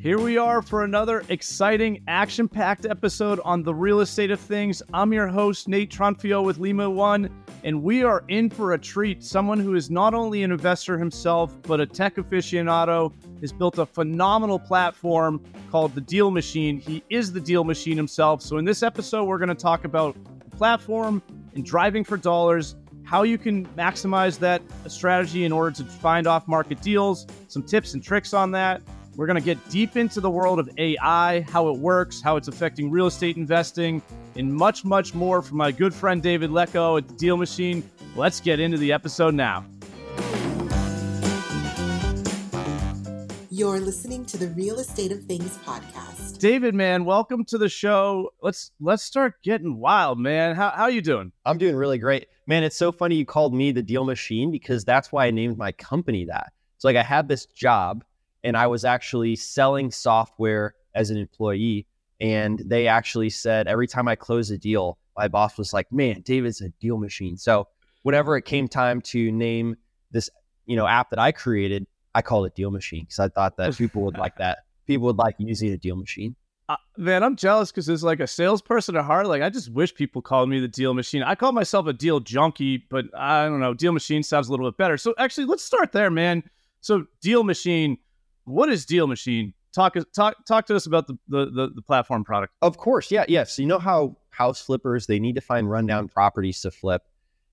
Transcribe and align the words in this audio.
Here 0.00 0.20
we 0.20 0.38
are 0.38 0.62
for 0.62 0.84
another 0.84 1.24
exciting, 1.28 2.04
action 2.06 2.46
packed 2.46 2.86
episode 2.86 3.40
on 3.44 3.64
the 3.64 3.74
real 3.74 3.98
estate 3.98 4.30
of 4.30 4.38
things. 4.38 4.80
I'm 4.94 5.12
your 5.12 5.26
host, 5.26 5.66
Nate 5.66 5.90
Trunfio 5.90 6.44
with 6.44 6.58
Lima 6.58 6.88
One, 6.88 7.28
and 7.64 7.82
we 7.82 8.04
are 8.04 8.22
in 8.28 8.48
for 8.48 8.74
a 8.74 8.78
treat. 8.78 9.24
Someone 9.24 9.58
who 9.58 9.74
is 9.74 9.90
not 9.90 10.14
only 10.14 10.44
an 10.44 10.52
investor 10.52 10.98
himself, 10.98 11.60
but 11.62 11.80
a 11.80 11.86
tech 11.86 12.14
aficionado, 12.14 13.12
has 13.40 13.52
built 13.52 13.78
a 13.78 13.86
phenomenal 13.86 14.60
platform 14.60 15.42
called 15.68 15.96
The 15.96 16.00
Deal 16.00 16.30
Machine. 16.30 16.78
He 16.78 17.02
is 17.10 17.32
the 17.32 17.40
Deal 17.40 17.64
Machine 17.64 17.96
himself. 17.96 18.40
So, 18.40 18.58
in 18.58 18.64
this 18.64 18.84
episode, 18.84 19.24
we're 19.24 19.38
going 19.38 19.48
to 19.48 19.54
talk 19.56 19.84
about 19.84 20.16
the 20.44 20.56
platform 20.56 21.20
and 21.56 21.64
driving 21.64 22.04
for 22.04 22.16
dollars 22.16 22.76
how 23.02 23.22
you 23.22 23.36
can 23.38 23.66
maximize 23.68 24.38
that 24.38 24.62
strategy 24.86 25.44
in 25.44 25.50
order 25.50 25.74
to 25.74 25.82
find 25.82 26.28
off 26.28 26.46
market 26.46 26.80
deals, 26.82 27.26
some 27.48 27.64
tips 27.64 27.94
and 27.94 28.04
tricks 28.04 28.32
on 28.32 28.52
that. 28.52 28.80
We're 29.18 29.26
going 29.26 29.34
to 29.34 29.44
get 29.44 29.58
deep 29.68 29.96
into 29.96 30.20
the 30.20 30.30
world 30.30 30.60
of 30.60 30.70
AI, 30.78 31.40
how 31.40 31.66
it 31.70 31.78
works, 31.80 32.22
how 32.22 32.36
it's 32.36 32.46
affecting 32.46 32.88
real 32.88 33.08
estate 33.08 33.36
investing, 33.36 34.00
and 34.36 34.54
much, 34.54 34.84
much 34.84 35.12
more 35.12 35.42
from 35.42 35.56
my 35.56 35.72
good 35.72 35.92
friend 35.92 36.22
David 36.22 36.50
Lecko 36.50 36.98
at 36.98 37.08
the 37.08 37.14
Deal 37.14 37.36
Machine. 37.36 37.82
Let's 38.14 38.38
get 38.38 38.60
into 38.60 38.78
the 38.78 38.92
episode 38.92 39.34
now. 39.34 39.66
You're 43.50 43.80
listening 43.80 44.24
to 44.26 44.38
the 44.38 44.54
Real 44.56 44.78
Estate 44.78 45.10
of 45.10 45.24
Things 45.24 45.58
podcast. 45.64 46.38
David, 46.38 46.76
man, 46.76 47.04
welcome 47.04 47.44
to 47.46 47.58
the 47.58 47.68
show. 47.68 48.32
Let's 48.40 48.70
let's 48.78 49.02
start 49.02 49.42
getting 49.42 49.80
wild, 49.80 50.20
man. 50.20 50.54
How 50.54 50.70
how 50.70 50.86
you 50.86 51.02
doing? 51.02 51.32
I'm 51.44 51.58
doing 51.58 51.74
really 51.74 51.98
great. 51.98 52.28
Man, 52.46 52.62
it's 52.62 52.76
so 52.76 52.92
funny 52.92 53.16
you 53.16 53.26
called 53.26 53.52
me 53.52 53.72
the 53.72 53.82
deal 53.82 54.04
machine 54.04 54.52
because 54.52 54.84
that's 54.84 55.10
why 55.10 55.26
I 55.26 55.32
named 55.32 55.58
my 55.58 55.72
company 55.72 56.24
that. 56.26 56.52
It's 56.76 56.84
like 56.84 56.94
I 56.94 57.02
had 57.02 57.26
this 57.26 57.46
job 57.46 58.04
and 58.44 58.56
I 58.56 58.66
was 58.66 58.84
actually 58.84 59.36
selling 59.36 59.90
software 59.90 60.74
as 60.94 61.10
an 61.10 61.16
employee. 61.16 61.86
And 62.20 62.62
they 62.64 62.88
actually 62.88 63.30
said 63.30 63.68
every 63.68 63.86
time 63.86 64.08
I 64.08 64.16
close 64.16 64.50
a 64.50 64.58
deal, 64.58 64.98
my 65.16 65.28
boss 65.28 65.56
was 65.56 65.72
like, 65.72 65.90
man, 65.92 66.22
David's 66.22 66.60
a 66.60 66.68
deal 66.80 66.98
machine. 66.98 67.36
So 67.36 67.68
whenever 68.02 68.36
it 68.36 68.44
came 68.44 68.68
time 68.68 69.00
to 69.02 69.30
name 69.30 69.76
this, 70.10 70.30
you 70.66 70.76
know, 70.76 70.86
app 70.86 71.10
that 71.10 71.18
I 71.18 71.32
created, 71.32 71.86
I 72.14 72.22
called 72.22 72.46
it 72.46 72.54
Deal 72.54 72.70
Machine 72.70 73.04
because 73.04 73.18
I 73.18 73.28
thought 73.28 73.56
that 73.58 73.76
people 73.76 74.02
would 74.02 74.16
like 74.16 74.36
that. 74.38 74.58
People 74.86 75.04
would 75.04 75.18
like 75.18 75.34
using 75.38 75.70
a 75.70 75.76
deal 75.76 75.96
machine. 75.96 76.34
Uh, 76.66 76.76
man, 76.96 77.22
I'm 77.22 77.36
jealous 77.36 77.70
because 77.70 77.90
as 77.90 78.02
like 78.02 78.20
a 78.20 78.26
salesperson 78.26 78.96
at 78.96 79.04
heart, 79.04 79.26
like 79.26 79.42
I 79.42 79.50
just 79.50 79.70
wish 79.70 79.94
people 79.94 80.22
called 80.22 80.48
me 80.48 80.60
the 80.60 80.68
deal 80.68 80.94
machine. 80.94 81.22
I 81.22 81.34
call 81.34 81.52
myself 81.52 81.86
a 81.86 81.92
deal 81.92 82.20
junkie, 82.20 82.86
but 82.88 83.04
I 83.14 83.44
don't 83.44 83.60
know. 83.60 83.74
Deal 83.74 83.92
machine 83.92 84.22
sounds 84.22 84.48
a 84.48 84.50
little 84.50 84.70
bit 84.70 84.78
better. 84.78 84.96
So 84.96 85.14
actually, 85.18 85.44
let's 85.44 85.62
start 85.62 85.92
there, 85.92 86.10
man. 86.10 86.42
So 86.80 87.04
deal 87.20 87.44
machine, 87.44 87.98
what 88.48 88.68
is 88.68 88.86
deal 88.86 89.06
machine? 89.06 89.54
Talk 89.74 89.96
talk 90.14 90.36
talk 90.46 90.66
to 90.66 90.76
us 90.76 90.86
about 90.86 91.06
the 91.06 91.18
the, 91.28 91.46
the, 91.46 91.70
the 91.76 91.82
platform 91.82 92.24
product. 92.24 92.54
Of 92.62 92.78
course, 92.78 93.10
yeah, 93.10 93.24
yes. 93.28 93.54
So 93.54 93.62
you 93.62 93.68
know 93.68 93.78
how 93.78 94.16
house 94.30 94.60
flippers 94.60 95.06
they 95.06 95.18
need 95.18 95.34
to 95.34 95.40
find 95.40 95.70
rundown 95.70 96.08
properties 96.08 96.60
to 96.62 96.70
flip, 96.70 97.02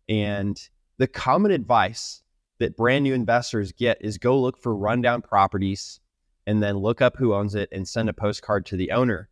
and 0.07 0.57
the 0.97 1.07
common 1.07 1.51
advice 1.51 2.23
that 2.59 2.77
brand 2.77 3.03
new 3.03 3.13
investors 3.13 3.71
get 3.73 3.97
is 4.01 4.17
go 4.17 4.39
look 4.39 4.57
for 4.57 4.75
rundown 4.75 5.21
properties 5.21 5.99
and 6.47 6.61
then 6.63 6.77
look 6.77 7.01
up 7.01 7.17
who 7.17 7.33
owns 7.33 7.55
it 7.55 7.69
and 7.71 7.87
send 7.87 8.07
a 8.07 8.13
postcard 8.13 8.65
to 8.67 8.77
the 8.77 8.91
owner. 8.91 9.29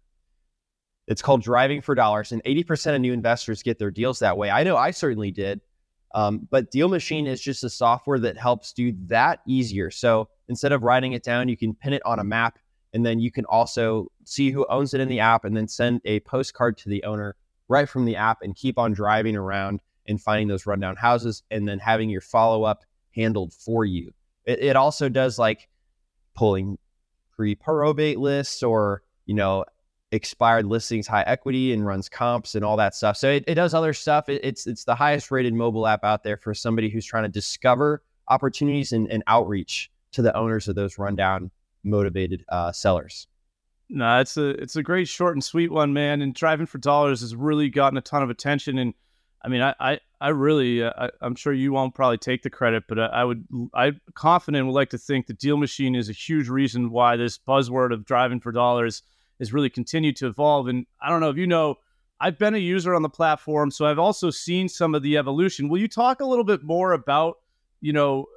It's 1.07 1.21
called 1.21 1.41
driving 1.41 1.81
for 1.81 1.95
dollars, 1.95 2.31
and 2.31 2.43
80% 2.43 2.95
of 2.95 3.01
new 3.01 3.13
investors 3.13 3.61
get 3.61 3.77
their 3.77 3.91
deals 3.91 4.19
that 4.19 4.37
way. 4.37 4.49
I 4.49 4.63
know 4.63 4.77
I 4.77 4.91
certainly 4.91 5.31
did. 5.31 5.61
Um, 6.13 6.47
but 6.51 6.69
Deal 6.69 6.89
Machine 6.89 7.25
is 7.25 7.41
just 7.41 7.63
a 7.63 7.69
software 7.69 8.19
that 8.19 8.37
helps 8.37 8.71
do 8.73 8.93
that 9.07 9.39
easier. 9.47 9.89
So 9.89 10.29
instead 10.47 10.71
of 10.71 10.83
writing 10.83 11.13
it 11.13 11.23
down, 11.23 11.49
you 11.49 11.57
can 11.57 11.73
pin 11.73 11.93
it 11.93 12.05
on 12.05 12.19
a 12.19 12.23
map, 12.23 12.59
and 12.93 13.05
then 13.05 13.19
you 13.19 13.31
can 13.31 13.45
also 13.45 14.07
see 14.23 14.51
who 14.51 14.65
owns 14.69 14.93
it 14.93 15.01
in 15.01 15.07
the 15.07 15.19
app 15.19 15.45
and 15.45 15.57
then 15.57 15.67
send 15.67 16.01
a 16.05 16.19
postcard 16.21 16.77
to 16.79 16.89
the 16.89 17.03
owner 17.03 17.35
right 17.67 17.89
from 17.89 18.05
the 18.05 18.15
app 18.15 18.39
and 18.41 18.55
keep 18.55 18.77
on 18.77 18.93
driving 18.93 19.35
around 19.35 19.81
and 20.07 20.21
finding 20.21 20.47
those 20.47 20.65
rundown 20.65 20.95
houses 20.95 21.43
and 21.49 21.67
then 21.67 21.79
having 21.79 22.09
your 22.09 22.21
follow 22.21 22.63
up 22.63 22.83
handled 23.15 23.53
for 23.53 23.85
you. 23.85 24.11
It, 24.45 24.59
it 24.59 24.75
also 24.75 25.09
does 25.09 25.39
like 25.39 25.67
pulling 26.35 26.77
pre 27.35 27.55
probate 27.55 28.19
lists 28.19 28.61
or, 28.61 29.01
you 29.25 29.33
know, 29.33 29.65
expired 30.13 30.65
listings, 30.67 31.07
high 31.07 31.23
equity, 31.23 31.73
and 31.73 31.85
runs 31.85 32.07
comps 32.07 32.55
and 32.55 32.63
all 32.63 32.77
that 32.77 32.95
stuff. 32.95 33.17
So 33.17 33.31
it, 33.31 33.43
it 33.47 33.55
does 33.55 33.73
other 33.73 33.93
stuff. 33.93 34.29
It, 34.29 34.41
it's 34.43 34.67
it's 34.67 34.85
the 34.85 34.95
highest 34.95 35.31
rated 35.31 35.53
mobile 35.53 35.87
app 35.87 36.03
out 36.03 36.23
there 36.23 36.37
for 36.37 36.53
somebody 36.53 36.89
who's 36.89 37.05
trying 37.05 37.23
to 37.23 37.29
discover 37.29 38.03
opportunities 38.27 38.93
and, 38.93 39.11
and 39.11 39.23
outreach 39.27 39.91
to 40.13 40.21
the 40.21 40.35
owners 40.37 40.67
of 40.67 40.75
those 40.75 40.97
rundown 40.97 41.51
motivated 41.83 42.45
uh, 42.49 42.71
sellers. 42.71 43.27
No, 43.89 44.19
it's 44.19 44.37
a 44.37 44.49
it's 44.49 44.75
a 44.75 44.83
great 44.83 45.07
short 45.07 45.35
and 45.35 45.43
sweet 45.43 45.71
one, 45.71 45.93
man. 45.93 46.21
And 46.21 46.33
driving 46.33 46.67
for 46.67 46.77
dollars 46.77 47.21
has 47.21 47.35
really 47.35 47.69
gotten 47.69 47.97
a 47.97 48.01
ton 48.01 48.23
of 48.23 48.29
attention. 48.29 48.77
And 48.77 48.93
I 49.43 49.49
mean, 49.49 49.61
I 49.61 49.75
I, 49.79 49.99
I 50.21 50.29
really 50.29 50.83
uh, 50.83 51.09
I, 51.21 51.25
am 51.25 51.35
sure 51.35 51.53
you 51.53 51.73
won't 51.73 51.95
probably 51.95 52.19
take 52.19 52.43
the 52.43 52.49
credit, 52.51 52.83
but 52.87 52.99
I, 52.99 53.05
I 53.07 53.23
would 53.23 53.45
I 53.73 53.93
confident 54.13 54.67
would 54.67 54.73
like 54.73 54.91
to 54.91 54.97
think 54.99 55.25
the 55.25 55.33
Deal 55.33 55.57
Machine 55.57 55.95
is 55.95 56.07
a 56.07 56.13
huge 56.13 56.49
reason 56.49 56.91
why 56.91 57.17
this 57.17 57.37
buzzword 57.37 57.91
of 57.91 58.05
driving 58.05 58.39
for 58.39 58.51
dollars 58.51 59.01
has 59.43 59.53
really 59.53 59.69
continued 59.69 60.15
to 60.17 60.27
evolve. 60.27 60.67
And 60.67 60.85
I 61.01 61.09
don't 61.09 61.19
know 61.19 61.29
if 61.29 61.37
you 61.37 61.47
know, 61.47 61.75
I've 62.19 62.39
been 62.39 62.55
a 62.55 62.59
user 62.59 62.95
on 62.95 63.01
the 63.01 63.09
platform, 63.09 63.69
so 63.69 63.85
I've 63.85 63.99
also 63.99 64.29
seen 64.29 64.69
some 64.69 64.95
of 64.95 65.03
the 65.03 65.17
evolution. 65.17 65.67
Will 65.67 65.79
you 65.79 65.89
talk 65.89 66.21
a 66.21 66.25
little 66.25 66.45
bit 66.45 66.63
more 66.63 66.93
about, 66.93 67.39
you 67.81 67.91
know, 67.91 68.27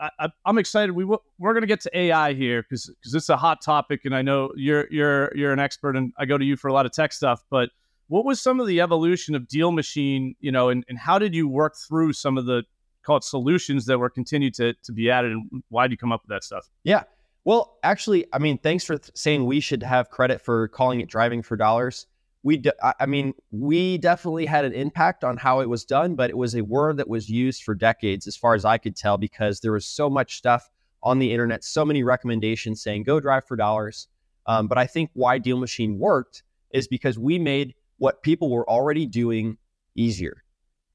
I, 0.00 0.28
am 0.46 0.58
excited. 0.58 0.92
We 0.92 1.04
we're 1.04 1.52
going 1.52 1.62
to 1.62 1.68
get 1.68 1.80
to 1.82 1.96
AI 1.96 2.32
here 2.32 2.62
because 2.62 2.86
because 2.86 3.14
it's 3.14 3.28
a 3.28 3.36
hot 3.36 3.62
topic, 3.62 4.04
and 4.04 4.14
I 4.14 4.22
know 4.22 4.50
you're 4.56 4.86
you're 4.90 5.30
you're 5.36 5.52
an 5.52 5.58
expert, 5.58 5.96
and 5.96 6.12
I 6.18 6.24
go 6.24 6.36
to 6.36 6.44
you 6.44 6.56
for 6.56 6.68
a 6.68 6.72
lot 6.72 6.86
of 6.86 6.92
tech 6.92 7.12
stuff. 7.12 7.44
But 7.50 7.70
what 8.08 8.24
was 8.24 8.40
some 8.40 8.60
of 8.60 8.66
the 8.66 8.80
evolution 8.80 9.34
of 9.34 9.46
Deal 9.46 9.72
Machine, 9.72 10.34
you 10.40 10.50
know, 10.50 10.68
and, 10.68 10.84
and 10.88 10.98
how 10.98 11.18
did 11.18 11.34
you 11.34 11.48
work 11.48 11.76
through 11.76 12.12
some 12.14 12.38
of 12.38 12.46
the 12.46 12.64
call 13.04 13.18
it 13.18 13.24
solutions 13.24 13.84
that 13.86 13.98
were 13.98 14.10
continued 14.10 14.54
to 14.54 14.74
to 14.82 14.92
be 14.92 15.10
added, 15.10 15.32
and 15.32 15.62
why 15.68 15.86
did 15.86 15.92
you 15.92 15.98
come 15.98 16.12
up 16.12 16.22
with 16.22 16.30
that 16.30 16.42
stuff? 16.42 16.68
Yeah, 16.82 17.04
well, 17.44 17.78
actually, 17.82 18.26
I 18.32 18.38
mean, 18.38 18.58
thanks 18.58 18.84
for 18.84 18.96
th- 18.96 19.10
saying 19.14 19.44
we 19.44 19.60
should 19.60 19.82
have 19.82 20.10
credit 20.10 20.40
for 20.40 20.68
calling 20.68 21.00
it 21.00 21.08
driving 21.08 21.42
for 21.42 21.56
dollars. 21.56 22.06
We, 22.42 22.58
de- 22.58 23.00
I 23.00 23.06
mean, 23.06 23.34
we 23.50 23.98
definitely 23.98 24.46
had 24.46 24.64
an 24.64 24.72
impact 24.72 25.24
on 25.24 25.36
how 25.36 25.60
it 25.60 25.68
was 25.68 25.84
done, 25.84 26.14
but 26.14 26.30
it 26.30 26.36
was 26.36 26.54
a 26.54 26.62
word 26.62 26.98
that 26.98 27.08
was 27.08 27.28
used 27.28 27.62
for 27.62 27.74
decades, 27.74 28.26
as 28.26 28.36
far 28.36 28.54
as 28.54 28.64
I 28.64 28.78
could 28.78 28.96
tell, 28.96 29.16
because 29.16 29.60
there 29.60 29.72
was 29.72 29.86
so 29.86 30.10
much 30.10 30.36
stuff 30.36 30.68
on 31.02 31.18
the 31.18 31.32
internet, 31.32 31.64
so 31.64 31.84
many 31.84 32.02
recommendations 32.02 32.82
saying 32.82 33.04
go 33.04 33.20
drive 33.20 33.46
for 33.46 33.56
dollars. 33.56 34.08
Um, 34.46 34.66
but 34.66 34.78
I 34.78 34.86
think 34.86 35.10
why 35.14 35.38
Deal 35.38 35.58
Machine 35.58 35.98
worked 35.98 36.42
is 36.70 36.88
because 36.88 37.18
we 37.18 37.38
made 37.38 37.74
what 37.98 38.22
people 38.22 38.50
were 38.50 38.68
already 38.68 39.06
doing 39.06 39.56
easier. 39.94 40.44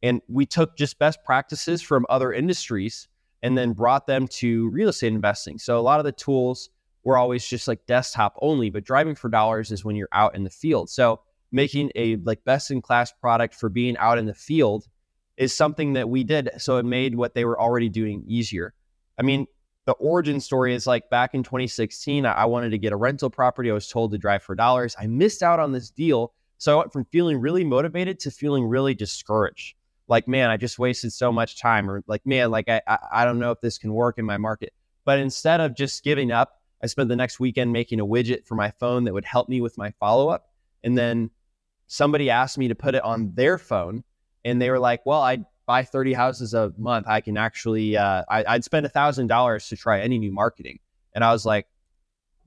And 0.01 0.21
we 0.27 0.45
took 0.45 0.77
just 0.77 0.99
best 0.99 1.23
practices 1.23 1.81
from 1.81 2.05
other 2.09 2.31
industries 2.31 3.07
and 3.41 3.57
then 3.57 3.73
brought 3.73 4.07
them 4.07 4.27
to 4.27 4.69
real 4.69 4.89
estate 4.89 5.13
investing. 5.13 5.57
So 5.57 5.79
a 5.79 5.81
lot 5.81 5.99
of 5.99 6.05
the 6.05 6.11
tools 6.11 6.69
were 7.03 7.17
always 7.17 7.45
just 7.45 7.67
like 7.67 7.85
desktop 7.85 8.37
only, 8.41 8.69
but 8.69 8.83
driving 8.83 9.15
for 9.15 9.29
dollars 9.29 9.71
is 9.71 9.85
when 9.85 9.95
you're 9.95 10.09
out 10.11 10.35
in 10.35 10.43
the 10.43 10.49
field. 10.49 10.89
So 10.89 11.21
making 11.51 11.91
a 11.95 12.17
like 12.17 12.43
best 12.43 12.71
in 12.71 12.81
class 12.81 13.11
product 13.11 13.55
for 13.55 13.69
being 13.69 13.97
out 13.97 14.17
in 14.17 14.25
the 14.25 14.33
field 14.33 14.85
is 15.37 15.55
something 15.55 15.93
that 15.93 16.09
we 16.09 16.23
did. 16.23 16.49
So 16.57 16.77
it 16.77 16.85
made 16.85 17.15
what 17.15 17.33
they 17.33 17.45
were 17.45 17.59
already 17.59 17.89
doing 17.89 18.23
easier. 18.27 18.73
I 19.17 19.23
mean, 19.23 19.47
the 19.85 19.93
origin 19.93 20.39
story 20.39 20.75
is 20.75 20.85
like 20.85 21.09
back 21.09 21.33
in 21.33 21.41
2016, 21.41 22.25
I 22.25 22.45
wanted 22.45 22.69
to 22.71 22.77
get 22.77 22.93
a 22.93 22.97
rental 22.97 23.29
property. 23.29 23.71
I 23.71 23.73
was 23.73 23.87
told 23.87 24.11
to 24.11 24.17
drive 24.17 24.43
for 24.43 24.53
dollars. 24.53 24.95
I 24.99 25.07
missed 25.07 25.41
out 25.41 25.59
on 25.59 25.71
this 25.71 25.89
deal. 25.89 26.33
So 26.57 26.73
I 26.73 26.79
went 26.79 26.93
from 26.93 27.05
feeling 27.05 27.39
really 27.39 27.63
motivated 27.63 28.19
to 28.19 28.31
feeling 28.31 28.65
really 28.65 28.93
discouraged 28.93 29.75
like, 30.09 30.27
man, 30.27 30.49
I 30.49 30.57
just 30.57 30.79
wasted 30.79 31.13
so 31.13 31.31
much 31.31 31.59
time, 31.59 31.89
or 31.89 32.03
like, 32.07 32.25
man, 32.25 32.51
like 32.51 32.67
I, 32.67 32.81
I, 33.11 33.25
don't 33.25 33.39
know 33.39 33.51
if 33.51 33.61
this 33.61 33.77
can 33.77 33.93
work 33.93 34.17
in 34.17 34.25
my 34.25 34.37
market. 34.37 34.73
But 35.05 35.19
instead 35.19 35.61
of 35.61 35.75
just 35.75 36.03
giving 36.03 36.31
up, 36.31 36.59
I 36.83 36.87
spent 36.87 37.09
the 37.09 37.15
next 37.15 37.39
weekend 37.39 37.71
making 37.71 37.99
a 37.99 38.05
widget 38.05 38.45
for 38.45 38.55
my 38.55 38.71
phone 38.79 39.03
that 39.05 39.13
would 39.13 39.25
help 39.25 39.47
me 39.47 39.61
with 39.61 39.77
my 39.77 39.91
follow 39.99 40.29
up. 40.29 40.49
And 40.83 40.97
then 40.97 41.29
somebody 41.87 42.29
asked 42.29 42.57
me 42.57 42.67
to 42.69 42.75
put 42.75 42.95
it 42.95 43.03
on 43.03 43.33
their 43.35 43.57
phone, 43.57 44.03
and 44.43 44.61
they 44.61 44.69
were 44.69 44.79
like, 44.79 45.05
well, 45.05 45.21
I 45.21 45.45
buy 45.67 45.83
30 45.83 46.13
houses 46.13 46.55
a 46.55 46.73
month. 46.77 47.05
I 47.07 47.21
can 47.21 47.37
actually, 47.37 47.95
uh, 47.95 48.23
I, 48.27 48.55
would 48.55 48.63
spend 48.63 48.87
a 48.87 48.89
thousand 48.89 49.27
dollars 49.27 49.67
to 49.69 49.77
try 49.77 50.01
any 50.01 50.17
new 50.17 50.31
marketing. 50.31 50.79
And 51.13 51.23
I 51.23 51.31
was 51.31 51.45
like, 51.45 51.67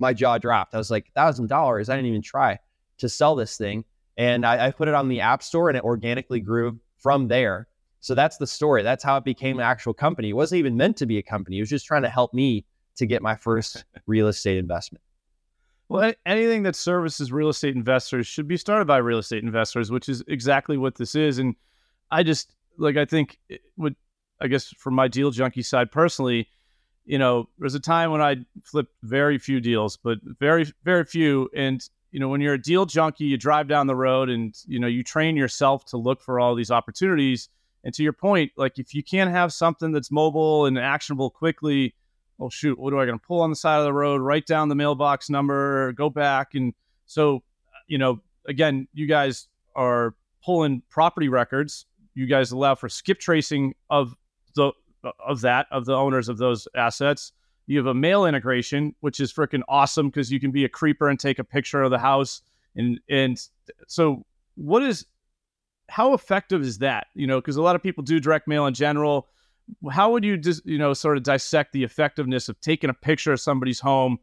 my 0.00 0.12
jaw 0.12 0.38
dropped. 0.38 0.74
I 0.74 0.78
was 0.78 0.90
like, 0.90 1.12
thousand 1.14 1.46
dollars. 1.46 1.88
I 1.88 1.94
didn't 1.94 2.08
even 2.08 2.22
try 2.22 2.58
to 2.98 3.08
sell 3.08 3.36
this 3.36 3.56
thing. 3.56 3.84
And 4.16 4.44
I, 4.44 4.66
I, 4.66 4.70
put 4.72 4.88
it 4.88 4.94
on 4.94 5.08
the 5.08 5.20
app 5.20 5.42
store 5.42 5.68
and 5.68 5.78
it 5.78 5.84
organically 5.84 6.40
grew 6.40 6.80
from 7.02 7.28
there. 7.28 7.68
So 8.00 8.14
that's 8.14 8.36
the 8.36 8.46
story. 8.46 8.82
That's 8.82 9.04
how 9.04 9.16
it 9.16 9.24
became 9.24 9.58
an 9.58 9.64
actual 9.64 9.94
company. 9.94 10.30
It 10.30 10.34
wasn't 10.34 10.60
even 10.60 10.76
meant 10.76 10.96
to 10.98 11.06
be 11.06 11.18
a 11.18 11.22
company. 11.22 11.58
It 11.58 11.62
was 11.62 11.70
just 11.70 11.86
trying 11.86 12.02
to 12.02 12.08
help 12.08 12.32
me 12.34 12.64
to 12.96 13.06
get 13.06 13.22
my 13.22 13.36
first 13.36 13.84
real 14.06 14.28
estate 14.28 14.58
investment. 14.58 15.02
Well, 15.88 16.12
anything 16.24 16.62
that 16.62 16.74
services 16.74 17.32
real 17.32 17.48
estate 17.48 17.76
investors 17.76 18.26
should 18.26 18.48
be 18.48 18.56
started 18.56 18.86
by 18.86 18.96
real 18.98 19.18
estate 19.18 19.42
investors, 19.42 19.90
which 19.90 20.08
is 20.08 20.24
exactly 20.26 20.78
what 20.78 20.94
this 20.94 21.14
is. 21.14 21.38
And 21.38 21.54
I 22.10 22.22
just 22.22 22.54
like 22.78 22.96
I 22.96 23.04
think 23.04 23.38
would 23.76 23.94
I 24.40 24.48
guess 24.48 24.68
from 24.78 24.94
my 24.94 25.06
deal 25.06 25.30
junkie 25.30 25.62
side 25.62 25.92
personally, 25.92 26.48
you 27.04 27.18
know, 27.18 27.48
there's 27.58 27.74
a 27.74 27.80
time 27.80 28.10
when 28.10 28.20
I 28.20 28.36
flipped 28.64 28.94
very 29.02 29.38
few 29.38 29.60
deals, 29.60 29.96
but 29.96 30.18
very, 30.22 30.72
very 30.84 31.04
few. 31.04 31.48
And, 31.54 31.86
you 32.12 32.20
know, 32.20 32.28
when 32.28 32.40
you're 32.40 32.54
a 32.54 32.62
deal 32.62 32.86
junkie, 32.86 33.24
you 33.24 33.36
drive 33.36 33.68
down 33.68 33.86
the 33.86 33.96
road 33.96 34.28
and, 34.28 34.54
you 34.66 34.78
know, 34.78 34.86
you 34.86 35.02
train 35.02 35.34
yourself 35.34 35.86
to 35.86 35.96
look 35.96 36.20
for 36.20 36.38
all 36.38 36.54
these 36.54 36.70
opportunities. 36.70 37.48
And 37.84 37.92
to 37.94 38.02
your 38.02 38.12
point, 38.12 38.52
like 38.56 38.78
if 38.78 38.94
you 38.94 39.02
can't 39.02 39.30
have 39.30 39.52
something 39.52 39.90
that's 39.92 40.10
mobile 40.10 40.66
and 40.66 40.78
actionable 40.78 41.30
quickly, 41.30 41.94
oh 42.38 42.50
shoot, 42.50 42.78
what 42.78 42.90
do 42.90 43.00
I 43.00 43.06
going 43.06 43.18
to 43.18 43.26
pull 43.26 43.40
on 43.40 43.50
the 43.50 43.56
side 43.56 43.78
of 43.78 43.84
the 43.84 43.92
road, 43.92 44.20
write 44.20 44.46
down 44.46 44.68
the 44.68 44.74
mailbox 44.74 45.30
number, 45.30 45.92
go 45.92 46.10
back. 46.10 46.54
And 46.54 46.74
so, 47.06 47.42
you 47.88 47.96
know, 47.98 48.20
again, 48.46 48.86
you 48.92 49.06
guys 49.06 49.48
are 49.74 50.14
pulling 50.44 50.82
property 50.90 51.28
records. 51.28 51.86
You 52.14 52.26
guys 52.26 52.52
allow 52.52 52.74
for 52.74 52.90
skip 52.90 53.20
tracing 53.20 53.74
of 53.88 54.14
the 54.54 54.72
of 55.18 55.40
that 55.40 55.66
of 55.70 55.86
the 55.86 55.94
owners 55.94 56.28
of 56.28 56.36
those 56.36 56.68
assets. 56.76 57.32
You 57.66 57.78
have 57.78 57.86
a 57.86 57.94
mail 57.94 58.26
integration, 58.26 58.94
which 59.00 59.20
is 59.20 59.32
freaking 59.32 59.62
awesome 59.68 60.08
because 60.08 60.32
you 60.32 60.40
can 60.40 60.50
be 60.50 60.64
a 60.64 60.68
creeper 60.68 61.08
and 61.08 61.18
take 61.18 61.38
a 61.38 61.44
picture 61.44 61.82
of 61.82 61.90
the 61.90 61.98
house. 61.98 62.42
And 62.76 63.00
and 63.08 63.40
so, 63.86 64.24
what 64.56 64.82
is 64.82 65.06
how 65.88 66.14
effective 66.14 66.62
is 66.62 66.78
that? 66.78 67.08
You 67.14 67.26
know, 67.26 67.40
because 67.40 67.56
a 67.56 67.62
lot 67.62 67.76
of 67.76 67.82
people 67.82 68.02
do 68.02 68.18
direct 68.18 68.48
mail 68.48 68.66
in 68.66 68.74
general. 68.74 69.28
How 69.90 70.10
would 70.12 70.24
you 70.24 70.36
just 70.36 70.66
you 70.66 70.78
know 70.78 70.92
sort 70.92 71.16
of 71.16 71.22
dissect 71.22 71.72
the 71.72 71.84
effectiveness 71.84 72.48
of 72.48 72.60
taking 72.60 72.90
a 72.90 72.94
picture 72.94 73.32
of 73.32 73.40
somebody's 73.40 73.80
home 73.80 74.18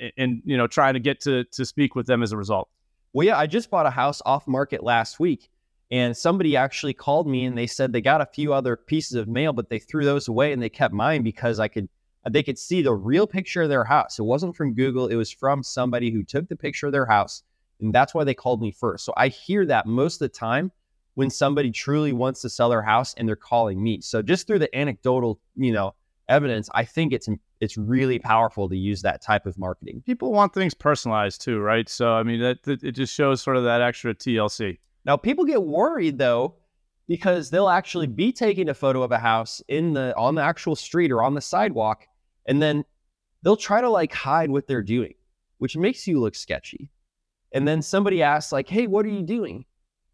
and, 0.00 0.12
and 0.16 0.42
you 0.44 0.56
know 0.56 0.66
trying 0.66 0.94
to 0.94 1.00
get 1.00 1.20
to 1.22 1.44
to 1.44 1.64
speak 1.64 1.94
with 1.94 2.06
them 2.06 2.22
as 2.22 2.32
a 2.32 2.36
result? 2.36 2.68
Well, 3.12 3.26
yeah, 3.26 3.38
I 3.38 3.46
just 3.46 3.70
bought 3.70 3.86
a 3.86 3.90
house 3.90 4.22
off 4.24 4.46
market 4.46 4.82
last 4.82 5.20
week, 5.20 5.50
and 5.90 6.16
somebody 6.16 6.56
actually 6.56 6.94
called 6.94 7.26
me 7.26 7.44
and 7.44 7.56
they 7.56 7.66
said 7.66 7.92
they 7.92 8.00
got 8.00 8.20
a 8.20 8.26
few 8.26 8.52
other 8.52 8.76
pieces 8.76 9.14
of 9.14 9.28
mail, 9.28 9.52
but 9.52 9.68
they 9.68 9.78
threw 9.78 10.04
those 10.04 10.28
away 10.28 10.52
and 10.52 10.62
they 10.62 10.68
kept 10.68 10.92
mine 10.92 11.22
because 11.22 11.60
I 11.60 11.68
could 11.68 11.88
Uh, 12.26 12.30
they 12.30 12.42
could 12.42 12.58
see 12.58 12.82
the 12.82 12.92
real 12.92 13.26
picture 13.26 13.62
of 13.62 13.68
their 13.68 13.84
house. 13.84 14.18
It 14.18 14.24
wasn't 14.24 14.56
from 14.56 14.74
Google, 14.74 15.06
it 15.06 15.14
was 15.14 15.30
from 15.30 15.62
somebody 15.62 16.10
who 16.10 16.24
took 16.24 16.48
the 16.48 16.56
picture 16.56 16.86
of 16.86 16.92
their 16.92 17.06
house. 17.06 17.42
And 17.80 17.94
that's 17.94 18.14
why 18.14 18.24
they 18.24 18.34
called 18.34 18.60
me 18.60 18.72
first. 18.72 19.04
So 19.04 19.12
I 19.16 19.28
hear 19.28 19.64
that 19.66 19.86
most 19.86 20.16
of 20.16 20.30
the 20.30 20.36
time 20.36 20.72
when 21.14 21.30
somebody 21.30 21.70
truly 21.70 22.12
wants 22.12 22.42
to 22.42 22.50
sell 22.50 22.68
their 22.68 22.82
house 22.82 23.14
and 23.14 23.28
they're 23.28 23.36
calling 23.36 23.82
me. 23.82 24.00
So 24.00 24.22
just 24.22 24.46
through 24.46 24.58
the 24.58 24.76
anecdotal, 24.76 25.40
you 25.54 25.72
know, 25.72 25.94
evidence, 26.28 26.68
I 26.74 26.84
think 26.84 27.12
it's 27.12 27.28
it's 27.60 27.78
really 27.78 28.18
powerful 28.18 28.68
to 28.68 28.76
use 28.76 29.00
that 29.02 29.22
type 29.22 29.46
of 29.46 29.58
marketing. 29.58 30.02
People 30.04 30.32
want 30.32 30.52
things 30.52 30.74
personalized 30.74 31.40
too, 31.40 31.60
right? 31.60 31.88
So 31.88 32.12
I 32.12 32.22
mean, 32.22 32.40
that, 32.40 32.62
that 32.64 32.82
it 32.82 32.92
just 32.92 33.14
shows 33.14 33.40
sort 33.40 33.56
of 33.56 33.64
that 33.64 33.80
extra 33.80 34.14
TLC. 34.14 34.78
Now, 35.04 35.16
people 35.16 35.44
get 35.44 35.62
worried 35.62 36.18
though 36.18 36.56
because 37.08 37.50
they'll 37.50 37.68
actually 37.68 38.08
be 38.08 38.32
taking 38.32 38.68
a 38.68 38.74
photo 38.74 39.02
of 39.02 39.12
a 39.12 39.18
house 39.18 39.62
in 39.68 39.92
the 39.92 40.14
on 40.16 40.34
the 40.34 40.42
actual 40.42 40.76
street 40.76 41.12
or 41.12 41.22
on 41.22 41.34
the 41.34 41.40
sidewalk, 41.40 42.06
and 42.46 42.60
then 42.62 42.84
they'll 43.42 43.56
try 43.56 43.80
to 43.80 43.90
like 43.90 44.12
hide 44.12 44.50
what 44.50 44.66
they're 44.66 44.82
doing, 44.82 45.14
which 45.58 45.76
makes 45.76 46.06
you 46.06 46.20
look 46.20 46.34
sketchy. 46.34 46.90
And 47.52 47.66
then 47.66 47.82
somebody 47.82 48.22
asks 48.22 48.52
like, 48.52 48.68
"Hey, 48.68 48.86
what 48.86 49.06
are 49.06 49.10
you 49.10 49.22
doing?" 49.22 49.64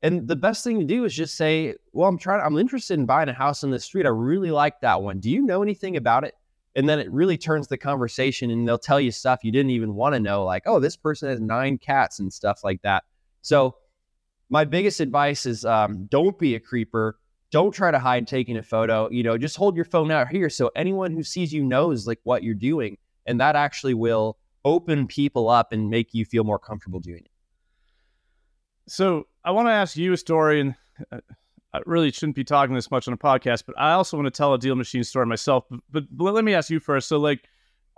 And 0.02 0.26
the 0.26 0.36
best 0.36 0.64
thing 0.64 0.80
to 0.80 0.84
do 0.84 1.04
is 1.04 1.14
just 1.14 1.36
say, 1.36 1.74
"Well, 1.92 2.08
I'm 2.08 2.18
trying. 2.18 2.42
I'm 2.44 2.58
interested 2.58 2.98
in 2.98 3.06
buying 3.06 3.28
a 3.28 3.32
house 3.32 3.64
on 3.64 3.70
the 3.70 3.78
street. 3.80 4.06
I 4.06 4.10
really 4.10 4.50
like 4.50 4.80
that 4.80 5.02
one. 5.02 5.20
Do 5.20 5.30
you 5.30 5.42
know 5.42 5.62
anything 5.62 5.96
about 5.96 6.24
it?" 6.24 6.34
And 6.74 6.88
then 6.88 6.98
it 6.98 7.10
really 7.12 7.38
turns 7.38 7.68
the 7.68 7.78
conversation, 7.78 8.50
and 8.50 8.66
they'll 8.66 8.78
tell 8.78 9.00
you 9.00 9.10
stuff 9.12 9.44
you 9.44 9.52
didn't 9.52 9.70
even 9.70 9.94
want 9.94 10.14
to 10.14 10.20
know, 10.20 10.44
like, 10.44 10.64
"Oh, 10.66 10.80
this 10.80 10.96
person 10.96 11.28
has 11.28 11.40
nine 11.40 11.78
cats 11.78 12.18
and 12.18 12.32
stuff 12.32 12.64
like 12.64 12.82
that." 12.82 13.04
So 13.42 13.76
my 14.50 14.64
biggest 14.64 15.00
advice 15.00 15.46
is 15.46 15.64
um, 15.64 16.06
don't 16.06 16.38
be 16.38 16.54
a 16.54 16.60
creeper. 16.60 17.18
Don't 17.52 17.70
try 17.70 17.90
to 17.90 17.98
hide 17.98 18.26
taking 18.26 18.56
a 18.56 18.62
photo. 18.62 19.08
You 19.10 19.22
know, 19.22 19.38
just 19.38 19.56
hold 19.56 19.76
your 19.76 19.84
phone 19.84 20.10
out 20.10 20.28
here 20.28 20.50
so 20.50 20.70
anyone 20.74 21.12
who 21.12 21.22
sees 21.22 21.52
you 21.52 21.62
knows 21.62 22.06
like 22.06 22.18
what 22.24 22.42
you're 22.42 22.54
doing, 22.54 22.98
and 23.26 23.40
that 23.40 23.54
actually 23.54 23.94
will 23.94 24.38
open 24.64 25.06
people 25.06 25.48
up 25.48 25.72
and 25.72 25.90
make 25.90 26.14
you 26.14 26.24
feel 26.24 26.44
more 26.44 26.58
comfortable 26.58 26.98
doing 26.98 27.22
it. 27.24 27.30
So 28.88 29.26
I 29.44 29.50
want 29.52 29.68
to 29.68 29.72
ask 29.72 29.96
you 29.96 30.12
a 30.12 30.16
story, 30.16 30.60
and 30.60 30.74
uh, 31.12 31.18
I 31.72 31.80
really 31.86 32.10
shouldn't 32.10 32.36
be 32.36 32.44
talking 32.44 32.74
this 32.74 32.90
much 32.90 33.06
on 33.06 33.14
a 33.14 33.18
podcast, 33.18 33.64
but 33.66 33.78
I 33.78 33.92
also 33.92 34.16
want 34.16 34.26
to 34.26 34.30
tell 34.30 34.54
a 34.54 34.58
deal 34.58 34.74
machine 34.74 35.04
story 35.04 35.26
myself. 35.26 35.64
But, 35.70 35.80
but, 35.90 36.04
but 36.10 36.32
let 36.32 36.44
me 36.44 36.54
ask 36.54 36.70
you 36.70 36.80
first. 36.80 37.08
So, 37.08 37.18
like, 37.18 37.48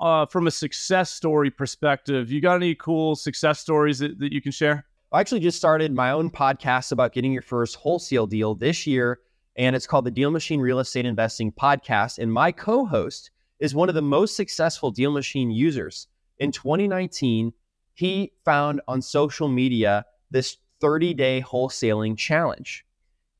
uh, 0.01 0.27
from 0.27 0.47
a 0.47 0.51
success 0.51 1.11
story 1.11 1.51
perspective, 1.51 2.31
you 2.31 2.41
got 2.41 2.57
any 2.57 2.75
cool 2.75 3.15
success 3.15 3.61
stories 3.61 4.01
that, 4.01 4.19
that 4.19 4.33
you 4.33 4.43
can 4.43 4.53
share? 4.53 4.87
I 5.13 5.21
actually 5.21 5.41
just 5.41 5.57
started 5.57 5.95
my 5.95 6.11
own 6.11 6.29
podcast 6.29 6.91
about 6.91 7.13
getting 7.13 7.33
your 7.33 7.43
first 7.43 7.77
wholesale 7.77 8.27
deal 8.27 8.55
this 8.57 8.87
year, 8.87 9.21
and 9.57 9.77
it's 9.77 9.87
called 9.87 10.05
the 10.05 10.11
Deal 10.11 10.31
Machine 10.31 10.61
Real 10.61 10.81
Estate 10.81 11.07
Investing 11.07 11.53
Podcast. 11.53 12.19
And 12.19 12.33
my 12.33 12.53
co 12.53 12.85
host 12.85 13.31
is 13.61 13.75
one 13.75 13.89
of 13.89 13.95
the 13.95 14.03
most 14.03 14.37
successful 14.37 14.91
Deal 14.91 15.13
Machine 15.13 15.51
users. 15.51 16.09
In 16.39 16.51
2019, 16.51 17.53
he 17.95 18.33
found 18.45 18.81
on 18.89 19.01
social 19.01 19.49
media 19.49 20.05
this 20.31 20.57
30 20.81 21.15
day 21.15 21.45
wholesaling 21.47 22.19
challenge. 22.19 22.85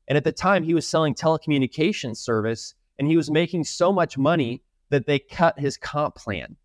And 0.07 0.17
at 0.17 0.23
the 0.23 0.31
time, 0.31 0.63
he 0.63 0.73
was 0.73 0.87
selling 0.87 1.13
telecommunications 1.13 2.17
service 2.17 2.75
and 2.97 3.07
he 3.07 3.17
was 3.17 3.29
making 3.29 3.65
so 3.65 3.91
much 3.91 4.17
money 4.17 4.63
that 4.89 5.05
they 5.05 5.19
cut 5.19 5.59
his 5.59 5.77
comp 5.77 6.15
plan. 6.15 6.55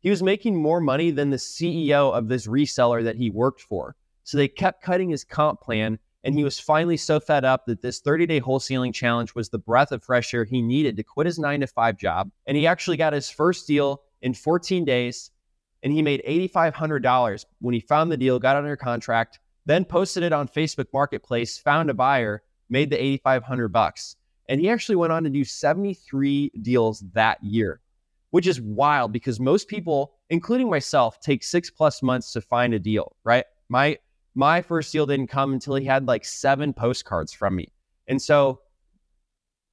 He 0.00 0.08
was 0.08 0.22
making 0.22 0.56
more 0.56 0.80
money 0.80 1.10
than 1.10 1.28
the 1.28 1.36
CEO 1.36 2.12
of 2.12 2.28
this 2.28 2.46
reseller 2.46 3.04
that 3.04 3.16
he 3.16 3.28
worked 3.28 3.60
for. 3.60 3.96
So 4.24 4.38
they 4.38 4.48
kept 4.48 4.82
cutting 4.82 5.10
his 5.10 5.24
comp 5.24 5.60
plan. 5.60 5.98
And 6.22 6.34
he 6.34 6.44
was 6.44 6.60
finally 6.60 6.96
so 6.96 7.18
fed 7.18 7.44
up 7.44 7.64
that 7.66 7.80
this 7.80 8.00
30 8.00 8.26
day 8.26 8.40
wholesaling 8.40 8.92
challenge 8.92 9.34
was 9.34 9.48
the 9.48 9.58
breath 9.58 9.92
of 9.92 10.02
fresh 10.02 10.34
air 10.34 10.44
he 10.44 10.60
needed 10.60 10.96
to 10.96 11.02
quit 11.02 11.26
his 11.26 11.38
nine 11.38 11.60
to 11.60 11.66
five 11.66 11.96
job. 11.96 12.30
And 12.46 12.56
he 12.56 12.66
actually 12.66 12.96
got 12.96 13.12
his 13.12 13.30
first 13.30 13.66
deal 13.66 14.02
in 14.22 14.34
14 14.34 14.84
days. 14.84 15.30
And 15.82 15.92
he 15.92 16.02
made 16.02 16.22
$8,500 16.28 17.44
when 17.60 17.72
he 17.72 17.80
found 17.80 18.12
the 18.12 18.16
deal, 18.18 18.38
got 18.38 18.56
under 18.56 18.76
contract, 18.76 19.38
then 19.64 19.84
posted 19.84 20.22
it 20.22 20.32
on 20.32 20.46
Facebook 20.46 20.86
Marketplace, 20.92 21.56
found 21.56 21.88
a 21.88 21.94
buyer, 21.94 22.42
made 22.68 22.90
the 22.90 23.02
8,500 23.02 23.68
bucks. 23.68 24.16
And 24.48 24.60
he 24.60 24.68
actually 24.68 24.96
went 24.96 25.12
on 25.12 25.24
to 25.24 25.30
do 25.30 25.44
73 25.44 26.52
deals 26.60 27.04
that 27.14 27.42
year, 27.42 27.80
which 28.30 28.46
is 28.46 28.60
wild 28.60 29.12
because 29.12 29.40
most 29.40 29.68
people, 29.68 30.14
including 30.28 30.68
myself, 30.68 31.20
take 31.20 31.42
six 31.42 31.70
plus 31.70 32.02
months 32.02 32.32
to 32.32 32.40
find 32.40 32.74
a 32.74 32.78
deal, 32.78 33.16
right? 33.24 33.44
My 33.68 33.98
my 34.40 34.62
first 34.62 34.90
deal 34.90 35.04
didn't 35.04 35.26
come 35.26 35.52
until 35.52 35.74
he 35.74 35.84
had 35.84 36.08
like 36.08 36.24
seven 36.24 36.72
postcards 36.72 37.30
from 37.30 37.54
me. 37.54 37.68
And 38.08 38.20
so 38.20 38.60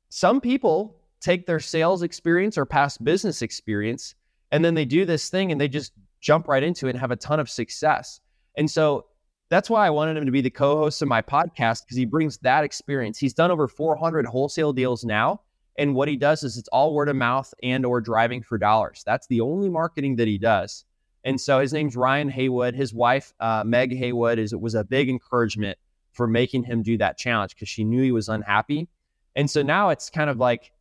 some 0.10 0.42
people 0.42 0.98
take 1.22 1.46
their 1.48 1.62
sales 1.62 2.04
experience 2.04 2.58
or 2.58 2.66
past 2.66 3.02
business 3.02 3.42
experience 3.42 4.14
and 4.52 4.64
then 4.64 4.74
they 4.74 4.84
do 4.84 5.06
this 5.06 5.30
thing 5.30 5.54
and 5.54 5.60
they 5.60 5.70
just 5.70 5.94
jump 6.20 6.50
right 6.50 6.64
into 6.64 6.88
it 6.88 6.92
and 6.92 7.00
have 7.00 7.12
a 7.12 7.16
ton 7.16 7.40
of 7.40 7.50
success. 7.50 8.20
And 8.58 8.70
so 8.70 9.06
that's 9.50 9.70
why 9.70 9.88
I 9.88 9.90
wanted 9.90 10.18
him 10.18 10.26
to 10.26 10.34
be 10.34 10.42
the 10.42 10.50
co-host 10.50 11.02
of 11.02 11.08
my 11.08 11.22
podcast 11.22 11.86
because 11.86 11.96
he 11.96 12.04
brings 12.04 12.38
that 12.40 12.66
experience. 12.66 13.18
He's 13.18 13.34
done 13.34 13.52
over 13.52 13.70
400 13.70 14.26
wholesale 14.26 14.74
deals 14.74 15.06
now, 15.06 15.40
and 15.78 15.96
what 15.96 16.10
he 16.10 16.18
does 16.18 16.44
is 16.44 16.58
it's 16.58 16.68
all 16.70 16.94
word 16.94 17.08
of 17.08 17.16
mouth 17.16 17.54
and 17.64 17.86
or 17.86 18.02
driving 18.02 18.44
for 18.44 18.58
dollars. 18.58 19.04
That's 19.06 19.28
the 19.28 19.40
only 19.40 19.70
marketing 19.70 20.18
that 20.18 20.28
he 20.28 20.38
does. 20.38 20.84
And 21.24 21.40
so 21.40 21.60
his 21.60 21.74
name's 21.74 21.96
Ryan 21.96 22.30
Haywood. 22.30 22.74
His 22.74 22.94
wife, 22.94 23.34
uh, 23.40 23.64
Meg 23.66 23.96
Haywood, 23.96 24.40
is 24.40 24.56
was 24.56 24.76
a 24.76 24.84
big 24.84 25.10
encouragement 25.10 25.78
for 26.14 26.28
making 26.28 26.64
him 26.64 26.82
do 26.82 26.98
that 26.98 27.18
challenge 27.18 27.56
because 27.56 27.70
she 27.70 27.84
knew 27.84 28.02
he 28.02 28.12
was 28.12 28.30
unhappy. 28.30 28.88
And 29.36 29.50
so 29.50 29.62
now 29.62 29.90
it's 29.90 30.10
kind 30.10 30.30
of 30.30 30.38
like 30.38 30.72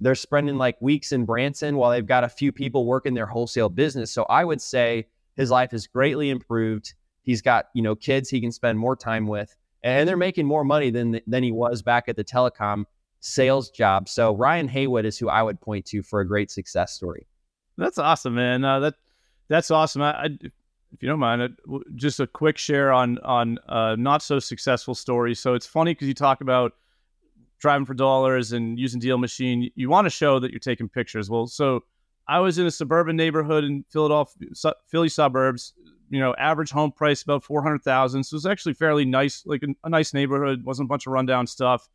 they're 0.00 0.14
spending 0.14 0.58
like 0.58 0.80
weeks 0.82 1.12
in 1.12 1.24
Branson 1.24 1.76
while 1.76 1.90
they've 1.90 2.06
got 2.06 2.24
a 2.24 2.28
few 2.28 2.52
people 2.52 2.84
working 2.84 3.14
their 3.14 3.26
wholesale 3.26 3.68
business. 3.68 4.10
So 4.10 4.24
I 4.24 4.44
would 4.44 4.60
say 4.60 5.06
his 5.36 5.50
life 5.50 5.70
has 5.70 5.86
greatly 5.86 6.30
improved. 6.30 6.94
He's 7.22 7.40
got, 7.42 7.66
you 7.74 7.82
know, 7.82 7.94
kids 7.94 8.28
he 8.28 8.40
can 8.40 8.52
spend 8.52 8.78
more 8.78 8.96
time 8.96 9.26
with, 9.26 9.54
and 9.82 10.08
they're 10.08 10.16
making 10.16 10.46
more 10.46 10.64
money 10.64 10.90
than 10.90 11.20
than 11.26 11.42
he 11.42 11.52
was 11.52 11.82
back 11.82 12.08
at 12.08 12.16
the 12.16 12.24
telecom 12.24 12.84
sales 13.20 13.70
job. 13.70 14.08
So 14.08 14.34
Ryan 14.34 14.68
Haywood 14.68 15.04
is 15.04 15.18
who 15.18 15.28
I 15.28 15.42
would 15.42 15.60
point 15.60 15.86
to 15.86 16.02
for 16.02 16.20
a 16.20 16.26
great 16.26 16.50
success 16.50 16.92
story. 16.92 17.26
That's 17.76 17.98
awesome, 17.98 18.34
man. 18.34 18.64
Uh, 18.64 18.80
that 18.80 18.94
that's 19.50 19.70
awesome. 19.70 20.00
I, 20.00 20.12
I, 20.12 20.24
if 20.92 21.02
you 21.02 21.08
don't 21.08 21.18
mind, 21.18 21.56
just 21.96 22.20
a 22.20 22.26
quick 22.26 22.56
share 22.56 22.92
on 22.92 23.18
on 23.18 23.58
uh, 23.68 23.96
not 23.98 24.22
so 24.22 24.38
successful 24.38 24.94
stories. 24.94 25.38
So 25.38 25.54
it's 25.54 25.66
funny 25.66 25.92
because 25.92 26.08
you 26.08 26.14
talk 26.14 26.40
about 26.40 26.72
driving 27.58 27.84
for 27.84 27.94
dollars 27.94 28.52
and 28.52 28.78
using 28.78 29.00
Deal 29.00 29.18
Machine. 29.18 29.70
You 29.74 29.90
want 29.90 30.06
to 30.06 30.10
show 30.10 30.38
that 30.38 30.50
you're 30.50 30.60
taking 30.60 30.88
pictures. 30.88 31.28
Well, 31.28 31.46
so 31.46 31.84
I 32.26 32.38
was 32.38 32.58
in 32.58 32.66
a 32.66 32.70
suburban 32.70 33.16
neighborhood 33.16 33.64
in 33.64 33.84
Philadelphia, 33.90 34.48
Philly 34.86 35.08
suburbs. 35.08 35.74
You 36.10 36.18
know, 36.18 36.34
average 36.38 36.70
home 36.70 36.90
price 36.90 37.22
about 37.22 37.44
four 37.44 37.62
hundred 37.62 37.82
thousand. 37.82 38.24
So 38.24 38.34
it 38.34 38.38
was 38.38 38.46
actually 38.46 38.74
fairly 38.74 39.04
nice, 39.04 39.44
like 39.46 39.62
a, 39.62 39.68
a, 39.84 39.88
nice 39.88 40.14
neighborhood. 40.14 40.64
wasn't 40.64 40.86
a 40.86 40.88
bunch 40.88 41.06
of 41.06 41.12
rundown 41.12 41.46
stuff. 41.46 41.88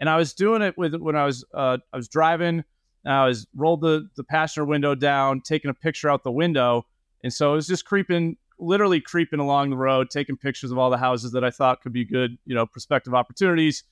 And 0.00 0.08
I 0.08 0.16
was 0.16 0.32
doing 0.32 0.62
it 0.62 0.76
with 0.78 0.94
when 0.94 1.16
I 1.16 1.24
was 1.24 1.44
uh, 1.54 1.78
I 1.92 1.96
was 1.96 2.08
driving. 2.08 2.64
I 3.06 3.26
was 3.26 3.46
rolled 3.54 3.80
the 3.80 4.08
the 4.16 4.24
passenger 4.24 4.64
window 4.64 4.94
down, 4.94 5.40
taking 5.40 5.70
a 5.70 5.74
picture 5.74 6.10
out 6.10 6.22
the 6.22 6.32
window 6.32 6.86
and 7.22 7.32
so 7.32 7.52
it 7.52 7.56
was 7.56 7.66
just 7.66 7.84
creeping, 7.84 8.36
literally 8.58 9.00
creeping 9.00 9.40
along 9.40 9.70
the 9.70 9.76
road, 9.76 10.10
taking 10.10 10.36
pictures 10.36 10.70
of 10.70 10.78
all 10.78 10.90
the 10.90 10.98
houses 10.98 11.32
that 11.32 11.44
I 11.44 11.50
thought 11.50 11.82
could 11.82 11.92
be 11.92 12.04
good, 12.04 12.38
you 12.44 12.54
know, 12.54 12.66
prospective 12.66 13.14
opportunities. 13.14 13.84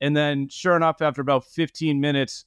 And 0.00 0.16
then, 0.16 0.48
sure 0.48 0.76
enough, 0.76 1.02
after 1.02 1.20
about 1.20 1.44
15 1.44 2.00
minutes, 2.00 2.44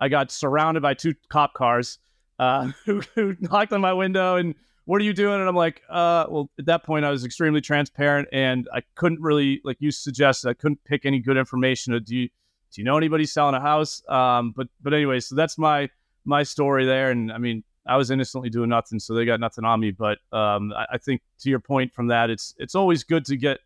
I 0.00 0.08
got 0.08 0.30
surrounded 0.30 0.82
by 0.82 0.94
two 0.94 1.14
cop 1.28 1.54
cars 1.54 1.98
uh, 2.38 2.70
who, 2.84 3.02
who 3.14 3.36
knocked 3.40 3.72
on 3.72 3.80
my 3.80 3.92
window 3.92 4.36
and 4.36 4.54
what 4.84 5.00
are 5.00 5.04
you 5.04 5.12
doing? 5.12 5.38
And 5.38 5.48
I'm 5.48 5.54
like, 5.54 5.80
uh, 5.88 6.26
well, 6.28 6.50
at 6.58 6.66
that 6.66 6.84
point, 6.84 7.04
I 7.04 7.10
was 7.10 7.24
extremely 7.24 7.60
transparent 7.60 8.28
and 8.32 8.68
I 8.74 8.82
couldn't 8.96 9.20
really, 9.20 9.60
like 9.64 9.76
you 9.78 9.92
suggested, 9.92 10.48
I 10.48 10.54
couldn't 10.54 10.82
pick 10.84 11.06
any 11.06 11.20
good 11.20 11.36
information. 11.36 11.92
Do 12.02 12.16
you, 12.16 12.26
do 12.26 12.80
you 12.80 12.84
know 12.84 12.96
anybody 12.96 13.24
selling 13.24 13.54
a 13.54 13.60
house? 13.60 14.02
Um, 14.08 14.52
but, 14.56 14.66
but 14.82 14.92
anyway, 14.92 15.20
so 15.20 15.36
that's 15.36 15.56
my, 15.56 15.88
my 16.24 16.42
story 16.42 16.84
there. 16.84 17.12
And 17.12 17.30
I 17.30 17.38
mean, 17.38 17.62
I 17.86 17.96
was 17.96 18.10
innocently 18.10 18.50
doing 18.50 18.68
nothing, 18.68 18.98
so 18.98 19.14
they 19.14 19.24
got 19.24 19.40
nothing 19.40 19.64
on 19.64 19.80
me. 19.80 19.90
But 19.90 20.18
um, 20.32 20.72
I, 20.72 20.86
I, 20.92 20.98
think 20.98 21.20
to 21.40 21.50
your 21.50 21.58
point 21.58 21.92
from 21.92 22.06
that, 22.08 22.30
it's, 22.30 22.54
it's 22.58 22.74
always 22.74 23.02
good 23.02 23.24
to 23.26 23.36
get, 23.36 23.58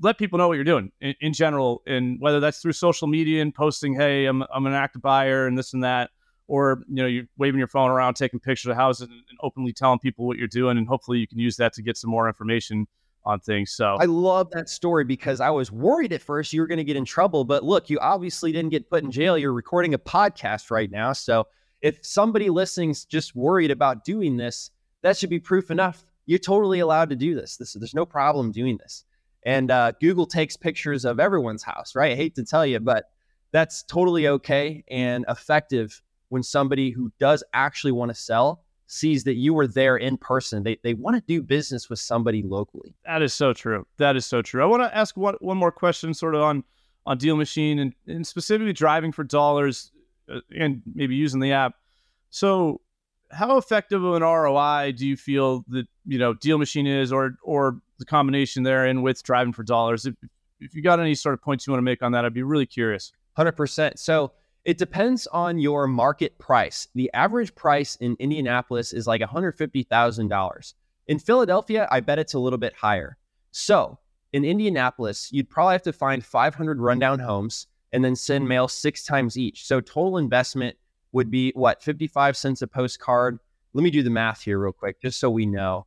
let 0.00 0.18
people 0.18 0.38
know 0.38 0.48
what 0.48 0.54
you're 0.54 0.64
doing 0.64 0.92
in, 1.00 1.14
in 1.20 1.32
general. 1.32 1.82
And 1.86 2.20
whether 2.20 2.40
that's 2.40 2.60
through 2.60 2.72
social 2.72 3.08
media 3.08 3.40
and 3.40 3.54
posting, 3.54 3.94
Hey, 3.94 4.26
I'm, 4.26 4.42
I'm 4.54 4.66
an 4.66 4.74
active 4.74 5.00
buyer 5.00 5.46
and 5.46 5.56
this 5.56 5.72
and 5.72 5.82
that, 5.82 6.10
or 6.46 6.82
you 6.88 6.96
know 6.96 7.06
you're 7.06 7.24
waving 7.38 7.58
your 7.58 7.68
phone 7.68 7.90
around 7.90 8.14
taking 8.14 8.38
pictures 8.40 8.70
of 8.70 8.76
houses 8.76 9.08
and, 9.08 9.20
openly 9.40 9.72
telling 9.72 9.98
people 9.98 10.26
what 10.26 10.38
you're 10.38 10.48
doing 10.48 10.78
and 10.78 10.88
hopefully 10.88 11.18
you 11.18 11.26
can 11.26 11.38
use 11.38 11.56
that 11.56 11.72
to 11.74 11.82
get 11.82 11.98
some 11.98 12.08
more 12.08 12.28
information 12.28 12.86
on 13.26 13.38
things 13.40 13.72
so 13.72 13.96
i 14.00 14.04
love 14.04 14.50
that 14.52 14.70
story 14.70 15.04
because 15.04 15.38
i 15.40 15.50
was 15.50 15.70
worried 15.70 16.14
at 16.14 16.22
first 16.22 16.52
you 16.52 16.60
were 16.62 16.66
going 16.66 16.78
to 16.78 16.84
get 16.84 16.96
in 16.96 17.04
trouble 17.04 17.44
but 17.44 17.62
look 17.62 17.90
you 17.90 17.98
obviously 17.98 18.52
didn't 18.52 18.70
get 18.70 18.88
put 18.88 19.02
in 19.02 19.10
jail 19.10 19.36
you're 19.36 19.52
recording 19.52 19.92
a 19.92 19.98
podcast 19.98 20.70
right 20.70 20.90
now 20.90 21.12
so 21.12 21.46
if 21.84 21.98
somebody 22.04 22.48
listening's 22.48 23.04
just 23.04 23.36
worried 23.36 23.70
about 23.70 24.04
doing 24.04 24.36
this 24.36 24.70
that 25.02 25.16
should 25.16 25.30
be 25.30 25.38
proof 25.38 25.70
enough 25.70 26.04
you're 26.26 26.38
totally 26.38 26.80
allowed 26.80 27.10
to 27.10 27.16
do 27.16 27.34
this, 27.34 27.56
this 27.58 27.74
there's 27.74 27.94
no 27.94 28.06
problem 28.06 28.50
doing 28.50 28.76
this 28.78 29.04
and 29.44 29.70
uh, 29.70 29.92
google 30.00 30.26
takes 30.26 30.56
pictures 30.56 31.04
of 31.04 31.20
everyone's 31.20 31.62
house 31.62 31.94
right 31.94 32.12
i 32.12 32.16
hate 32.16 32.34
to 32.34 32.44
tell 32.44 32.64
you 32.66 32.80
but 32.80 33.10
that's 33.52 33.84
totally 33.84 34.26
okay 34.26 34.82
and 34.88 35.24
effective 35.28 36.02
when 36.30 36.42
somebody 36.42 36.90
who 36.90 37.12
does 37.20 37.44
actually 37.52 37.92
want 37.92 38.08
to 38.10 38.14
sell 38.14 38.64
sees 38.86 39.24
that 39.24 39.34
you 39.34 39.54
were 39.54 39.66
there 39.66 39.96
in 39.96 40.16
person. 40.16 40.62
They, 40.62 40.78
they 40.82 40.94
want 40.94 41.16
to 41.16 41.22
do 41.26 41.42
business 41.42 41.88
with 41.88 41.98
somebody 41.98 42.42
locally. 42.42 42.94
That 43.04 43.22
is 43.22 43.32
so 43.32 43.52
true. 43.52 43.86
That 43.98 44.16
is 44.16 44.26
so 44.26 44.42
true. 44.42 44.62
I 44.62 44.66
want 44.66 44.82
to 44.82 44.96
ask 44.96 45.16
one, 45.16 45.36
one 45.40 45.56
more 45.56 45.72
question 45.72 46.12
sort 46.12 46.34
of 46.34 46.42
on, 46.42 46.64
on 47.06 47.18
Deal 47.18 47.36
Machine 47.36 47.78
and, 47.78 47.94
and 48.06 48.26
specifically 48.26 48.72
driving 48.72 49.12
for 49.12 49.24
dollars 49.24 49.92
Uh, 50.32 50.40
and 50.58 50.82
maybe 50.94 51.14
using 51.14 51.40
the 51.40 51.52
app. 51.52 51.74
So 52.30 52.80
how 53.30 53.58
effective 53.58 54.02
of 54.02 54.14
an 54.14 54.22
ROI 54.22 54.92
do 54.96 55.06
you 55.06 55.16
feel 55.16 55.64
that, 55.68 55.86
you 56.06 56.18
know, 56.18 56.34
Deal 56.34 56.58
Machine 56.58 56.86
is 56.86 57.12
or, 57.12 57.36
or 57.42 57.80
the 57.98 58.04
combination 58.04 58.62
there 58.62 58.86
and 58.86 59.02
with 59.02 59.22
driving 59.22 59.52
for 59.52 59.62
dollars? 59.62 60.06
If, 60.06 60.14
if 60.60 60.74
you 60.74 60.82
got 60.82 61.00
any 61.00 61.14
sort 61.14 61.34
of 61.34 61.42
points 61.42 61.66
you 61.66 61.72
want 61.72 61.78
to 61.78 61.84
make 61.84 62.02
on 62.02 62.12
that, 62.12 62.24
I'd 62.24 62.34
be 62.34 62.42
really 62.42 62.66
curious. 62.66 63.12
100%. 63.36 63.98
So 63.98 64.32
it 64.64 64.78
depends 64.78 65.26
on 65.26 65.58
your 65.58 65.86
market 65.86 66.38
price. 66.38 66.88
The 66.94 67.10
average 67.12 67.54
price 67.54 67.96
in 67.96 68.16
Indianapolis 68.18 68.92
is 68.92 69.06
like 69.06 69.20
$150,000. 69.20 70.74
In 71.06 71.18
Philadelphia, 71.18 71.86
I 71.90 72.00
bet 72.00 72.18
it's 72.18 72.34
a 72.34 72.38
little 72.38 72.58
bit 72.58 72.72
higher. 72.72 73.18
So 73.50 73.98
in 74.32 74.44
Indianapolis, 74.44 75.30
you'd 75.32 75.50
probably 75.50 75.74
have 75.74 75.82
to 75.82 75.92
find 75.92 76.24
500 76.24 76.80
rundown 76.80 77.18
homes 77.18 77.66
and 77.94 78.04
then 78.04 78.16
send 78.16 78.46
mail 78.46 78.66
six 78.66 79.04
times 79.04 79.38
each. 79.38 79.64
So 79.64 79.80
total 79.80 80.18
investment 80.18 80.76
would 81.12 81.30
be 81.30 81.52
what, 81.54 81.82
55 81.82 82.36
cents 82.36 82.60
a 82.60 82.66
postcard? 82.66 83.38
Let 83.72 83.84
me 83.84 83.90
do 83.90 84.02
the 84.02 84.10
math 84.10 84.42
here 84.42 84.58
real 84.58 84.72
quick, 84.72 85.00
just 85.00 85.20
so 85.20 85.30
we 85.30 85.46
know. 85.46 85.86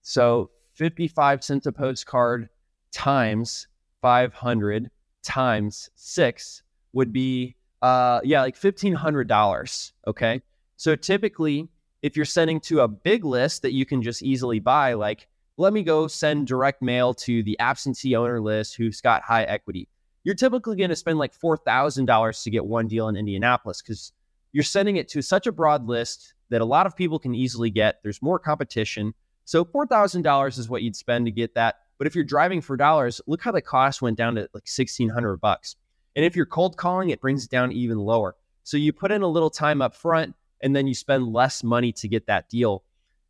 So 0.00 0.50
55 0.72 1.44
cents 1.44 1.66
a 1.66 1.72
postcard 1.72 2.48
times 2.92 3.68
500 4.00 4.90
times 5.22 5.90
six 5.96 6.62
would 6.92 7.12
be 7.12 7.56
uh 7.82 8.20
yeah 8.24 8.40
like 8.40 8.58
$1500 8.58 9.92
okay 10.06 10.40
so 10.76 10.94
typically 10.94 11.68
if 12.02 12.16
you're 12.16 12.24
sending 12.24 12.60
to 12.60 12.80
a 12.80 12.88
big 12.88 13.24
list 13.24 13.62
that 13.62 13.72
you 13.72 13.84
can 13.84 14.00
just 14.00 14.22
easily 14.22 14.60
buy 14.60 14.94
like 14.94 15.26
let 15.56 15.72
me 15.72 15.82
go 15.82 16.06
send 16.06 16.46
direct 16.46 16.80
mail 16.80 17.12
to 17.14 17.42
the 17.42 17.58
absentee 17.58 18.14
owner 18.14 18.40
list 18.40 18.76
who's 18.76 19.00
got 19.00 19.22
high 19.22 19.44
equity 19.44 19.88
you're 20.26 20.34
typically 20.34 20.76
going 20.76 20.90
to 20.90 20.96
spend 20.96 21.18
like 21.18 21.34
$4000 21.34 22.42
to 22.42 22.50
get 22.50 22.66
one 22.66 22.88
deal 22.88 23.08
in 23.08 23.16
indianapolis 23.16 23.80
because 23.80 24.12
you're 24.52 24.62
sending 24.62 24.96
it 24.96 25.08
to 25.08 25.22
such 25.22 25.46
a 25.46 25.52
broad 25.52 25.86
list 25.86 26.34
that 26.50 26.60
a 26.60 26.64
lot 26.66 26.86
of 26.86 26.94
people 26.94 27.18
can 27.18 27.34
easily 27.34 27.70
get 27.70 28.00
there's 28.02 28.20
more 28.20 28.38
competition 28.38 29.14
so 29.46 29.64
$4000 29.64 30.58
is 30.58 30.68
what 30.68 30.82
you'd 30.82 30.96
spend 30.96 31.24
to 31.24 31.32
get 31.32 31.54
that 31.54 31.76
but 31.96 32.06
if 32.06 32.14
you're 32.14 32.24
driving 32.24 32.60
for 32.60 32.76
dollars 32.76 33.22
look 33.26 33.40
how 33.40 33.52
the 33.52 33.62
cost 33.62 34.02
went 34.02 34.18
down 34.18 34.34
to 34.34 34.42
like 34.52 34.66
1600 34.68 35.38
bucks 35.38 35.76
and 36.16 36.24
if 36.24 36.34
you're 36.34 36.46
cold 36.46 36.78
calling, 36.78 37.10
it 37.10 37.20
brings 37.20 37.44
it 37.44 37.50
down 37.50 37.70
even 37.70 37.98
lower. 37.98 38.34
So 38.64 38.78
you 38.78 38.92
put 38.92 39.12
in 39.12 39.22
a 39.22 39.28
little 39.28 39.50
time 39.50 39.82
up 39.82 39.94
front 39.94 40.34
and 40.62 40.74
then 40.74 40.86
you 40.86 40.94
spend 40.94 41.32
less 41.32 41.62
money 41.62 41.92
to 41.92 42.08
get 42.08 42.26
that 42.26 42.48
deal. 42.48 42.82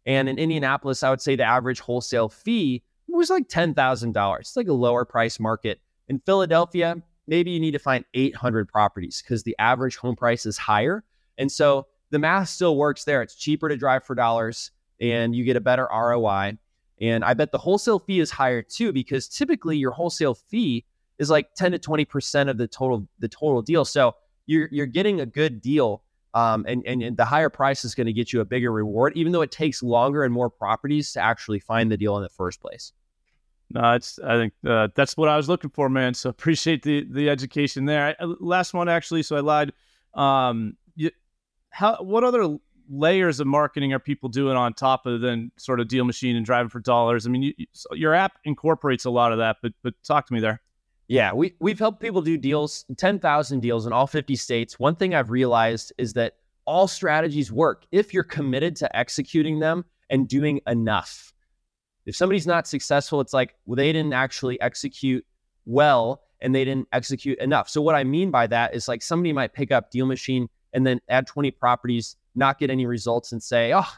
And 0.07 0.29
in 0.29 0.39
Indianapolis, 0.39 1.03
I 1.03 1.11
would 1.11 1.21
say 1.21 1.35
the 1.35 1.43
average 1.43 1.81
wholesale 1.81 2.29
fee 2.29 2.85
was 3.09 3.29
like 3.29 3.49
$10,000. 3.49 4.41
It's 4.41 4.57
like 4.57 4.69
a 4.69 4.73
lower 4.73 5.05
price 5.05 5.41
market. 5.41 5.81
In 6.09 6.21
Philadelphia, 6.21 7.03
maybe 7.27 7.51
you 7.51 7.61
need 7.61 7.73
to 7.73 7.79
find 7.79 8.05
800 8.15 8.69
properties 8.69 9.23
because 9.23 9.43
the 9.43 9.57
average 9.59 9.97
home 9.97 10.17
price 10.17 10.47
is 10.47 10.57
higher. 10.57 11.05
And 11.39 11.51
so 11.51 11.87
the 12.11 12.19
math 12.19 12.49
still 12.49 12.77
works 12.77 13.05
there. 13.05 13.23
It's 13.23 13.35
cheaper 13.35 13.69
to 13.69 13.77
drive 13.77 14.05
for 14.05 14.15
dollars 14.15 14.71
and 15.01 15.35
you 15.35 15.45
get 15.45 15.57
a 15.57 15.61
better 15.61 15.89
ROI. 15.93 16.59
And 17.01 17.25
I 17.25 17.35
bet 17.35 17.53
the 17.53 17.59
wholesale 17.59 17.99
fee 17.99 18.21
is 18.21 18.31
higher 18.31 18.63
too 18.63 18.93
because 18.93 19.29
typically 19.29 19.77
your 19.77 19.91
wholesale 19.91 20.35
fee 20.35 20.85
is 21.19 21.31
like 21.31 21.55
10 21.55 21.73
to 21.73 21.79
20% 21.79 22.49
of 22.49 22.59
the 22.59 22.67
total 22.67 23.07
the 23.19 23.29
total 23.29 23.63
deal. 23.63 23.85
So 23.85 24.15
you're 24.47 24.69
you're 24.71 24.87
getting 24.87 25.21
a 25.21 25.27
good 25.27 25.61
deal. 25.61 26.03
Um, 26.35 26.67
and, 26.69 26.83
and, 26.87 27.03
and 27.03 27.17
the 27.17 27.25
higher 27.25 27.49
price 27.49 27.83
is 27.83 27.95
going 27.95 28.09
to 28.09 28.13
get 28.13 28.31
you 28.31 28.43
a 28.43 28.45
bigger 28.45 28.71
reward, 28.71 29.15
even 29.17 29.33
though 29.33 29.41
it 29.41 29.51
takes 29.51 29.83
longer 29.83 30.23
and 30.23 30.35
more 30.35 30.51
properties 30.51 31.13
to 31.13 31.21
actually 31.21 31.61
find 31.61 31.91
the 31.91 31.97
deal 31.97 32.15
in 32.19 32.23
the 32.23 32.29
first 32.29 32.61
place. 32.61 32.93
No, 33.71 33.93
it's. 33.93 34.19
I 34.21 34.37
think 34.37 34.53
uh, 34.67 34.89
that's 34.95 35.17
what 35.17 35.29
I 35.29 35.37
was 35.37 35.49
looking 35.49 35.71
for, 35.71 35.89
man. 35.89 36.15
So 36.15 36.31
appreciate 36.31 36.83
the 36.83 37.07
the 37.11 37.29
education 37.29 37.85
there. 37.85 38.15
I, 38.19 38.25
last 38.41 38.75
one 38.75 38.89
actually, 38.89 39.23
so 39.23 39.37
I 39.37 39.41
lied. 39.41 39.73
Um, 40.15 40.77
you, 40.95 41.11
how 41.71 41.97
what 42.03 42.25
other 42.25 42.59
layers 42.89 43.41
of 43.41 43.49
marketing 43.49 43.93
are 43.93 43.99
people 43.99 44.29
doing 44.29 44.57
on 44.57 44.73
top 44.73 45.05
of 45.07 45.21
then 45.21 45.51
sort 45.57 45.81
of 45.81 45.89
deal 45.89 46.05
machine 46.05 46.37
and 46.37 46.47
driving 46.47 46.69
for 46.69 46.81
dollars? 46.81 47.27
I 47.27 47.31
mean, 47.31 47.43
you, 47.43 47.55
your 47.93 48.15
app 48.15 48.39
incorporates 48.45 49.05
a 49.05 49.11
lot 49.11 49.33
of 49.33 49.39
that, 49.39 49.57
but 49.63 49.73
but 49.83 49.95
talk 50.05 50.27
to 50.29 50.35
me 50.35 50.41
there. 50.41 50.63
Yeah, 51.09 51.33
we 51.33 51.55
we've 51.61 51.79
helped 51.79 52.01
people 52.01 52.23
do 52.23 52.37
deals, 52.37 52.85
10,000 52.97 53.61
deals 53.61 53.87
in 53.87 53.93
all 53.93 54.07
50 54.07 54.37
states. 54.37 54.79
One 54.79 54.97
thing 54.97 55.15
I've 55.15 55.31
realized 55.31 55.93
is 55.99 56.13
that 56.15 56.37
all 56.65 56.89
strategies 56.89 57.53
work 57.53 57.87
if 57.93 58.13
you're 58.13 58.25
committed 58.25 58.77
to 58.77 58.97
executing 58.97 59.61
them 59.61 59.85
and 60.11 60.29
doing 60.29 60.61
enough. 60.67 61.33
If 62.07 62.17
somebody's 62.17 62.47
not 62.47 62.67
successful, 62.67 63.21
it's 63.21 63.33
like 63.33 63.55
well, 63.67 63.77
they 63.77 63.93
didn't 63.93 64.13
actually 64.13 64.61
execute 64.61 65.25
well 65.65 66.23
and 66.41 66.55
they 66.55 66.65
didn't 66.65 66.89
execute 66.93 67.39
enough. 67.39 67.69
So 67.69 67.83
what 67.83 67.95
I 67.95 68.05
mean 68.05 68.31
by 68.31 68.47
that 68.47 68.75
is 68.75 68.89
like 68.89 69.03
somebody 69.03 69.33
might 69.33 69.53
pick 69.53 69.73
up 69.73 69.91
Deal 69.91 70.07
Machine 70.07 70.49
and 70.73 70.87
then 70.87 71.01
add 71.09 71.27
20 71.27 71.51
properties, 71.53 72.17
not 72.35 72.59
get 72.59 72.71
any 72.71 72.87
results 72.87 73.33
and 73.33 73.43
say, 73.43 73.73
"Oh, 73.75 73.89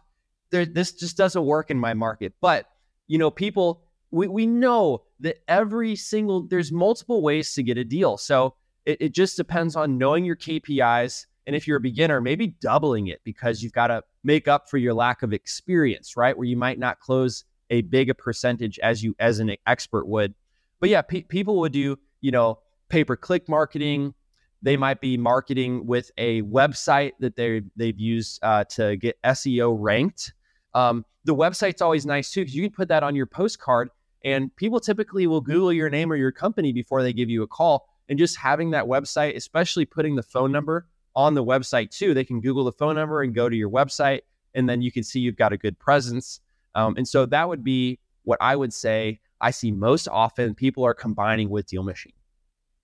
this 0.50 0.92
just 0.92 1.16
doesn't 1.16 1.44
work 1.44 1.70
in 1.70 1.78
my 1.78 1.94
market." 1.94 2.32
But, 2.40 2.66
you 3.06 3.18
know, 3.18 3.30
people 3.30 3.82
we, 4.10 4.28
we 4.28 4.46
know 4.46 5.02
that 5.20 5.38
every 5.48 5.96
single 5.96 6.42
there's 6.42 6.72
multiple 6.72 7.22
ways 7.22 7.52
to 7.54 7.62
get 7.62 7.78
a 7.78 7.84
deal 7.84 8.16
so 8.16 8.54
it, 8.86 9.00
it 9.00 9.14
just 9.14 9.36
depends 9.36 9.76
on 9.76 9.98
knowing 9.98 10.24
your 10.24 10.36
kpis 10.36 11.26
and 11.46 11.56
if 11.56 11.66
you're 11.66 11.76
a 11.76 11.80
beginner 11.80 12.20
maybe 12.20 12.48
doubling 12.60 13.08
it 13.08 13.20
because 13.24 13.62
you've 13.62 13.72
got 13.72 13.88
to 13.88 14.02
make 14.24 14.48
up 14.48 14.68
for 14.68 14.78
your 14.78 14.94
lack 14.94 15.22
of 15.22 15.32
experience 15.32 16.16
right 16.16 16.36
where 16.36 16.46
you 16.46 16.56
might 16.56 16.78
not 16.78 17.00
close 17.00 17.44
a 17.70 17.82
big 17.82 18.16
percentage 18.18 18.78
as 18.80 19.02
you 19.02 19.14
as 19.18 19.38
an 19.38 19.54
expert 19.66 20.06
would 20.06 20.34
but 20.80 20.88
yeah 20.88 21.02
pe- 21.02 21.22
people 21.22 21.58
would 21.60 21.72
do 21.72 21.98
you 22.20 22.30
know 22.30 22.58
pay 22.88 23.04
per 23.04 23.16
click 23.16 23.48
marketing 23.48 24.14
they 24.60 24.76
might 24.76 25.00
be 25.00 25.16
marketing 25.16 25.86
with 25.86 26.10
a 26.18 26.42
website 26.42 27.12
that 27.20 27.36
they 27.36 27.62
they've 27.76 27.98
used 27.98 28.38
uh, 28.42 28.64
to 28.64 28.96
get 28.96 29.20
seo 29.22 29.76
ranked 29.78 30.32
um, 30.74 31.04
the 31.24 31.34
website's 31.34 31.82
always 31.82 32.06
nice 32.06 32.30
too 32.30 32.40
because 32.40 32.54
you 32.54 32.62
can 32.62 32.72
put 32.72 32.88
that 32.88 33.02
on 33.02 33.14
your 33.14 33.26
postcard 33.26 33.90
and 34.24 34.54
people 34.56 34.80
typically 34.80 35.26
will 35.26 35.40
Google 35.40 35.72
your 35.72 35.90
name 35.90 36.10
or 36.10 36.16
your 36.16 36.32
company 36.32 36.72
before 36.72 37.02
they 37.02 37.12
give 37.12 37.30
you 37.30 37.42
a 37.42 37.46
call. 37.46 37.88
And 38.08 38.18
just 38.18 38.36
having 38.36 38.70
that 38.70 38.86
website, 38.86 39.36
especially 39.36 39.84
putting 39.84 40.16
the 40.16 40.22
phone 40.22 40.50
number 40.50 40.86
on 41.14 41.34
the 41.34 41.44
website 41.44 41.90
too, 41.90 42.14
they 42.14 42.24
can 42.24 42.40
Google 42.40 42.64
the 42.64 42.72
phone 42.72 42.94
number 42.94 43.22
and 43.22 43.34
go 43.34 43.48
to 43.48 43.56
your 43.56 43.70
website, 43.70 44.22
and 44.54 44.68
then 44.68 44.80
you 44.80 44.90
can 44.90 45.02
see 45.02 45.20
you've 45.20 45.36
got 45.36 45.52
a 45.52 45.56
good 45.56 45.78
presence. 45.78 46.40
Um, 46.78 46.94
and 46.96 47.06
so 47.06 47.26
that 47.26 47.48
would 47.48 47.64
be 47.64 47.98
what 48.22 48.38
I 48.40 48.54
would 48.54 48.72
say 48.72 49.20
I 49.40 49.50
see 49.50 49.70
most 49.70 50.08
often 50.08 50.54
people 50.54 50.84
are 50.84 50.94
combining 50.94 51.50
with 51.50 51.66
Deal 51.66 51.82
Machine. 51.82 52.12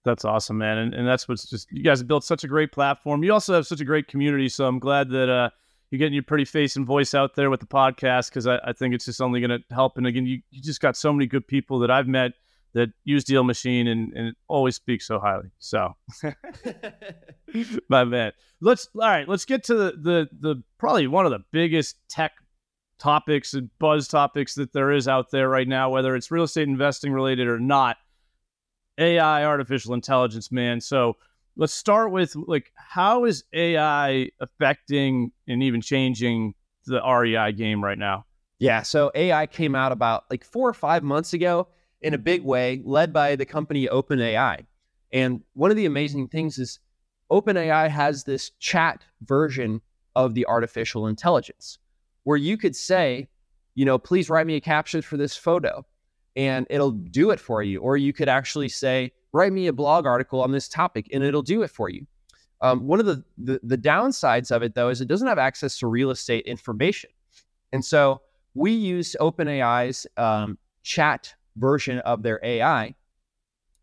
That's 0.04 0.24
awesome, 0.24 0.58
man. 0.58 0.78
And, 0.78 0.94
and 0.94 1.06
that's 1.06 1.28
what's 1.28 1.48
just, 1.48 1.70
you 1.70 1.82
guys 1.82 2.00
have 2.00 2.08
built 2.08 2.24
such 2.24 2.44
a 2.44 2.48
great 2.48 2.72
platform. 2.72 3.24
You 3.24 3.32
also 3.32 3.54
have 3.54 3.66
such 3.66 3.80
a 3.80 3.84
great 3.84 4.08
community. 4.08 4.48
So 4.48 4.66
I'm 4.66 4.78
glad 4.78 5.08
that, 5.10 5.28
uh, 5.28 5.50
you're 5.90 5.98
getting 5.98 6.14
your 6.14 6.24
pretty 6.24 6.44
face 6.44 6.76
and 6.76 6.84
voice 6.84 7.14
out 7.14 7.36
there 7.36 7.50
with 7.50 7.60
the 7.60 7.66
podcast 7.66 8.30
because 8.30 8.46
I, 8.46 8.58
I, 8.64 8.72
think 8.72 8.94
it's 8.94 9.04
just 9.04 9.20
only 9.20 9.40
going 9.40 9.50
to 9.50 9.74
help. 9.74 9.96
And 9.96 10.06
again, 10.06 10.26
you, 10.26 10.40
you 10.50 10.60
just 10.60 10.80
got 10.80 10.96
so 10.96 11.12
many 11.12 11.26
good 11.26 11.46
people 11.46 11.78
that 11.80 11.90
I've 11.90 12.08
met 12.08 12.32
that 12.72 12.90
use 13.04 13.22
Deal 13.22 13.44
Machine 13.44 13.86
and, 13.86 14.12
and 14.14 14.34
always 14.48 14.74
speak 14.74 15.00
so 15.02 15.20
highly. 15.20 15.50
So, 15.60 15.94
my 17.88 18.04
man, 18.04 18.32
let's 18.60 18.88
all 18.94 19.02
right. 19.02 19.28
Let's 19.28 19.44
get 19.44 19.64
to 19.64 19.74
the, 19.74 19.92
the 19.92 20.28
the 20.40 20.62
probably 20.78 21.06
one 21.06 21.24
of 21.24 21.30
the 21.30 21.44
biggest 21.52 21.96
tech 22.08 22.32
topics 22.98 23.54
and 23.54 23.70
buzz 23.78 24.08
topics 24.08 24.54
that 24.54 24.72
there 24.72 24.90
is 24.90 25.08
out 25.08 25.30
there 25.30 25.48
right 25.48 25.68
now, 25.68 25.90
whether 25.90 26.14
it's 26.14 26.30
real 26.30 26.44
estate 26.44 26.68
investing 26.68 27.12
related 27.12 27.46
or 27.46 27.58
not. 27.58 27.96
AI, 28.98 29.44
artificial 29.44 29.94
intelligence, 29.94 30.52
man. 30.52 30.80
So 30.80 31.16
let's 31.56 31.74
start 31.74 32.12
with 32.12 32.36
like 32.36 32.72
how 32.74 33.24
is 33.24 33.44
AI 33.52 34.30
affecting 34.40 35.32
and 35.48 35.62
even 35.62 35.80
changing 35.80 36.54
the 36.86 37.00
REI 37.00 37.52
game 37.52 37.82
right 37.82 37.98
now? 37.98 38.26
Yeah, 38.58 38.82
so 38.82 39.10
AI 39.14 39.46
came 39.46 39.74
out 39.74 39.92
about 39.92 40.24
like 40.30 40.44
four 40.44 40.68
or 40.68 40.74
five 40.74 41.02
months 41.02 41.32
ago 41.32 41.68
in 42.00 42.14
a 42.14 42.18
big 42.18 42.44
way, 42.44 42.82
led 42.84 43.12
by 43.12 43.34
the 43.36 43.46
company 43.46 43.88
OpenAI. 43.88 44.64
And 45.12 45.42
one 45.54 45.70
of 45.70 45.76
the 45.76 45.86
amazing 45.86 46.28
things 46.28 46.58
is 46.58 46.78
OpenAI 47.30 47.88
has 47.88 48.24
this 48.24 48.50
chat 48.60 49.02
version 49.22 49.80
of 50.14 50.34
the 50.34 50.46
artificial 50.46 51.06
intelligence 51.08 51.78
where 52.24 52.36
you 52.36 52.56
could 52.56 52.76
say, 52.76 53.28
you 53.74 53.84
know, 53.84 53.98
please 53.98 54.28
write 54.28 54.46
me 54.46 54.56
a 54.56 54.60
caption 54.60 55.02
for 55.02 55.16
this 55.16 55.36
photo 55.36 55.84
and 56.36 56.66
it'll 56.68 56.90
do 56.90 57.30
it 57.30 57.40
for 57.40 57.62
you. 57.62 57.80
Or 57.80 57.96
you 57.96 58.12
could 58.12 58.28
actually 58.28 58.68
say, 58.68 59.12
write 59.32 59.52
me 59.52 59.66
a 59.66 59.72
blog 59.72 60.06
article 60.06 60.42
on 60.42 60.52
this 60.52 60.68
topic 60.68 61.08
and 61.12 61.22
it'll 61.22 61.42
do 61.42 61.62
it 61.62 61.70
for 61.70 61.88
you. 61.88 62.06
Um, 62.60 62.86
one 62.86 63.00
of 63.00 63.06
the, 63.06 63.22
the, 63.36 63.60
the 63.62 63.78
downsides 63.78 64.50
of 64.50 64.62
it 64.62 64.74
though 64.74 64.88
is 64.88 65.00
it 65.00 65.08
doesn't 65.08 65.28
have 65.28 65.38
access 65.38 65.78
to 65.78 65.86
real 65.86 66.10
estate 66.10 66.46
information, 66.46 67.10
and 67.72 67.84
so 67.84 68.22
we 68.54 68.72
use 68.72 69.14
OpenAI's 69.20 70.06
um, 70.16 70.56
chat 70.82 71.34
version 71.56 71.98
of 72.00 72.22
their 72.22 72.40
AI, 72.42 72.94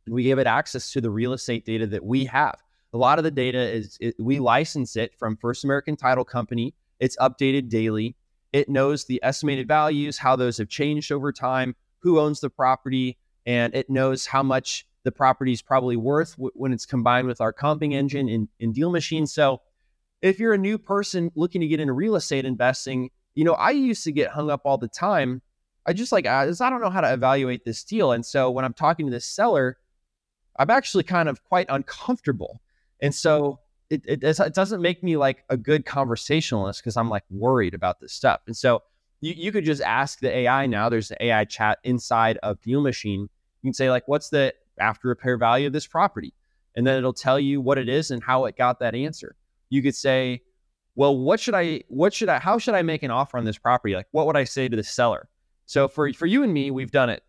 and 0.05 0.15
we 0.15 0.23
give 0.23 0.39
it 0.39 0.47
access 0.47 0.91
to 0.93 1.01
the 1.01 1.11
real 1.11 1.33
estate 1.33 1.65
data 1.65 1.85
that 1.87 2.03
we 2.03 2.25
have. 2.25 2.55
A 2.93 2.97
lot 2.97 3.19
of 3.19 3.23
the 3.23 3.31
data 3.31 3.59
is 3.59 3.97
it, 4.01 4.15
we 4.17 4.39
license 4.39 4.95
it 4.95 5.13
from 5.19 5.37
First 5.37 5.63
American 5.63 5.95
Title 5.95 6.25
Company. 6.25 6.73
It's 6.99 7.17
updated 7.17 7.69
daily. 7.69 8.15
It 8.53 8.69
knows 8.69 9.05
the 9.05 9.19
estimated 9.23 9.67
values, 9.67 10.17
how 10.17 10.35
those 10.35 10.57
have 10.57 10.69
changed 10.69 11.11
over 11.11 11.31
time, 11.31 11.75
who 11.99 12.19
owns 12.19 12.39
the 12.39 12.49
property, 12.49 13.17
and 13.45 13.73
it 13.73 13.89
knows 13.89 14.25
how 14.25 14.43
much 14.43 14.85
the 15.03 15.11
property 15.11 15.51
is 15.51 15.61
probably 15.61 15.95
worth 15.95 16.35
w- 16.35 16.51
when 16.53 16.73
it's 16.73 16.85
combined 16.85 17.27
with 17.27 17.41
our 17.41 17.53
comping 17.53 17.93
engine 17.93 18.29
in, 18.29 18.47
in 18.59 18.71
Deal 18.71 18.91
Machine. 18.91 19.25
So, 19.25 19.61
if 20.21 20.39
you're 20.39 20.53
a 20.53 20.57
new 20.57 20.77
person 20.77 21.31
looking 21.35 21.61
to 21.61 21.67
get 21.67 21.79
into 21.79 21.93
real 21.93 22.15
estate 22.15 22.45
investing, 22.45 23.09
you 23.33 23.43
know, 23.43 23.53
I 23.53 23.71
used 23.71 24.03
to 24.03 24.11
get 24.11 24.29
hung 24.29 24.51
up 24.51 24.61
all 24.65 24.77
the 24.77 24.87
time. 24.87 25.41
I 25.85 25.93
just 25.93 26.11
like, 26.11 26.27
I, 26.27 26.43
I 26.43 26.69
don't 26.69 26.81
know 26.81 26.91
how 26.91 27.01
to 27.01 27.11
evaluate 27.11 27.65
this 27.65 27.83
deal. 27.83 28.11
And 28.11 28.25
so, 28.25 28.51
when 28.51 28.65
I'm 28.65 28.73
talking 28.73 29.07
to 29.07 29.11
this 29.11 29.25
seller, 29.25 29.77
I'm 30.57 30.69
actually 30.69 31.03
kind 31.03 31.29
of 31.29 31.43
quite 31.43 31.67
uncomfortable. 31.69 32.61
And 32.99 33.15
so, 33.15 33.59
it, 33.91 34.23
it, 34.23 34.39
it 34.39 34.53
doesn't 34.53 34.81
make 34.81 35.03
me 35.03 35.17
like 35.17 35.43
a 35.49 35.57
good 35.57 35.85
conversationalist 35.85 36.81
because 36.81 36.97
I'm 36.97 37.09
like 37.09 37.23
worried 37.29 37.73
about 37.73 37.99
this 37.99 38.13
stuff. 38.13 38.41
And 38.47 38.55
so, 38.55 38.83
you, 39.19 39.33
you 39.37 39.51
could 39.51 39.65
just 39.65 39.83
ask 39.83 40.19
the 40.19 40.35
AI 40.35 40.65
now. 40.65 40.89
There's 40.89 41.11
an 41.11 41.17
AI 41.19 41.45
chat 41.45 41.77
inside 41.83 42.37
of 42.41 42.59
Deal 42.61 42.81
Machine. 42.81 43.21
You 43.61 43.67
can 43.67 43.73
say, 43.73 43.91
like, 43.91 44.07
what's 44.07 44.29
the 44.29 44.53
after 44.81 45.07
repair 45.07 45.37
value 45.37 45.67
of 45.67 45.73
this 45.73 45.87
property. 45.87 46.33
And 46.75 46.85
then 46.85 46.97
it'll 46.97 47.13
tell 47.13 47.39
you 47.39 47.61
what 47.61 47.77
it 47.77 47.89
is 47.89 48.11
and 48.11 48.23
how 48.23 48.45
it 48.45 48.57
got 48.57 48.79
that 48.79 48.95
answer. 48.95 49.35
You 49.69 49.81
could 49.81 49.95
say, 49.95 50.41
well, 50.95 51.17
what 51.17 51.39
should 51.39 51.55
I, 51.55 51.83
what 51.87 52.13
should 52.13 52.29
I, 52.29 52.39
how 52.39 52.57
should 52.57 52.75
I 52.75 52.81
make 52.81 53.03
an 53.03 53.11
offer 53.11 53.37
on 53.37 53.45
this 53.45 53.57
property? 53.57 53.95
Like, 53.95 54.07
what 54.11 54.25
would 54.25 54.37
I 54.37 54.43
say 54.43 54.67
to 54.67 54.75
the 54.75 54.83
seller? 54.83 55.29
So 55.65 55.87
for, 55.87 56.11
for 56.13 56.25
you 56.25 56.43
and 56.43 56.53
me, 56.53 56.71
we've 56.71 56.91
done 56.91 57.09
it. 57.09 57.23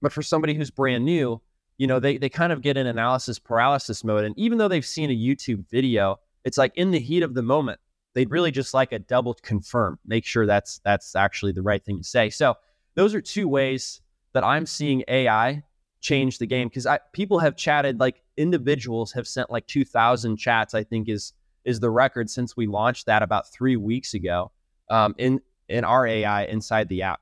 But 0.00 0.12
for 0.12 0.22
somebody 0.22 0.54
who's 0.54 0.70
brand 0.70 1.04
new, 1.04 1.40
you 1.78 1.86
know, 1.86 1.98
they, 1.98 2.18
they 2.18 2.28
kind 2.28 2.52
of 2.52 2.60
get 2.60 2.76
in 2.76 2.86
analysis 2.86 3.38
paralysis 3.38 4.04
mode. 4.04 4.24
And 4.24 4.38
even 4.38 4.58
though 4.58 4.68
they've 4.68 4.84
seen 4.84 5.10
a 5.10 5.14
YouTube 5.14 5.68
video, 5.70 6.18
it's 6.44 6.58
like 6.58 6.72
in 6.76 6.90
the 6.90 7.00
heat 7.00 7.22
of 7.22 7.34
the 7.34 7.42
moment, 7.42 7.80
they'd 8.14 8.30
really 8.30 8.50
just 8.50 8.74
like 8.74 8.92
a 8.92 8.98
double 8.98 9.34
confirm, 9.34 9.98
make 10.06 10.24
sure 10.24 10.44
that's, 10.44 10.80
that's 10.84 11.16
actually 11.16 11.52
the 11.52 11.62
right 11.62 11.84
thing 11.84 11.98
to 11.98 12.04
say. 12.04 12.30
So 12.30 12.56
those 12.94 13.14
are 13.14 13.20
two 13.20 13.48
ways 13.48 14.00
that 14.32 14.44
I'm 14.44 14.66
seeing 14.66 15.04
AI 15.08 15.62
change 16.00 16.38
the 16.38 16.46
game 16.46 16.68
because 16.68 16.86
people 17.12 17.38
have 17.38 17.56
chatted 17.56 17.98
like 17.98 18.22
individuals 18.36 19.12
have 19.12 19.26
sent 19.26 19.50
like 19.50 19.66
2000 19.66 20.36
chats 20.36 20.74
i 20.74 20.84
think 20.84 21.08
is 21.08 21.32
is 21.64 21.80
the 21.80 21.90
record 21.90 22.30
since 22.30 22.56
we 22.56 22.66
launched 22.66 23.06
that 23.06 23.22
about 23.22 23.52
three 23.52 23.76
weeks 23.76 24.14
ago 24.14 24.50
um, 24.90 25.14
in 25.18 25.40
in 25.68 25.84
our 25.84 26.06
ai 26.06 26.44
inside 26.44 26.88
the 26.88 27.02
app 27.02 27.20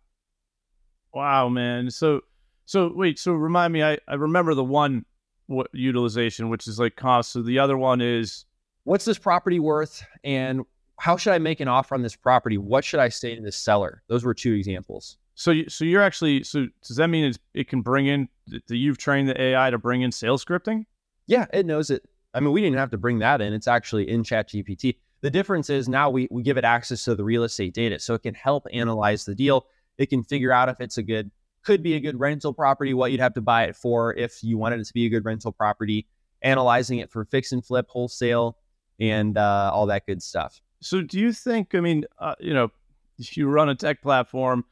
wow 1.14 1.48
man 1.48 1.90
so 1.90 2.20
so 2.66 2.92
wait 2.94 3.18
so 3.18 3.32
remind 3.32 3.72
me 3.72 3.82
i, 3.82 3.98
I 4.08 4.14
remember 4.14 4.54
the 4.54 4.64
one 4.64 5.04
w- 5.48 5.66
utilization 5.72 6.48
which 6.48 6.68
is 6.68 6.78
like 6.78 6.96
cost 6.96 7.32
so 7.32 7.42
the 7.42 7.58
other 7.58 7.76
one 7.78 8.00
is 8.00 8.44
what's 8.84 9.04
this 9.04 9.18
property 9.18 9.58
worth 9.58 10.04
and 10.22 10.62
how 10.98 11.16
should 11.16 11.32
i 11.32 11.38
make 11.38 11.60
an 11.60 11.68
offer 11.68 11.94
on 11.94 12.02
this 12.02 12.16
property 12.16 12.58
what 12.58 12.84
should 12.84 13.00
i 13.00 13.08
say 13.08 13.34
to 13.34 13.42
the 13.42 13.52
seller 13.52 14.02
those 14.08 14.24
were 14.24 14.34
two 14.34 14.52
examples 14.52 15.16
so, 15.38 15.50
you, 15.50 15.68
so 15.68 15.84
you're 15.84 16.02
actually 16.02 16.42
so 16.44 16.66
does 16.82 16.96
that 16.96 17.08
mean 17.08 17.32
it 17.52 17.68
can 17.68 17.82
bring 17.82 18.06
in 18.06 18.28
that 18.48 18.70
you've 18.70 18.96
trained 18.96 19.28
the 19.28 19.40
AI 19.40 19.70
to 19.70 19.76
bring 19.76 20.00
in 20.00 20.10
sales 20.10 20.42
scripting? 20.42 20.86
Yeah, 21.26 21.44
it 21.52 21.66
knows 21.66 21.90
it. 21.90 22.02
I 22.32 22.40
mean, 22.40 22.52
we 22.52 22.62
didn't 22.62 22.78
have 22.78 22.90
to 22.90 22.98
bring 22.98 23.18
that 23.18 23.42
in. 23.42 23.52
It's 23.52 23.68
actually 23.68 24.08
in 24.08 24.24
Chat 24.24 24.48
GPT. 24.48 24.96
The 25.20 25.30
difference 25.30 25.68
is 25.68 25.90
now 25.90 26.08
we 26.08 26.26
we 26.30 26.42
give 26.42 26.56
it 26.56 26.64
access 26.64 27.04
to 27.04 27.14
the 27.14 27.22
real 27.22 27.44
estate 27.44 27.74
data, 27.74 27.98
so 27.98 28.14
it 28.14 28.22
can 28.22 28.34
help 28.34 28.66
analyze 28.72 29.26
the 29.26 29.34
deal. 29.34 29.66
It 29.98 30.06
can 30.06 30.22
figure 30.22 30.52
out 30.52 30.70
if 30.70 30.80
it's 30.80 30.96
a 30.96 31.02
good, 31.02 31.30
could 31.66 31.82
be 31.82 31.94
a 31.94 32.00
good 32.00 32.18
rental 32.18 32.52
property, 32.52 32.94
what 32.94 33.10
you'd 33.10 33.20
have 33.20 33.34
to 33.34 33.40
buy 33.40 33.64
it 33.64 33.76
for 33.76 34.14
if 34.14 34.42
you 34.42 34.56
wanted 34.56 34.80
it 34.80 34.86
to 34.86 34.94
be 34.94 35.06
a 35.06 35.08
good 35.08 35.24
rental 35.24 35.52
property, 35.52 36.06
analyzing 36.42 36.98
it 36.98 37.10
for 37.10 37.24
fix 37.24 37.52
and 37.52 37.64
flip, 37.64 37.86
wholesale, 37.88 38.56
and 39.00 39.36
uh, 39.36 39.70
all 39.72 39.86
that 39.86 40.06
good 40.06 40.22
stuff. 40.22 40.60
So, 40.80 41.02
do 41.02 41.18
you 41.18 41.32
think? 41.32 41.74
I 41.74 41.80
mean, 41.80 42.04
uh, 42.18 42.34
you 42.38 42.54
know, 42.54 42.70
if 43.18 43.36
you 43.36 43.48
run 43.48 43.68
a 43.68 43.74
tech 43.74 44.00
platform 44.00 44.64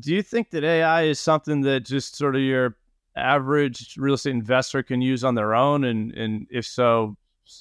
do 0.00 0.14
you 0.14 0.22
think 0.22 0.50
that 0.50 0.64
AI 0.64 1.02
is 1.02 1.20
something 1.20 1.60
that 1.62 1.80
just 1.80 2.16
sort 2.16 2.34
of 2.34 2.42
your 2.42 2.76
average 3.16 3.96
real 3.96 4.14
estate 4.14 4.30
investor 4.30 4.82
can 4.82 5.00
use 5.00 5.24
on 5.24 5.34
their 5.34 5.54
own? 5.54 5.84
And, 5.84 6.12
and 6.14 6.46
if 6.50 6.66
so, 6.66 7.16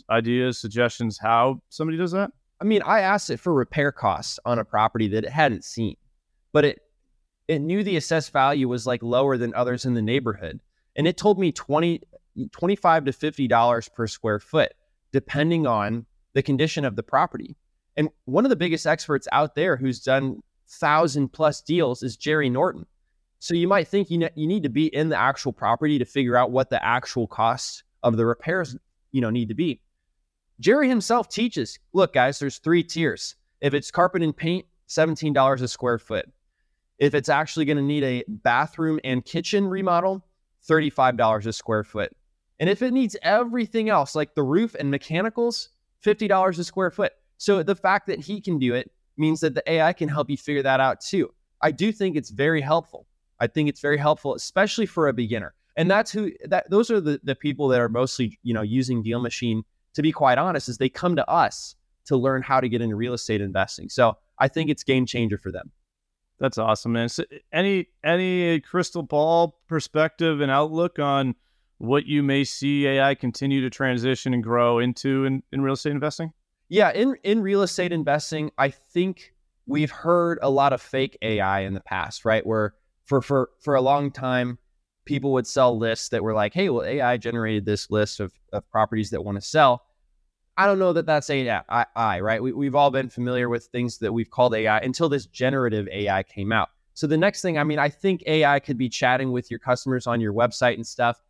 ideas, 0.10 0.58
suggestions, 0.58 1.18
how 1.18 1.62
somebody 1.70 1.98
does 1.98 2.12
that? 2.12 2.32
I 2.62 2.66
mean, 2.66 2.82
I 2.84 3.02
asked 3.02 3.30
it 3.30 3.40
for 3.40 3.54
repair 3.54 3.92
costs 3.92 4.40
on 4.46 4.60
a 4.60 4.66
property 4.66 5.08
that 5.10 5.26
it 5.26 5.30
hadn't 5.30 5.64
seen, 5.64 5.96
but 6.54 6.66
it 6.66 6.82
it 7.54 7.60
knew 7.60 7.84
the 7.84 7.98
assessed 7.98 8.32
value 8.32 8.68
was 8.68 8.88
like 8.88 9.04
lower 9.04 9.38
than 9.38 9.54
others 9.54 9.86
in 9.86 9.94
the 9.94 10.02
neighborhood. 10.02 10.60
And 10.96 11.08
it 11.08 11.18
told 11.18 11.40
me 11.40 11.52
20, 11.52 12.02
25 12.52 13.06
to 13.06 13.12
$50 13.12 13.94
per 13.94 14.08
square 14.08 14.40
foot, 14.40 14.74
depending 15.12 15.66
on 15.66 16.06
the 16.34 16.44
condition 16.44 16.86
of 16.86 16.96
the 16.96 17.04
property. 17.04 17.56
And 17.96 18.10
one 18.26 18.46
of 18.46 18.50
the 18.50 18.56
biggest 18.56 18.88
experts 18.88 19.28
out 19.32 19.56
there 19.56 19.78
who's 19.78 20.00
done 20.00 20.42
thousand 20.68 21.30
plus 21.30 21.62
deals 21.62 22.04
is 22.04 22.18
Jerry 22.18 22.50
Norton. 22.50 22.86
So 23.40 23.54
you 23.54 23.68
might 23.68 23.88
think 23.88 24.10
you, 24.10 24.20
ne- 24.20 24.32
you 24.36 24.48
need 24.48 24.64
to 24.64 24.70
be 24.70 24.88
in 24.88 25.10
the 25.10 25.20
actual 25.20 25.54
property 25.54 26.00
to 26.00 26.06
figure 26.06 26.38
out 26.38 26.52
what 26.52 26.70
the 26.70 26.84
actual 26.84 27.28
costs 27.28 27.84
of 28.02 28.18
the 28.18 28.26
repairs 28.26 28.76
you 29.12 29.22
know 29.22 29.30
need 29.30 29.50
to 29.50 29.54
be. 29.54 29.82
Jerry 30.60 30.88
himself 30.88 31.30
teaches, 31.30 31.80
look 31.94 32.14
guys, 32.14 32.40
there's 32.40 32.60
three 32.60 32.84
tiers. 32.84 33.36
If 33.62 33.74
it's 33.74 33.92
carpet 33.92 34.24
and 34.24 34.36
paint, 34.36 34.66
$17 34.90 35.62
a 35.62 35.68
square 35.68 36.00
foot. 36.00 36.26
If 37.04 37.14
it's 37.14 37.28
actually 37.28 37.66
going 37.66 37.76
to 37.76 37.84
need 37.84 38.06
a 38.06 38.24
bathroom 38.30 38.98
and 39.04 39.26
kitchen 39.26 39.68
remodel, 39.68 40.26
$35 40.66 41.46
a 41.46 41.52
square 41.52 41.84
foot. 41.84 42.16
And 42.62 42.70
if 42.70 42.82
it 42.82 42.94
needs 42.94 43.18
everything 43.24 43.90
else 43.90 44.16
like 44.16 44.36
the 44.36 44.44
roof 44.44 44.74
and 44.80 44.90
mechanicals, 44.90 45.68
$50 46.02 46.60
a 46.60 46.64
square 46.64 46.92
foot. 46.92 47.12
So 47.40 47.62
the 47.62 47.76
fact 47.76 48.08
that 48.08 48.20
he 48.20 48.40
can 48.40 48.58
do 48.58 48.74
it 48.74 48.90
means 49.18 49.42
that 49.42 49.54
the 49.54 49.70
AI 49.70 49.92
can 49.92 50.08
help 50.08 50.30
you 50.30 50.38
figure 50.38 50.64
that 50.64 50.80
out 50.80 51.02
too. 51.02 51.34
I 51.62 51.72
do 51.72 51.92
think 51.92 52.16
it's 52.16 52.30
very 52.30 52.62
helpful. 52.62 53.06
I 53.42 53.48
think 53.48 53.68
it's 53.68 53.82
very 53.82 53.98
helpful, 53.98 54.34
especially 54.36 54.86
for 54.86 55.10
a 55.10 55.14
beginner. 55.14 55.54
And 55.76 55.92
that's 55.92 56.10
who 56.10 56.32
that 56.46 56.70
those 56.70 56.90
are 56.90 57.02
the, 57.02 57.20
the 57.22 57.36
people 57.36 57.68
that 57.68 57.82
are 57.82 57.90
mostly, 57.90 58.40
you 58.44 58.54
know, 58.54 58.62
using 58.62 59.04
Deal 59.04 59.20
Machine, 59.20 59.64
to 59.96 60.02
be 60.02 60.14
quite 60.14 60.38
honest, 60.38 60.70
is 60.70 60.78
they 60.78 60.88
come 60.88 61.18
to 61.18 61.30
us 61.30 61.76
to 62.06 62.16
learn 62.16 62.44
how 62.44 62.62
to 62.62 62.70
get 62.70 62.82
into 62.82 62.96
real 62.96 63.14
estate 63.14 63.42
investing. 63.42 63.90
So 63.90 64.18
I 64.40 64.48
think 64.48 64.70
it's 64.70 64.86
game 64.86 65.06
changer 65.06 65.38
for 65.38 65.52
them. 65.52 65.70
That's 66.44 66.58
awesome, 66.58 66.92
man. 66.92 67.08
So 67.08 67.24
any 67.54 67.88
any 68.04 68.60
crystal 68.60 69.02
ball 69.02 69.62
perspective 69.70 70.42
and 70.42 70.52
outlook 70.52 71.00
on 71.00 71.36
what 71.78 72.06
you 72.06 72.22
may 72.22 72.44
see 72.44 72.86
AI 72.86 73.16
continue 73.16 73.62
to 73.62 73.70
transition 73.70 74.34
and 74.34 74.44
grow 74.44 74.80
into 74.80 75.24
in, 75.24 75.42
in 75.54 75.62
real 75.62 75.76
estate 75.76 75.94
investing? 75.94 76.34
Yeah, 76.68 76.92
in 76.92 77.16
in 77.24 77.42
real 77.42 77.62
estate 77.62 77.94
investing, 77.94 78.52
I 78.58 78.72
think 78.72 79.34
we've 79.68 79.90
heard 79.90 80.38
a 80.42 80.50
lot 80.50 80.74
of 80.74 80.82
fake 80.82 81.18
AI 81.22 81.62
in 81.62 81.76
the 81.76 81.80
past, 81.80 82.26
right? 82.26 82.46
Where 82.46 82.74
for 83.06 83.22
for 83.22 83.52
for 83.62 83.76
a 83.76 83.82
long 83.82 84.12
time, 84.12 84.60
people 85.06 85.32
would 85.32 85.48
sell 85.48 85.78
lists 85.78 86.10
that 86.10 86.24
were 86.24 86.34
like, 86.34 86.54
"Hey, 86.54 86.68
well, 86.68 86.84
AI 86.84 87.16
generated 87.16 87.64
this 87.64 87.90
list 87.90 88.20
of, 88.20 88.34
of 88.52 88.70
properties 88.70 89.12
that 89.12 89.24
want 89.24 89.38
to 89.38 89.42
sell." 89.42 89.84
I 90.56 90.68
don't 90.68 90.80
know 90.80 90.94
that 90.94 91.08
that's 91.08 91.30
AI, 91.30 92.20
right? 92.20 92.42
We, 92.42 92.52
we've 92.52 92.76
all 92.76 92.92
been 92.92 93.10
familiar 93.10 93.50
with 93.50 93.66
things 93.66 93.98
that 94.00 94.14
we've 94.14 94.30
called 94.30 94.54
AI 94.54 94.78
until 94.80 95.10
this 95.10 95.26
generative 95.26 95.88
AI 95.88 96.22
came 96.24 96.52
out. 96.52 96.70
So 96.94 97.08
the 97.08 97.18
next 97.18 97.42
thing, 97.42 97.58
I 97.58 97.64
mean, 97.64 97.80
I 97.80 97.90
think 97.90 98.24
AI 98.28 98.60
could 98.60 98.78
be 98.78 98.88
chatting 98.88 99.32
with 99.32 99.50
your 99.50 99.60
customers 99.60 100.06
on 100.06 100.22
your 100.22 100.34
website 100.34 100.76
and 100.76 100.86
stuff. 100.86 101.22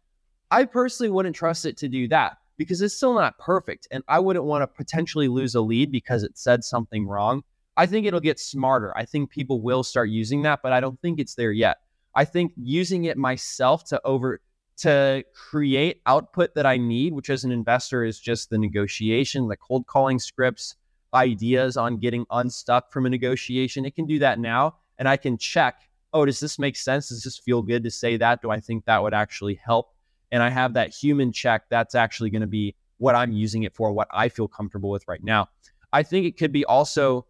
I 0.51 0.65
personally 0.65 1.09
wouldn't 1.09 1.35
trust 1.35 1.65
it 1.65 1.77
to 1.77 1.87
do 1.87 2.07
that 2.09 2.37
because 2.57 2.81
it's 2.81 2.95
still 2.95 3.13
not 3.13 3.37
perfect. 3.37 3.87
And 3.91 4.03
I 4.09 4.19
wouldn't 4.19 4.45
want 4.45 4.61
to 4.61 4.67
potentially 4.67 5.29
lose 5.29 5.55
a 5.55 5.61
lead 5.61 5.91
because 5.91 6.23
it 6.23 6.37
said 6.37 6.63
something 6.63 7.07
wrong. 7.07 7.43
I 7.77 7.85
think 7.85 8.05
it'll 8.05 8.19
get 8.19 8.39
smarter. 8.39 8.95
I 8.95 9.05
think 9.05 9.29
people 9.29 9.61
will 9.61 9.83
start 9.83 10.09
using 10.09 10.41
that, 10.43 10.59
but 10.61 10.73
I 10.73 10.79
don't 10.79 10.99
think 11.01 11.19
it's 11.19 11.35
there 11.35 11.51
yet. 11.51 11.77
I 12.13 12.25
think 12.25 12.51
using 12.55 13.05
it 13.05 13.17
myself 13.17 13.85
to 13.85 14.01
over 14.03 14.41
to 14.77 15.23
create 15.33 16.01
output 16.05 16.55
that 16.55 16.65
I 16.65 16.77
need, 16.77 17.13
which 17.13 17.29
as 17.29 17.43
an 17.43 17.51
investor 17.51 18.03
is 18.03 18.19
just 18.19 18.49
the 18.49 18.57
negotiation, 18.57 19.47
the 19.47 19.57
cold 19.57 19.87
calling 19.87 20.19
scripts, 20.19 20.75
ideas 21.13 21.77
on 21.77 21.97
getting 21.97 22.25
unstuck 22.31 22.91
from 22.91 23.05
a 23.05 23.09
negotiation. 23.09 23.85
It 23.85 23.95
can 23.95 24.05
do 24.05 24.19
that 24.19 24.39
now. 24.39 24.75
And 24.97 25.07
I 25.07 25.17
can 25.17 25.37
check, 25.37 25.81
oh, 26.13 26.25
does 26.25 26.39
this 26.39 26.59
make 26.59 26.75
sense? 26.75 27.09
Does 27.09 27.23
this 27.23 27.37
feel 27.37 27.61
good 27.61 27.83
to 27.83 27.91
say 27.91 28.17
that? 28.17 28.41
Do 28.41 28.49
I 28.49 28.59
think 28.59 28.85
that 28.85 29.01
would 29.01 29.13
actually 29.13 29.55
help? 29.55 29.93
And 30.31 30.41
I 30.41 30.49
have 30.49 30.73
that 30.73 30.93
human 30.93 31.31
check. 31.31 31.63
That's 31.69 31.95
actually 31.95 32.29
going 32.29 32.41
to 32.41 32.47
be 32.47 32.75
what 32.97 33.15
I'm 33.15 33.31
using 33.31 33.63
it 33.63 33.75
for, 33.75 33.91
what 33.91 34.07
I 34.11 34.29
feel 34.29 34.47
comfortable 34.47 34.89
with 34.89 35.07
right 35.07 35.23
now. 35.23 35.49
I 35.91 36.03
think 36.03 36.25
it 36.25 36.37
could 36.37 36.51
be 36.51 36.65
also 36.65 37.25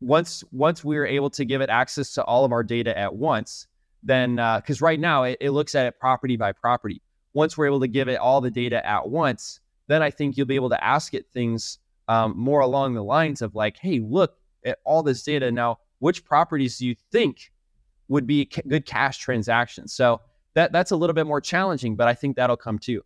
once 0.00 0.44
once 0.52 0.84
we're 0.84 1.06
able 1.06 1.30
to 1.30 1.44
give 1.44 1.60
it 1.60 1.70
access 1.70 2.12
to 2.14 2.24
all 2.24 2.44
of 2.44 2.52
our 2.52 2.62
data 2.62 2.96
at 2.96 3.14
once, 3.14 3.66
then 4.02 4.36
because 4.36 4.82
uh, 4.82 4.84
right 4.84 5.00
now 5.00 5.24
it, 5.24 5.38
it 5.40 5.50
looks 5.50 5.74
at 5.74 5.86
it 5.86 5.98
property 5.98 6.36
by 6.36 6.52
property. 6.52 7.02
Once 7.34 7.56
we're 7.56 7.66
able 7.66 7.80
to 7.80 7.88
give 7.88 8.08
it 8.08 8.18
all 8.18 8.40
the 8.40 8.50
data 8.50 8.84
at 8.86 9.08
once, 9.08 9.60
then 9.86 10.02
I 10.02 10.10
think 10.10 10.36
you'll 10.36 10.46
be 10.46 10.54
able 10.54 10.70
to 10.70 10.84
ask 10.84 11.14
it 11.14 11.26
things 11.32 11.78
um, 12.08 12.34
more 12.36 12.60
along 12.60 12.94
the 12.94 13.04
lines 13.04 13.42
of 13.42 13.54
like, 13.54 13.76
hey, 13.76 14.00
look 14.00 14.36
at 14.64 14.78
all 14.84 15.02
this 15.02 15.22
data. 15.22 15.50
Now, 15.52 15.78
which 15.98 16.24
properties 16.24 16.78
do 16.78 16.86
you 16.86 16.94
think 17.12 17.52
would 18.08 18.26
be 18.26 18.42
a 18.42 18.68
good 18.68 18.86
cash 18.86 19.18
transactions? 19.18 19.92
So 19.92 20.20
that 20.54 20.72
that's 20.72 20.90
a 20.90 20.96
little 20.96 21.14
bit 21.14 21.26
more 21.26 21.40
challenging, 21.40 21.96
but 21.96 22.08
I 22.08 22.14
think 22.14 22.36
that'll 22.36 22.56
come 22.56 22.78
too. 22.78 23.02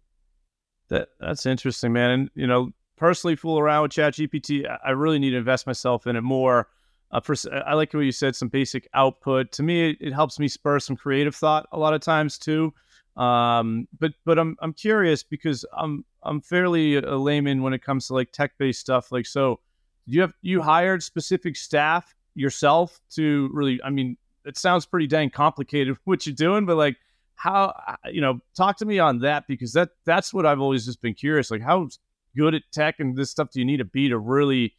That 0.88 1.08
that's 1.20 1.46
interesting, 1.46 1.92
man. 1.92 2.10
And 2.10 2.30
you 2.34 2.46
know, 2.46 2.70
personally, 2.96 3.36
fool 3.36 3.58
around 3.58 3.82
with 3.82 3.92
ChatGPT. 3.92 4.66
I 4.84 4.90
really 4.90 5.18
need 5.18 5.30
to 5.30 5.36
invest 5.36 5.66
myself 5.66 6.06
in 6.06 6.16
it 6.16 6.22
more. 6.22 6.68
Uh, 7.12 7.20
for, 7.20 7.34
I 7.66 7.74
like 7.74 7.92
what 7.92 8.00
you 8.00 8.12
said, 8.12 8.34
some 8.34 8.48
basic 8.48 8.88
output. 8.94 9.52
To 9.52 9.62
me, 9.62 9.90
it, 9.90 9.98
it, 10.00 10.12
helps 10.14 10.38
me 10.38 10.48
spur 10.48 10.78
some 10.78 10.96
creative 10.96 11.34
thought 11.34 11.68
a 11.70 11.78
lot 11.78 11.92
of 11.92 12.00
times 12.00 12.38
too. 12.38 12.72
Um, 13.16 13.86
but 13.98 14.12
but 14.24 14.38
I'm 14.38 14.56
I'm 14.60 14.72
curious 14.72 15.22
because 15.22 15.66
I'm 15.76 16.06
I'm 16.22 16.40
fairly 16.40 16.96
a 16.96 17.16
layman 17.16 17.62
when 17.62 17.74
it 17.74 17.82
comes 17.82 18.06
to 18.06 18.14
like 18.14 18.32
tech 18.32 18.52
based 18.58 18.80
stuff. 18.80 19.12
Like 19.12 19.26
so, 19.26 19.60
you 20.06 20.22
have 20.22 20.32
you 20.40 20.62
hired 20.62 21.02
specific 21.02 21.56
staff 21.56 22.14
yourself 22.34 22.98
to 23.10 23.50
really? 23.52 23.78
I 23.84 23.90
mean, 23.90 24.16
it 24.46 24.56
sounds 24.56 24.86
pretty 24.86 25.06
dang 25.06 25.28
complicated 25.28 25.98
what 26.04 26.26
you're 26.26 26.34
doing, 26.34 26.64
but 26.64 26.78
like 26.78 26.96
how 27.34 27.74
you 28.10 28.22
know 28.22 28.40
talk 28.56 28.78
to 28.78 28.86
me 28.86 28.98
on 28.98 29.18
that 29.18 29.46
because 29.46 29.74
that 29.74 29.90
that's 30.06 30.32
what 30.32 30.46
I've 30.46 30.60
always 30.60 30.86
just 30.86 31.02
been 31.02 31.14
curious. 31.14 31.50
Like 31.50 31.62
how 31.62 31.88
good 32.34 32.54
at 32.54 32.62
tech 32.72 32.98
and 32.98 33.14
this 33.14 33.30
stuff 33.30 33.50
do 33.50 33.60
you 33.60 33.66
need 33.66 33.76
to 33.78 33.84
be 33.84 34.08
to 34.08 34.18
really 34.18 34.74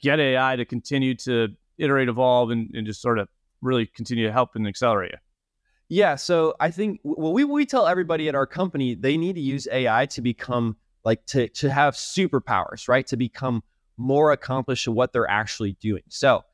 get 0.00 0.20
AI 0.20 0.56
to 0.56 0.64
continue 0.64 1.14
to 1.14 1.48
iterate, 1.78 2.08
evolve, 2.08 2.50
and, 2.50 2.70
and 2.74 2.86
just 2.86 3.00
sort 3.00 3.18
of 3.18 3.28
really 3.60 3.86
continue 3.86 4.26
to 4.26 4.32
help 4.32 4.54
and 4.54 4.66
accelerate 4.66 5.12
you? 5.12 5.18
Yeah. 5.88 6.16
So 6.16 6.54
I 6.60 6.70
think 6.70 7.00
well, 7.02 7.32
we 7.32 7.44
we 7.44 7.66
tell 7.66 7.86
everybody 7.86 8.28
at 8.28 8.34
our 8.34 8.46
company 8.46 8.94
they 8.94 9.16
need 9.16 9.34
to 9.34 9.40
use 9.40 9.66
AI 9.70 10.06
to 10.06 10.20
become 10.20 10.76
like 11.04 11.24
to 11.26 11.48
to 11.48 11.70
have 11.70 11.94
superpowers, 11.94 12.88
right? 12.88 13.06
To 13.08 13.16
become 13.16 13.62
more 13.96 14.32
accomplished 14.32 14.86
at 14.86 14.94
what 14.94 15.12
they're 15.12 15.28
actually 15.28 15.72
doing. 15.80 16.02
So 16.08 16.44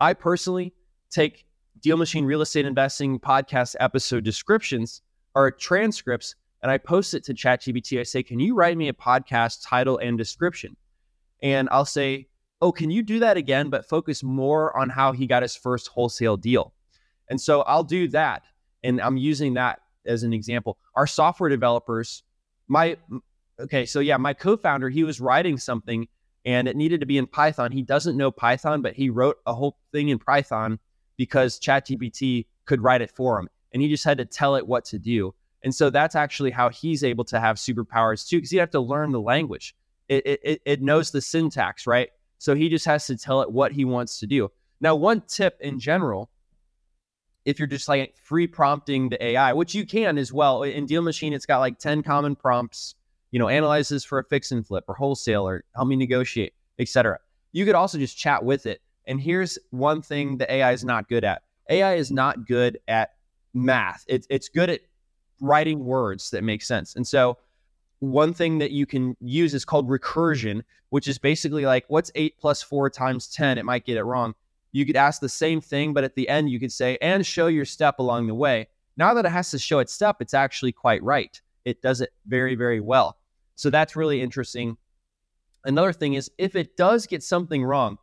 I 0.00 0.14
personally 0.14 0.74
take 1.10 1.44
Deal 1.80 1.96
Machine 1.96 2.24
Real 2.24 2.40
Estate 2.40 2.66
Investing 2.66 3.18
podcast 3.18 3.74
episode 3.80 4.24
descriptions 4.24 5.02
or 5.34 5.50
transcripts 5.50 6.36
and 6.64 6.70
I 6.70 6.78
post 6.78 7.12
it 7.12 7.22
to 7.24 7.34
ChatGPT. 7.34 8.00
I 8.00 8.04
say, 8.04 8.22
Can 8.22 8.40
you 8.40 8.54
write 8.54 8.78
me 8.78 8.88
a 8.88 8.94
podcast 8.94 9.68
title 9.68 9.98
and 9.98 10.16
description? 10.16 10.74
And 11.42 11.68
I'll 11.70 11.84
say, 11.84 12.26
oh, 12.64 12.72
can 12.72 12.90
you 12.90 13.02
do 13.02 13.18
that 13.18 13.36
again, 13.36 13.68
but 13.68 13.86
focus 13.86 14.22
more 14.22 14.74
on 14.74 14.88
how 14.88 15.12
he 15.12 15.26
got 15.26 15.42
his 15.42 15.54
first 15.54 15.88
wholesale 15.88 16.38
deal? 16.38 16.72
And 17.28 17.38
so 17.38 17.60
I'll 17.62 17.84
do 17.84 18.08
that. 18.08 18.42
And 18.82 19.02
I'm 19.02 19.18
using 19.18 19.52
that 19.54 19.80
as 20.06 20.22
an 20.22 20.32
example. 20.32 20.78
Our 20.94 21.06
software 21.06 21.50
developers, 21.50 22.22
my, 22.66 22.96
okay, 23.60 23.84
so 23.84 24.00
yeah, 24.00 24.16
my 24.16 24.32
co 24.32 24.56
founder, 24.56 24.88
he 24.88 25.04
was 25.04 25.20
writing 25.20 25.58
something 25.58 26.08
and 26.46 26.66
it 26.66 26.74
needed 26.74 27.00
to 27.00 27.06
be 27.06 27.18
in 27.18 27.26
Python. 27.26 27.70
He 27.70 27.82
doesn't 27.82 28.16
know 28.16 28.30
Python, 28.30 28.80
but 28.80 28.94
he 28.94 29.10
wrote 29.10 29.36
a 29.44 29.52
whole 29.52 29.76
thing 29.92 30.08
in 30.08 30.18
Python 30.18 30.78
because 31.18 31.60
ChatGPT 31.60 32.46
could 32.64 32.82
write 32.82 33.02
it 33.02 33.10
for 33.10 33.38
him. 33.38 33.50
And 33.74 33.82
he 33.82 33.90
just 33.90 34.04
had 34.04 34.16
to 34.18 34.24
tell 34.24 34.56
it 34.56 34.66
what 34.66 34.86
to 34.86 34.98
do. 34.98 35.34
And 35.64 35.74
so 35.74 35.90
that's 35.90 36.14
actually 36.14 36.50
how 36.50 36.70
he's 36.70 37.04
able 37.04 37.24
to 37.24 37.38
have 37.38 37.56
superpowers 37.56 38.26
too, 38.26 38.38
because 38.38 38.54
you 38.54 38.60
have 38.60 38.70
to 38.70 38.80
learn 38.80 39.12
the 39.12 39.20
language. 39.20 39.74
It, 40.08 40.26
it, 40.26 40.62
it 40.64 40.82
knows 40.82 41.10
the 41.10 41.20
syntax, 41.20 41.86
right? 41.86 42.08
So 42.38 42.54
he 42.54 42.68
just 42.68 42.84
has 42.86 43.06
to 43.06 43.16
tell 43.16 43.42
it 43.42 43.50
what 43.50 43.72
he 43.72 43.84
wants 43.84 44.18
to 44.20 44.26
do. 44.26 44.50
Now, 44.80 44.96
one 44.96 45.22
tip 45.22 45.58
in 45.60 45.78
general, 45.78 46.30
if 47.44 47.58
you're 47.58 47.68
just 47.68 47.88
like 47.88 48.16
free 48.16 48.46
prompting 48.46 49.08
the 49.08 49.24
AI, 49.24 49.52
which 49.52 49.74
you 49.74 49.86
can 49.86 50.18
as 50.18 50.32
well 50.32 50.62
in 50.62 50.86
Deal 50.86 51.02
Machine, 51.02 51.32
it's 51.32 51.46
got 51.46 51.60
like 51.60 51.78
10 51.78 52.02
common 52.02 52.36
prompts, 52.36 52.94
you 53.30 53.38
know, 53.38 53.48
analyzes 53.48 54.04
for 54.04 54.18
a 54.18 54.24
fix 54.24 54.52
and 54.52 54.66
flip 54.66 54.84
or 54.88 54.94
wholesale 54.94 55.46
or 55.46 55.64
help 55.74 55.88
me 55.88 55.96
negotiate, 55.96 56.54
etc. 56.78 57.18
You 57.52 57.64
could 57.64 57.74
also 57.74 57.98
just 57.98 58.16
chat 58.16 58.44
with 58.44 58.66
it. 58.66 58.80
And 59.06 59.20
here's 59.20 59.58
one 59.70 60.02
thing 60.02 60.38
the 60.38 60.52
AI 60.52 60.72
is 60.72 60.84
not 60.84 61.08
good 61.08 61.24
at. 61.24 61.42
AI 61.68 61.94
is 61.94 62.10
not 62.10 62.46
good 62.46 62.78
at 62.88 63.10
math. 63.52 64.04
It's 64.08 64.26
it's 64.30 64.48
good 64.48 64.70
at 64.70 64.80
writing 65.40 65.84
words 65.84 66.30
that 66.30 66.42
make 66.42 66.62
sense. 66.62 66.96
And 66.96 67.06
so 67.06 67.38
one 68.00 68.34
thing 68.34 68.58
that 68.58 68.70
you 68.70 68.86
can 68.86 69.16
use 69.20 69.54
is 69.54 69.64
called 69.64 69.88
recursion, 69.88 70.62
which 70.90 71.08
is 71.08 71.18
basically 71.18 71.64
like 71.64 71.84
what's 71.88 72.10
eight 72.14 72.36
plus 72.38 72.62
four 72.62 72.90
times 72.90 73.28
10? 73.28 73.58
It 73.58 73.64
might 73.64 73.84
get 73.84 73.96
it 73.96 74.04
wrong. 74.04 74.34
You 74.72 74.84
could 74.84 74.96
ask 74.96 75.20
the 75.20 75.28
same 75.28 75.60
thing, 75.60 75.92
but 75.92 76.04
at 76.04 76.16
the 76.16 76.28
end, 76.28 76.50
you 76.50 76.58
could 76.58 76.72
say, 76.72 76.98
and 77.00 77.24
show 77.24 77.46
your 77.46 77.64
step 77.64 77.98
along 78.00 78.26
the 78.26 78.34
way. 78.34 78.68
Now 78.96 79.14
that 79.14 79.24
it 79.24 79.30
has 79.30 79.50
to 79.52 79.58
show 79.58 79.78
its 79.78 79.92
step, 79.92 80.16
it's 80.20 80.34
actually 80.34 80.72
quite 80.72 81.02
right. 81.02 81.40
It 81.64 81.80
does 81.80 82.00
it 82.00 82.12
very, 82.26 82.54
very 82.54 82.80
well. 82.80 83.16
So 83.56 83.70
that's 83.70 83.96
really 83.96 84.20
interesting. 84.20 84.76
Another 85.64 85.92
thing 85.92 86.14
is 86.14 86.30
if 86.38 86.56
it 86.56 86.76
does 86.76 87.06
get 87.06 87.22
something 87.22 87.64
wrong, 87.64 87.98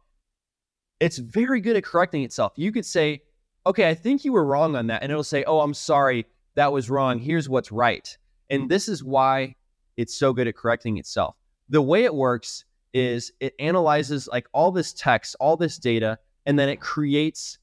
it's 0.99 1.17
very 1.17 1.61
good 1.61 1.75
at 1.75 1.83
correcting 1.83 2.23
itself. 2.23 2.53
You 2.55 2.71
could 2.71 2.85
say, 2.85 3.23
okay, 3.65 3.89
I 3.89 3.93
think 3.93 4.23
you 4.23 4.31
were 4.31 4.45
wrong 4.45 4.75
on 4.75 4.87
that. 4.87 5.03
And 5.03 5.11
it'll 5.11 5.23
say, 5.23 5.43
oh, 5.43 5.59
I'm 5.59 5.73
sorry, 5.73 6.25
that 6.55 6.71
was 6.71 6.89
wrong. 6.89 7.19
Here's 7.19 7.49
what's 7.49 7.71
right. 7.71 8.17
And 8.49 8.69
this 8.69 8.87
is 8.87 9.03
why 9.03 9.55
it's 10.01 10.15
so 10.15 10.33
good 10.33 10.47
at 10.47 10.55
correcting 10.55 10.97
itself. 10.97 11.35
The 11.69 11.81
way 11.81 12.03
it 12.03 12.13
works 12.13 12.65
is 12.93 13.31
it 13.39 13.53
analyzes 13.59 14.27
like 14.27 14.47
all 14.51 14.71
this 14.71 14.93
text, 14.93 15.35
all 15.39 15.55
this 15.55 15.77
data, 15.77 16.17
and 16.45 16.59
then 16.59 16.69
it 16.69 16.81
creates 16.81 17.57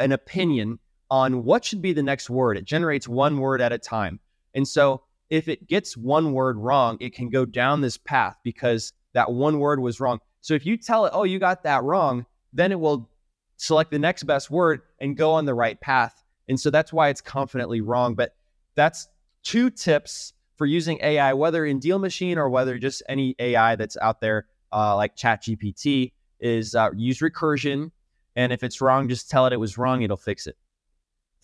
an 0.00 0.12
opinion 0.12 0.78
on 1.10 1.44
what 1.44 1.64
should 1.64 1.82
be 1.82 1.92
the 1.92 2.02
next 2.02 2.28
word. 2.28 2.56
It 2.56 2.64
generates 2.64 3.08
one 3.08 3.38
word 3.38 3.60
at 3.60 3.72
a 3.72 3.78
time. 3.78 4.20
And 4.54 4.66
so 4.66 5.02
if 5.30 5.48
it 5.48 5.68
gets 5.68 5.96
one 5.96 6.32
word 6.32 6.56
wrong, 6.56 6.96
it 7.00 7.14
can 7.14 7.28
go 7.28 7.44
down 7.44 7.80
this 7.80 7.96
path 7.96 8.38
because 8.42 8.92
that 9.14 9.30
one 9.30 9.58
word 9.58 9.80
was 9.80 10.00
wrong. 10.00 10.20
So 10.40 10.54
if 10.54 10.66
you 10.66 10.76
tell 10.76 11.06
it, 11.06 11.12
oh, 11.14 11.24
you 11.24 11.38
got 11.38 11.62
that 11.64 11.82
wrong, 11.82 12.26
then 12.52 12.72
it 12.72 12.80
will 12.80 13.08
select 13.56 13.90
the 13.90 13.98
next 13.98 14.24
best 14.24 14.50
word 14.50 14.82
and 15.00 15.16
go 15.16 15.32
on 15.32 15.44
the 15.44 15.54
right 15.54 15.80
path. 15.80 16.22
And 16.48 16.58
so 16.58 16.70
that's 16.70 16.92
why 16.92 17.08
it's 17.08 17.20
confidently 17.20 17.80
wrong. 17.80 18.14
But 18.14 18.34
that's 18.74 19.08
two 19.42 19.70
tips 19.70 20.32
for 20.58 20.66
using 20.66 20.98
AI, 21.02 21.32
whether 21.32 21.64
in 21.64 21.78
Deal 21.78 21.98
Machine 21.98 22.36
or 22.36 22.50
whether 22.50 22.78
just 22.78 23.02
any 23.08 23.34
AI 23.38 23.76
that's 23.76 23.96
out 23.96 24.20
there 24.20 24.46
uh, 24.72 24.96
like 24.96 25.16
ChatGPT, 25.16 26.12
is 26.40 26.74
uh, 26.74 26.90
use 26.94 27.20
recursion. 27.20 27.90
And 28.36 28.52
if 28.52 28.62
it's 28.62 28.80
wrong, 28.80 29.08
just 29.08 29.30
tell 29.30 29.46
it 29.46 29.52
it 29.52 29.60
was 29.60 29.78
wrong. 29.78 30.02
It'll 30.02 30.16
fix 30.16 30.46
it. 30.46 30.56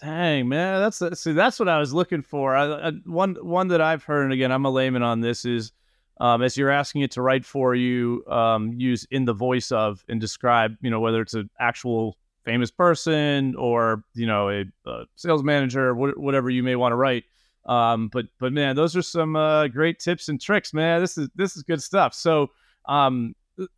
Dang 0.00 0.48
man, 0.48 0.81
that's 0.81 1.20
see 1.20 1.33
that's 1.33 1.59
what 1.59 1.68
I 1.68 1.79
was 1.79 1.94
looking 1.94 2.22
for. 2.22 2.55
I, 2.57 2.88
I, 2.88 2.92
one 3.07 3.37
one 3.40 3.68
that 3.68 3.81
I've 3.81 4.03
heard, 4.03 4.24
and 4.24 4.33
again, 4.33 4.50
I'm 4.50 4.64
a 4.64 4.70
layman 4.70 5.03
on 5.03 5.20
this, 5.20 5.44
is 5.44 5.72
um, 6.20 6.42
as 6.42 6.57
you're 6.57 6.70
asking 6.70 7.03
it 7.03 7.12
to 7.12 7.22
write 7.22 7.44
for 7.44 7.74
you, 7.74 8.24
um, 8.29 8.72
use 8.72 9.07
in 9.11 9.24
the 9.24 9.33
voice 9.33 9.70
of 9.72 10.05
and 10.09 10.20
describe, 10.20 10.77
you 10.81 10.90
know, 10.90 11.00
whether 11.00 11.20
it's 11.20 11.35
an 11.35 11.48
actual 11.61 12.18
famous 12.44 12.70
person 12.70 13.55
or 13.57 14.05
you 14.14 14.27
know 14.27 14.50
a, 14.50 14.64
a 14.87 15.05
sales 15.14 15.42
manager, 15.42 15.94
wh- 15.94 16.18
whatever 16.18 16.50
you 16.50 16.62
may 16.62 16.77
want 16.77 16.92
to 16.92 16.96
write. 16.96 17.24
Um, 17.66 18.09
but 18.09 18.27
but 18.38 18.53
man, 18.53 18.77
those 18.77 18.96
are 18.96 19.03
some 19.03 19.37
uh, 19.37 19.68
great 19.68 19.98
tips 19.98 20.29
and 20.29 20.40
tricks, 20.40 20.74
man. 20.74 21.00
This 21.00 21.16
is 21.16 21.29
this 21.35 21.57
is 21.57 21.62
good 21.62 21.83
stuff. 21.83 22.14
So 22.14 22.50
um, 22.87 23.35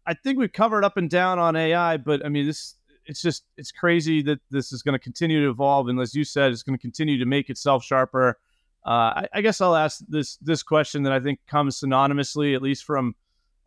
I 0.06 0.14
think 0.14 0.38
we've 0.38 0.52
covered 0.52 0.84
up 0.84 0.96
and 0.96 1.08
down 1.08 1.38
on 1.38 1.54
AI, 1.54 1.96
but 1.96 2.24
I 2.24 2.28
mean 2.28 2.46
this 2.46 2.74
it's 3.06 3.22
just 3.22 3.44
it's 3.56 3.70
crazy 3.70 4.22
that 4.22 4.40
this 4.50 4.72
is 4.72 4.82
going 4.82 4.94
to 4.94 4.98
continue 4.98 5.42
to 5.44 5.50
evolve, 5.50 5.88
and 5.88 6.00
as 6.00 6.14
you 6.14 6.24
said, 6.24 6.52
it's 6.52 6.62
going 6.62 6.76
to 6.76 6.82
continue 6.82 7.18
to 7.18 7.26
make 7.26 7.50
itself 7.50 7.84
sharper. 7.84 8.38
Uh, 8.84 8.90
I, 9.22 9.28
I, 9.34 9.40
guess 9.40 9.60
I'll 9.60 9.74
ask 9.74 10.00
this 10.08 10.36
this 10.36 10.62
question 10.62 11.02
that 11.04 11.12
I 11.12 11.20
think 11.20 11.40
comes 11.48 11.80
synonymously, 11.80 12.54
at 12.54 12.62
least 12.62 12.84
from 12.84 13.14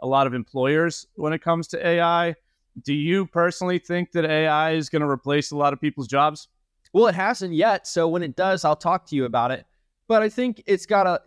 a 0.01 0.07
lot 0.07 0.27
of 0.27 0.33
employers 0.33 1.07
when 1.15 1.33
it 1.33 1.41
comes 1.41 1.67
to 1.69 1.87
AI. 1.87 2.35
Do 2.83 2.93
you 2.93 3.25
personally 3.25 3.79
think 3.79 4.11
that 4.13 4.23
AI 4.25 4.71
is 4.71 4.89
going 4.89 5.01
to 5.01 5.09
replace 5.09 5.51
a 5.51 5.57
lot 5.57 5.73
of 5.73 5.81
people's 5.81 6.07
jobs? 6.07 6.47
Well, 6.93 7.07
it 7.07 7.15
hasn't 7.15 7.53
yet. 7.53 7.87
So 7.87 8.07
when 8.07 8.23
it 8.23 8.35
does, 8.35 8.63
I'll 8.63 8.75
talk 8.75 9.05
to 9.07 9.15
you 9.15 9.25
about 9.25 9.51
it. 9.51 9.65
But 10.09 10.23
I 10.23 10.29
think 10.29 10.63
it's 10.65 10.85
got 10.87 11.03
to, 11.03 11.21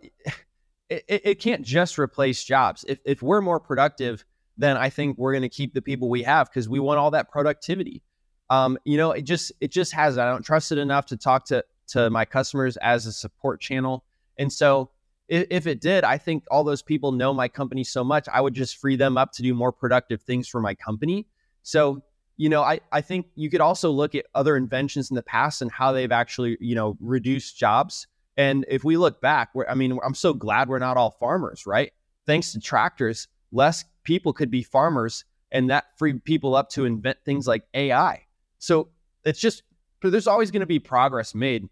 it, 0.89 1.05
it 1.07 1.39
can't 1.39 1.63
just 1.63 1.97
replace 1.97 2.43
jobs. 2.43 2.85
If, 2.87 2.99
if 3.05 3.23
we're 3.23 3.41
more 3.41 3.59
productive, 3.59 4.23
then 4.57 4.77
I 4.77 4.89
think 4.89 5.17
we're 5.17 5.31
going 5.31 5.41
to 5.43 5.49
keep 5.49 5.73
the 5.73 5.81
people 5.81 6.09
we 6.09 6.21
have 6.23 6.49
because 6.49 6.69
we 6.69 6.79
want 6.79 6.99
all 6.99 7.09
that 7.11 7.31
productivity. 7.31 8.03
Um, 8.49 8.77
you 8.83 8.97
know, 8.97 9.11
it 9.11 9.23
just 9.23 9.51
it 9.61 9.71
just 9.71 9.93
has 9.93 10.17
I 10.17 10.29
don't 10.29 10.43
trust 10.43 10.71
it 10.71 10.77
enough 10.77 11.07
to 11.07 11.17
talk 11.17 11.45
to 11.45 11.63
to 11.87 12.09
my 12.09 12.25
customers 12.25 12.77
as 12.77 13.07
a 13.07 13.13
support 13.13 13.61
channel. 13.61 14.03
And 14.37 14.51
so 14.51 14.91
if, 15.27 15.47
if 15.49 15.65
it 15.65 15.81
did, 15.81 16.03
I 16.03 16.17
think 16.17 16.43
all 16.51 16.63
those 16.63 16.81
people 16.81 17.13
know 17.13 17.33
my 17.33 17.47
company 17.47 17.83
so 17.83 18.03
much, 18.03 18.27
I 18.31 18.41
would 18.41 18.53
just 18.53 18.77
free 18.77 18.97
them 18.97 19.17
up 19.17 19.31
to 19.33 19.41
do 19.41 19.53
more 19.53 19.71
productive 19.71 20.21
things 20.21 20.47
for 20.47 20.61
my 20.61 20.75
company. 20.75 21.25
So 21.63 22.03
you 22.35 22.49
know, 22.49 22.63
I, 22.63 22.79
I 22.91 23.01
think 23.01 23.27
you 23.35 23.49
could 23.49 23.61
also 23.61 23.91
look 23.91 24.15
at 24.15 24.25
other 24.35 24.57
inventions 24.57 25.09
in 25.09 25.15
the 25.15 25.23
past 25.23 25.61
and 25.61 25.71
how 25.71 25.91
they've 25.91 26.11
actually, 26.11 26.57
you 26.59 26.75
know, 26.75 26.97
reduced 26.99 27.57
jobs. 27.57 28.07
And 28.37 28.65
if 28.67 28.83
we 28.83 28.97
look 28.97 29.21
back, 29.21 29.49
I 29.67 29.75
mean, 29.75 29.99
I'm 30.03 30.15
so 30.15 30.33
glad 30.33 30.67
we're 30.67 30.79
not 30.79 30.97
all 30.97 31.11
farmers, 31.11 31.65
right? 31.67 31.91
Thanks 32.25 32.51
to 32.53 32.59
tractors, 32.59 33.27
less 33.51 33.85
people 34.03 34.33
could 34.33 34.49
be 34.49 34.63
farmers, 34.63 35.25
and 35.51 35.69
that 35.69 35.85
freed 35.97 36.23
people 36.23 36.55
up 36.55 36.69
to 36.71 36.85
invent 36.85 37.17
things 37.23 37.47
like 37.47 37.63
AI. 37.73 38.23
So 38.57 38.89
it's 39.23 39.39
just, 39.39 39.63
there's 40.01 40.27
always 40.27 40.51
going 40.51 40.61
to 40.61 40.65
be 40.65 40.79
progress 40.79 41.35
made. 41.35 41.67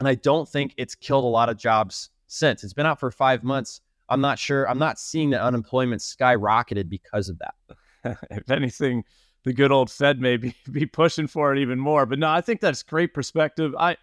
And 0.00 0.08
I 0.08 0.14
don't 0.16 0.48
think 0.48 0.74
it's 0.76 0.94
killed 0.94 1.24
a 1.24 1.28
lot 1.28 1.48
of 1.48 1.56
jobs 1.56 2.10
since. 2.26 2.64
It's 2.64 2.72
been 2.72 2.86
out 2.86 3.00
for 3.00 3.10
five 3.10 3.44
months. 3.44 3.80
I'm 4.08 4.20
not 4.20 4.38
sure. 4.38 4.68
I'm 4.68 4.78
not 4.78 4.98
seeing 4.98 5.30
that 5.30 5.42
unemployment 5.42 6.00
skyrocketed 6.00 6.88
because 6.88 7.28
of 7.28 7.38
that. 7.38 8.18
if 8.30 8.50
anything, 8.50 9.04
the 9.44 9.52
good 9.52 9.72
old 9.72 9.90
Fed 9.90 10.20
may 10.20 10.36
be, 10.36 10.54
be 10.70 10.86
pushing 10.86 11.26
for 11.26 11.52
it 11.52 11.58
even 11.60 11.78
more. 11.78 12.06
But 12.06 12.18
no, 12.18 12.28
I 12.28 12.40
think 12.40 12.60
that's 12.60 12.82
great 12.82 13.14
perspective. 13.14 13.74
I 13.78 13.96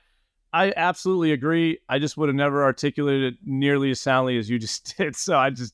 I 0.55 0.71
absolutely 0.77 1.33
agree. 1.33 1.79
I 1.89 1.99
just 1.99 2.15
would 2.15 2.29
have 2.29 2.35
never 2.35 2.63
articulated 2.63 3.33
it 3.33 3.39
nearly 3.43 3.91
as 3.91 3.99
soundly 3.99 4.37
as 4.37 4.49
you 4.49 4.57
just 4.57 4.95
did. 4.97 5.13
So 5.13 5.37
I 5.37 5.49
just 5.49 5.73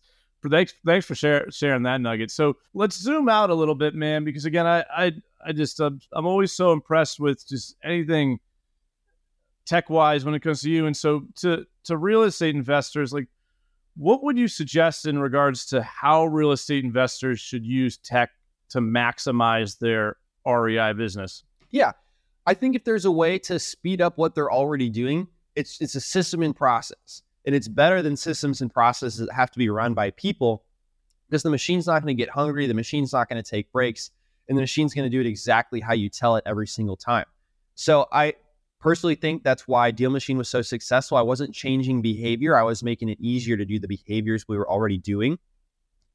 thanks 0.50 0.74
thanks 0.84 1.06
for 1.06 1.14
share, 1.14 1.46
sharing 1.52 1.84
that 1.84 2.02
nugget. 2.02 2.32
So 2.32 2.58
let's 2.74 3.00
zoom 3.00 3.30
out 3.30 3.52
a 3.52 3.54
little 3.54 3.76
bit, 3.76 3.94
man, 3.94 4.24
because 4.24 4.46
again, 4.46 4.66
I 4.66 4.84
I 4.92 5.12
I 5.46 5.52
just 5.52 5.80
uh, 5.80 5.92
I'm 6.14 6.26
always 6.26 6.52
so 6.52 6.72
impressed 6.72 7.20
with 7.20 7.48
just 7.48 7.76
anything 7.84 8.40
tech 9.68 9.88
wise 9.92 10.26
when 10.26 10.34
it 10.34 10.40
comes 10.40 10.62
to 10.62 10.72
you. 10.72 10.88
And 10.88 10.98
so 10.98 11.28
to 11.42 11.64
to 11.84 11.96
real 11.96 12.24
estate 12.24 12.56
investors, 12.56 13.14
like 13.14 13.28
what 13.98 14.24
would 14.24 14.36
you 14.36 14.48
suggest 14.48 15.06
in 15.06 15.20
regards 15.20 15.64
to 15.68 15.84
how 15.84 16.26
real 16.26 16.54
estate 16.54 16.84
investors 16.84 17.40
should 17.40 17.64
use 17.64 17.98
tech 17.98 18.32
to 18.70 18.80
maximize 18.80 19.78
their 19.78 20.18
REI 20.48 20.94
business? 20.94 21.44
Yeah. 21.70 21.92
I 22.46 22.54
think 22.54 22.76
if 22.76 22.84
there's 22.84 23.06
a 23.06 23.12
way 23.12 23.38
to 23.40 23.60
speed 23.60 24.02
up 24.02 24.18
what 24.18 24.36
they're 24.36 24.52
already 24.52 24.90
doing, 24.90 25.28
it's 25.56 25.80
it's 25.82 25.96
a 25.96 26.02
system 26.02 26.42
and 26.42 26.56
process. 26.56 27.24
And 27.46 27.56
it's 27.56 27.68
better 27.68 28.02
than 28.02 28.16
systems 28.16 28.62
and 28.62 28.72
processes 28.72 29.18
that 29.26 29.34
have 29.34 29.52
to 29.52 29.60
be 29.60 29.70
run 29.70 29.94
by 29.94 30.12
people 30.12 30.64
because 31.28 31.44
the 31.44 31.50
machine's 31.50 31.88
not 31.88 32.02
going 32.04 32.16
to 32.16 32.22
get 32.22 32.30
hungry, 32.30 32.68
the 32.68 32.74
machine's 32.74 33.14
not 33.14 33.30
going 33.30 33.42
to 33.42 33.50
take 33.50 33.72
breaks, 33.72 34.12
and 34.50 34.58
the 34.58 34.62
machine's 34.62 34.94
going 34.94 35.10
to 35.10 35.10
do 35.10 35.22
it 35.22 35.26
exactly 35.26 35.80
how 35.80 35.94
you 35.94 36.10
tell 36.10 36.36
it 36.36 36.44
every 36.46 36.68
single 36.68 36.98
time. 36.98 37.26
So 37.76 38.06
I 38.12 38.34
personally 38.80 39.16
think 39.16 39.44
that's 39.44 39.68
why 39.68 39.92
Deal 39.92 40.10
Machine 40.10 40.38
was 40.38 40.50
so 40.50 40.62
successful. 40.62 41.18
I 41.18 41.22
wasn't 41.22 41.56
changing 41.56 42.02
behavior, 42.02 42.56
I 42.58 42.64
was 42.64 42.84
making 42.84 43.10
it 43.10 43.18
easier 43.22 43.56
to 43.56 43.66
do 43.66 43.80
the 43.80 43.88
behaviors 43.88 44.46
we 44.48 44.58
were 44.58 44.70
already 44.70 44.98
doing. 44.98 45.40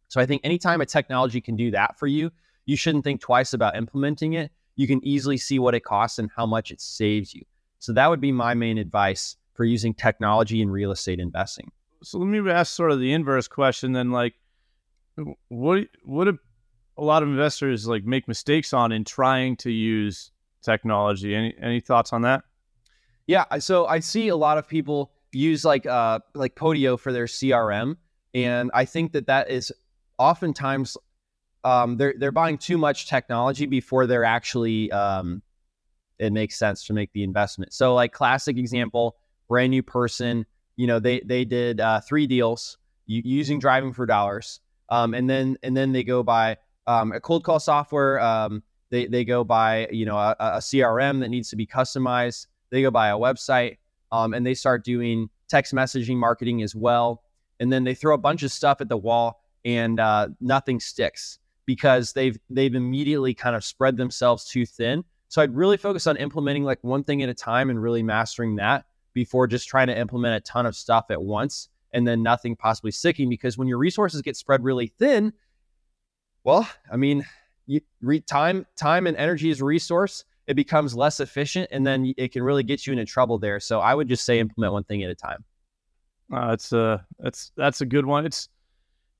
So 0.08 0.20
I 0.20 0.26
think 0.26 0.42
anytime 0.44 0.80
a 0.80 0.86
technology 0.86 1.40
can 1.40 1.56
do 1.56 1.70
that 1.70 1.98
for 1.98 2.06
you, 2.06 2.30
you 2.66 2.76
shouldn't 2.76 3.04
think 3.04 3.20
twice 3.20 3.54
about 3.54 3.76
implementing 3.76 4.34
it. 4.34 4.52
You 4.76 4.86
can 4.86 5.04
easily 5.04 5.36
see 5.36 5.58
what 5.58 5.74
it 5.74 5.84
costs 5.84 6.18
and 6.18 6.30
how 6.36 6.46
much 6.46 6.70
it 6.70 6.80
saves 6.80 7.34
you. 7.34 7.42
So 7.78 7.92
that 7.92 8.08
would 8.08 8.20
be 8.20 8.32
my 8.32 8.54
main 8.54 8.78
advice 8.78 9.36
for 9.54 9.64
using 9.64 9.94
technology 9.94 10.60
in 10.60 10.70
real 10.70 10.90
estate 10.90 11.18
investing. 11.18 11.72
So 12.02 12.18
let 12.18 12.26
me 12.26 12.50
ask 12.50 12.74
sort 12.74 12.92
of 12.92 13.00
the 13.00 13.12
inverse 13.12 13.48
question 13.48 13.92
then 13.92 14.10
like 14.10 14.34
what 15.48 15.84
what 16.04 16.24
do 16.24 16.38
a 16.98 17.02
lot 17.02 17.22
of 17.22 17.28
investors 17.28 17.86
like 17.86 18.04
make 18.04 18.28
mistakes 18.28 18.72
on 18.72 18.92
in 18.92 19.04
trying 19.04 19.56
to 19.56 19.70
use 19.70 20.30
technology? 20.62 21.34
Any 21.34 21.54
any 21.60 21.80
thoughts 21.80 22.12
on 22.12 22.22
that? 22.22 22.44
Yeah, 23.26 23.58
so 23.58 23.86
I 23.86 24.00
see 24.00 24.28
a 24.28 24.36
lot 24.36 24.58
of 24.58 24.68
people 24.68 25.12
use 25.32 25.64
like 25.64 25.86
uh 25.86 26.20
like 26.34 26.54
Podio 26.54 26.98
for 26.98 27.12
their 27.12 27.26
CRM 27.26 27.96
and 28.34 28.70
I 28.74 28.84
think 28.84 29.12
that 29.12 29.26
that 29.26 29.50
is 29.50 29.72
oftentimes 30.18 30.96
um, 31.66 31.96
they're 31.96 32.14
they're 32.16 32.32
buying 32.32 32.58
too 32.58 32.78
much 32.78 33.08
technology 33.08 33.66
before 33.66 34.06
they're 34.06 34.24
actually 34.24 34.90
um, 34.92 35.42
it 36.16 36.32
makes 36.32 36.56
sense 36.56 36.86
to 36.86 36.92
make 36.92 37.12
the 37.12 37.24
investment. 37.24 37.72
So 37.72 37.92
like 37.92 38.12
classic 38.12 38.56
example, 38.56 39.16
brand 39.48 39.72
new 39.72 39.82
person, 39.82 40.46
you 40.76 40.86
know 40.86 41.00
they 41.00 41.20
they 41.24 41.44
did 41.44 41.80
uh, 41.80 42.00
three 42.00 42.28
deals 42.28 42.78
using 43.06 43.58
driving 43.58 43.92
for 43.92 44.06
dollars, 44.06 44.60
um, 44.90 45.12
and 45.12 45.28
then 45.28 45.58
and 45.64 45.76
then 45.76 45.90
they 45.90 46.04
go 46.04 46.22
buy 46.22 46.56
um, 46.86 47.10
a 47.10 47.20
cold 47.20 47.42
call 47.42 47.58
software. 47.58 48.20
Um, 48.20 48.62
they 48.90 49.06
they 49.06 49.24
go 49.24 49.42
buy 49.42 49.88
you 49.90 50.06
know 50.06 50.16
a, 50.16 50.36
a, 50.38 50.58
CRM 50.58 51.18
that 51.18 51.30
needs 51.30 51.50
to 51.50 51.56
be 51.56 51.66
customized. 51.66 52.46
They 52.70 52.82
go 52.82 52.92
buy 52.92 53.08
a 53.08 53.16
website, 53.16 53.78
um, 54.12 54.34
and 54.34 54.46
they 54.46 54.54
start 54.54 54.84
doing 54.84 55.30
text 55.48 55.74
messaging 55.74 56.16
marketing 56.16 56.62
as 56.62 56.76
well. 56.76 57.24
And 57.58 57.72
then 57.72 57.82
they 57.82 57.94
throw 57.94 58.14
a 58.14 58.18
bunch 58.18 58.44
of 58.44 58.52
stuff 58.52 58.80
at 58.80 58.88
the 58.88 58.96
wall, 58.96 59.42
and 59.64 59.98
uh, 59.98 60.28
nothing 60.40 60.78
sticks 60.78 61.40
because 61.66 62.12
they've 62.12 62.38
they've 62.48 62.74
immediately 62.74 63.34
kind 63.34 63.56
of 63.56 63.64
spread 63.64 63.96
themselves 63.96 64.44
too 64.44 64.64
thin. 64.64 65.04
So 65.28 65.42
I'd 65.42 65.54
really 65.54 65.76
focus 65.76 66.06
on 66.06 66.16
implementing 66.16 66.64
like 66.64 66.82
one 66.82 67.04
thing 67.04 67.22
at 67.22 67.28
a 67.28 67.34
time 67.34 67.68
and 67.68 67.82
really 67.82 68.02
mastering 68.02 68.56
that 68.56 68.86
before 69.12 69.46
just 69.46 69.68
trying 69.68 69.88
to 69.88 69.98
implement 69.98 70.36
a 70.36 70.40
ton 70.40 70.66
of 70.66 70.76
stuff 70.76 71.06
at 71.10 71.20
once 71.20 71.68
and 71.92 72.06
then 72.06 72.22
nothing 72.22 72.54
possibly 72.54 72.92
sticking 72.92 73.28
because 73.28 73.58
when 73.58 73.66
your 73.66 73.78
resources 73.78 74.22
get 74.22 74.36
spread 74.36 74.62
really 74.62 74.86
thin, 74.98 75.32
well, 76.44 76.68
I 76.90 76.96
mean, 76.96 77.26
you, 77.66 77.80
re, 78.00 78.20
time 78.20 78.66
time 78.76 79.06
and 79.06 79.16
energy 79.16 79.50
is 79.50 79.60
a 79.60 79.64
resource. 79.64 80.24
It 80.46 80.54
becomes 80.54 80.94
less 80.94 81.18
efficient 81.18 81.68
and 81.72 81.84
then 81.84 82.14
it 82.16 82.32
can 82.32 82.44
really 82.44 82.62
get 82.62 82.86
you 82.86 82.92
into 82.92 83.04
trouble 83.04 83.38
there. 83.38 83.58
So 83.58 83.80
I 83.80 83.94
would 83.94 84.08
just 84.08 84.24
say 84.24 84.38
implement 84.38 84.72
one 84.72 84.84
thing 84.84 85.02
at 85.02 85.10
a 85.10 85.14
time. 85.14 85.44
Uh, 86.32 86.52
it's 86.52 86.72
a 86.72 87.04
that's 87.18 87.52
that's 87.56 87.80
a 87.80 87.86
good 87.86 88.06
one. 88.06 88.26
It's 88.26 88.48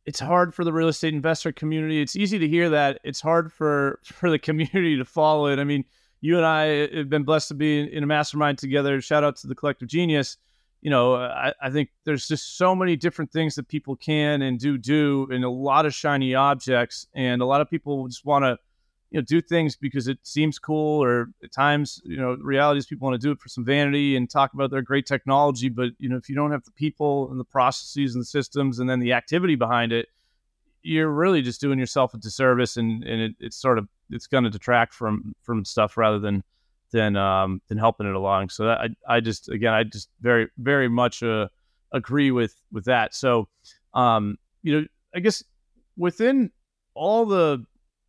it's 0.06 0.20
hard 0.20 0.54
for 0.54 0.64
the 0.64 0.72
real 0.72 0.88
estate 0.88 1.12
investor 1.12 1.52
community. 1.52 2.00
It's 2.00 2.16
easy 2.16 2.38
to 2.38 2.48
hear 2.48 2.70
that. 2.70 3.00
It's 3.04 3.20
hard 3.20 3.52
for 3.52 4.00
for 4.04 4.30
the 4.30 4.38
community 4.38 4.96
to 4.96 5.04
follow 5.04 5.46
it. 5.48 5.58
I 5.58 5.64
mean, 5.64 5.84
you 6.20 6.36
and 6.36 6.46
I 6.46 6.84
uh, 6.84 6.96
have 6.98 7.10
been 7.10 7.24
blessed 7.24 7.48
to 7.48 7.54
be 7.54 7.80
in, 7.80 7.88
in 7.88 8.02
a 8.02 8.06
mastermind 8.06 8.58
together. 8.58 9.00
Shout 9.00 9.24
out 9.24 9.36
to 9.36 9.46
the 9.46 9.54
collective 9.54 9.88
genius. 9.88 10.38
You 10.82 10.90
know, 10.90 11.16
I, 11.16 11.52
I 11.60 11.70
think 11.70 11.88
there's 12.04 12.28
just 12.28 12.56
so 12.56 12.74
many 12.74 12.94
different 12.94 13.32
things 13.32 13.56
that 13.56 13.66
people 13.66 13.96
can 13.96 14.42
and 14.42 14.58
do 14.58 14.78
do, 14.78 15.26
and 15.30 15.42
a 15.44 15.50
lot 15.50 15.84
of 15.84 15.92
shiny 15.92 16.34
objects, 16.34 17.08
and 17.14 17.42
a 17.42 17.46
lot 17.46 17.60
of 17.60 17.68
people 17.68 18.06
just 18.06 18.24
want 18.24 18.44
to 18.44 18.58
you 19.10 19.18
know 19.18 19.24
do 19.24 19.40
things 19.40 19.76
because 19.76 20.08
it 20.08 20.18
seems 20.22 20.58
cool 20.58 21.02
or 21.02 21.28
at 21.42 21.52
times 21.52 22.00
you 22.04 22.16
know 22.16 22.36
reality 22.40 22.78
is 22.78 22.86
people 22.86 23.06
want 23.06 23.20
to 23.20 23.24
do 23.24 23.30
it 23.30 23.40
for 23.40 23.48
some 23.48 23.64
vanity 23.64 24.16
and 24.16 24.28
talk 24.28 24.52
about 24.54 24.70
their 24.70 24.82
great 24.82 25.06
technology 25.06 25.68
but 25.68 25.90
you 25.98 26.08
know 26.08 26.16
if 26.16 26.28
you 26.28 26.34
don't 26.34 26.50
have 26.50 26.64
the 26.64 26.72
people 26.72 27.30
and 27.30 27.38
the 27.38 27.44
processes 27.44 28.14
and 28.14 28.22
the 28.22 28.26
systems 28.26 28.78
and 28.78 28.88
then 28.90 29.00
the 29.00 29.12
activity 29.12 29.54
behind 29.54 29.92
it 29.92 30.08
you're 30.86 31.10
really 31.10 31.42
just 31.42 31.60
doing 31.60 31.78
yourself 31.78 32.14
a 32.14 32.18
disservice 32.18 32.76
and 32.76 33.02
and 33.04 33.20
it, 33.20 33.34
it's 33.40 33.56
sort 33.56 33.78
of 33.78 33.88
it's 34.10 34.26
going 34.26 34.44
to 34.44 34.50
detract 34.50 34.94
from 34.94 35.34
from 35.42 35.64
stuff 35.64 35.96
rather 35.96 36.18
than 36.18 36.42
than 36.92 37.16
um 37.16 37.60
than 37.68 37.76
helping 37.76 38.06
it 38.06 38.14
along. 38.14 38.48
So 38.48 38.66
that, 38.66 38.80
i 38.80 39.16
i 39.16 39.20
just 39.20 39.48
again 39.48 39.74
i 39.74 39.82
just 39.82 40.08
very 40.20 40.48
very 40.58 40.88
much 40.88 41.22
uh, 41.22 41.48
agree 41.92 42.30
with 42.30 42.54
with 42.72 42.84
that. 42.84 43.14
So 43.14 43.48
um 43.94 44.38
you 44.62 44.80
know 44.80 44.86
i 45.14 45.20
guess 45.20 45.42
within 45.96 46.50
all 46.94 47.26
the 47.26 47.64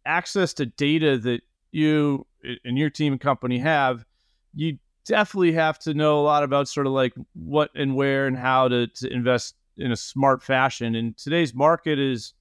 access 0.08 0.54
to 0.56 0.66
data 0.66 1.18
that 1.20 1.42
you 1.72 2.26
and 2.64 2.78
your 2.78 2.90
team 2.90 3.14
and 3.14 3.22
company 3.22 3.60
have, 3.60 4.06
you 4.56 4.78
definitely 5.06 5.54
have 5.54 5.78
to 5.80 5.94
know 5.94 6.20
a 6.20 6.24
lot 6.24 6.44
about 6.44 6.68
sort 6.68 6.88
of 6.88 6.94
like 6.94 7.14
what 7.34 7.70
and 7.76 7.96
where 7.96 8.28
and 8.28 8.38
how 8.38 8.68
to, 8.68 8.88
to 8.88 9.12
invest 9.12 9.56
in 9.78 9.92
a 9.92 9.96
smart 9.96 10.42
fashion. 10.42 10.96
And 10.96 11.16
today's 11.18 11.54
market 11.54 12.00
is 12.00 12.34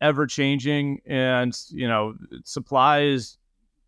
ever 0.00 0.26
changing, 0.26 1.00
and 1.06 1.56
you 1.70 1.88
know 1.88 2.14
supply 2.44 3.02
is 3.02 3.36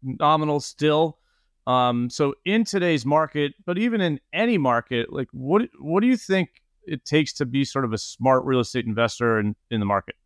nominal 0.03 0.61
still. 0.61 1.19
Um, 1.67 2.11
so 2.11 2.35
in 2.45 2.65
today's 2.65 3.07
market, 3.07 3.53
but 3.65 3.79
even 3.79 4.01
in 4.01 4.19
any 4.33 4.59
market, 4.59 5.13
like 5.13 5.29
what 5.33 5.69
what 5.79 6.01
do 6.01 6.07
you 6.07 6.17
think 6.17 6.49
it 6.85 7.05
takes 7.05 7.33
to 7.35 7.47
be 7.47 7.65
sort 7.65 7.85
of 7.85 7.93
a 7.93 7.99
smart 7.99 8.45
real 8.45 8.61
estate 8.61 8.87
investor 8.87 9.39
in, 9.39 9.55
in 9.71 9.79
the 9.79 9.87
market? 9.87 10.17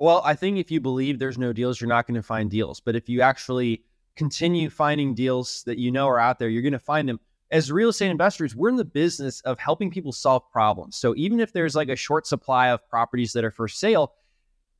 Well, 0.00 0.22
I 0.24 0.34
think 0.34 0.56
if 0.56 0.70
you 0.70 0.80
believe 0.80 1.18
there's 1.18 1.36
no 1.36 1.52
deals, 1.52 1.78
you're 1.78 1.86
not 1.86 2.06
going 2.06 2.14
to 2.14 2.22
find 2.22 2.50
deals. 2.50 2.80
But 2.80 2.96
if 2.96 3.10
you 3.10 3.20
actually 3.20 3.84
continue 4.16 4.70
finding 4.70 5.14
deals 5.14 5.62
that 5.66 5.76
you 5.76 5.90
know 5.92 6.08
are 6.08 6.18
out 6.18 6.38
there, 6.38 6.48
you're 6.48 6.62
going 6.62 6.72
to 6.72 6.78
find 6.78 7.06
them. 7.06 7.20
As 7.50 7.70
real 7.70 7.90
estate 7.90 8.10
investors, 8.10 8.56
we're 8.56 8.70
in 8.70 8.76
the 8.76 8.84
business 8.84 9.42
of 9.42 9.58
helping 9.58 9.90
people 9.90 10.12
solve 10.12 10.50
problems. 10.50 10.96
So 10.96 11.14
even 11.16 11.38
if 11.38 11.52
there's 11.52 11.74
like 11.74 11.90
a 11.90 11.96
short 11.96 12.26
supply 12.26 12.68
of 12.68 12.88
properties 12.88 13.34
that 13.34 13.44
are 13.44 13.50
for 13.50 13.68
sale, 13.68 14.14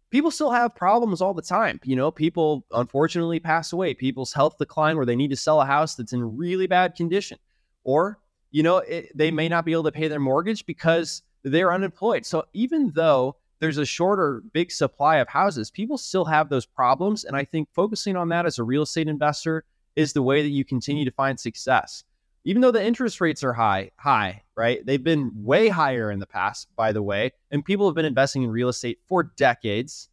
people 0.09 0.31
still 0.31 0.53
have 0.53 0.75
problems 0.75 1.21
all 1.21 1.35
the 1.35 1.43
time. 1.43 1.81
You 1.85 1.97
know, 1.97 2.11
people 2.11 2.65
unfortunately 2.73 3.41
pass 3.41 3.75
away, 3.75 3.93
people's 3.93 4.33
health 4.33 4.57
decline 4.57 4.97
where 4.97 5.07
they 5.07 5.17
need 5.17 5.31
to 5.31 5.37
sell 5.37 5.61
a 5.61 5.67
house 5.67 5.97
that's 5.97 6.15
in 6.15 6.39
really 6.39 6.67
bad 6.67 6.95
condition. 6.95 7.37
Or, 7.85 8.21
you 8.53 8.63
know, 8.63 8.79
it, 8.79 9.11
they 9.15 9.31
may 9.31 9.51
not 9.51 9.67
be 9.67 9.73
able 9.73 9.85
to 9.85 9.93
pay 9.93 10.09
their 10.09 10.19
mortgage 10.19 10.65
because 10.65 11.23
they're 11.43 11.75
unemployed. 11.75 12.25
So 12.25 12.47
even 12.55 12.93
though 12.95 13.37
there's 13.61 13.79
a 13.79 13.85
shorter 13.85 14.43
big 14.53 14.73
supply 14.73 15.17
of 15.17 15.29
houses, 15.29 15.71
people 15.71 15.99
still 15.99 16.25
have 16.25 16.49
those 16.49 16.67
problems. 16.67 17.25
And 17.25 17.37
I 17.37 17.45
think 17.45 17.69
focusing 17.73 18.17
on 18.17 18.31
that 18.31 18.47
as 18.47 18.59
a 18.59 18.65
real 18.65 18.83
estate 18.83 19.07
investor 19.07 19.65
is 19.97 20.13
the 20.13 20.23
way 20.23 20.43
that 20.43 20.49
you 20.49 20.65
continue 20.65 21.05
to 21.05 21.11
find 21.11 21.39
success. 21.39 22.05
Even 22.45 22.63
though 22.63 22.71
the 22.71 22.85
interest 22.85 23.21
rates 23.21 23.45
are 23.45 23.53
high, 23.53 23.91
high, 23.97 24.43
right? 24.57 24.85
They've 24.85 25.03
been 25.03 25.31
way 25.35 25.69
higher 25.69 26.11
in 26.11 26.19
the 26.19 26.27
past, 26.27 26.69
by 26.75 26.93
the 26.93 27.03
way, 27.03 27.33
and 27.51 27.65
people 27.65 27.87
have 27.87 27.95
been 27.95 28.07
investing 28.07 28.43
in 28.43 28.51
real 28.51 28.71
estate 28.71 28.99
for 29.07 29.25
decades. 29.25 30.09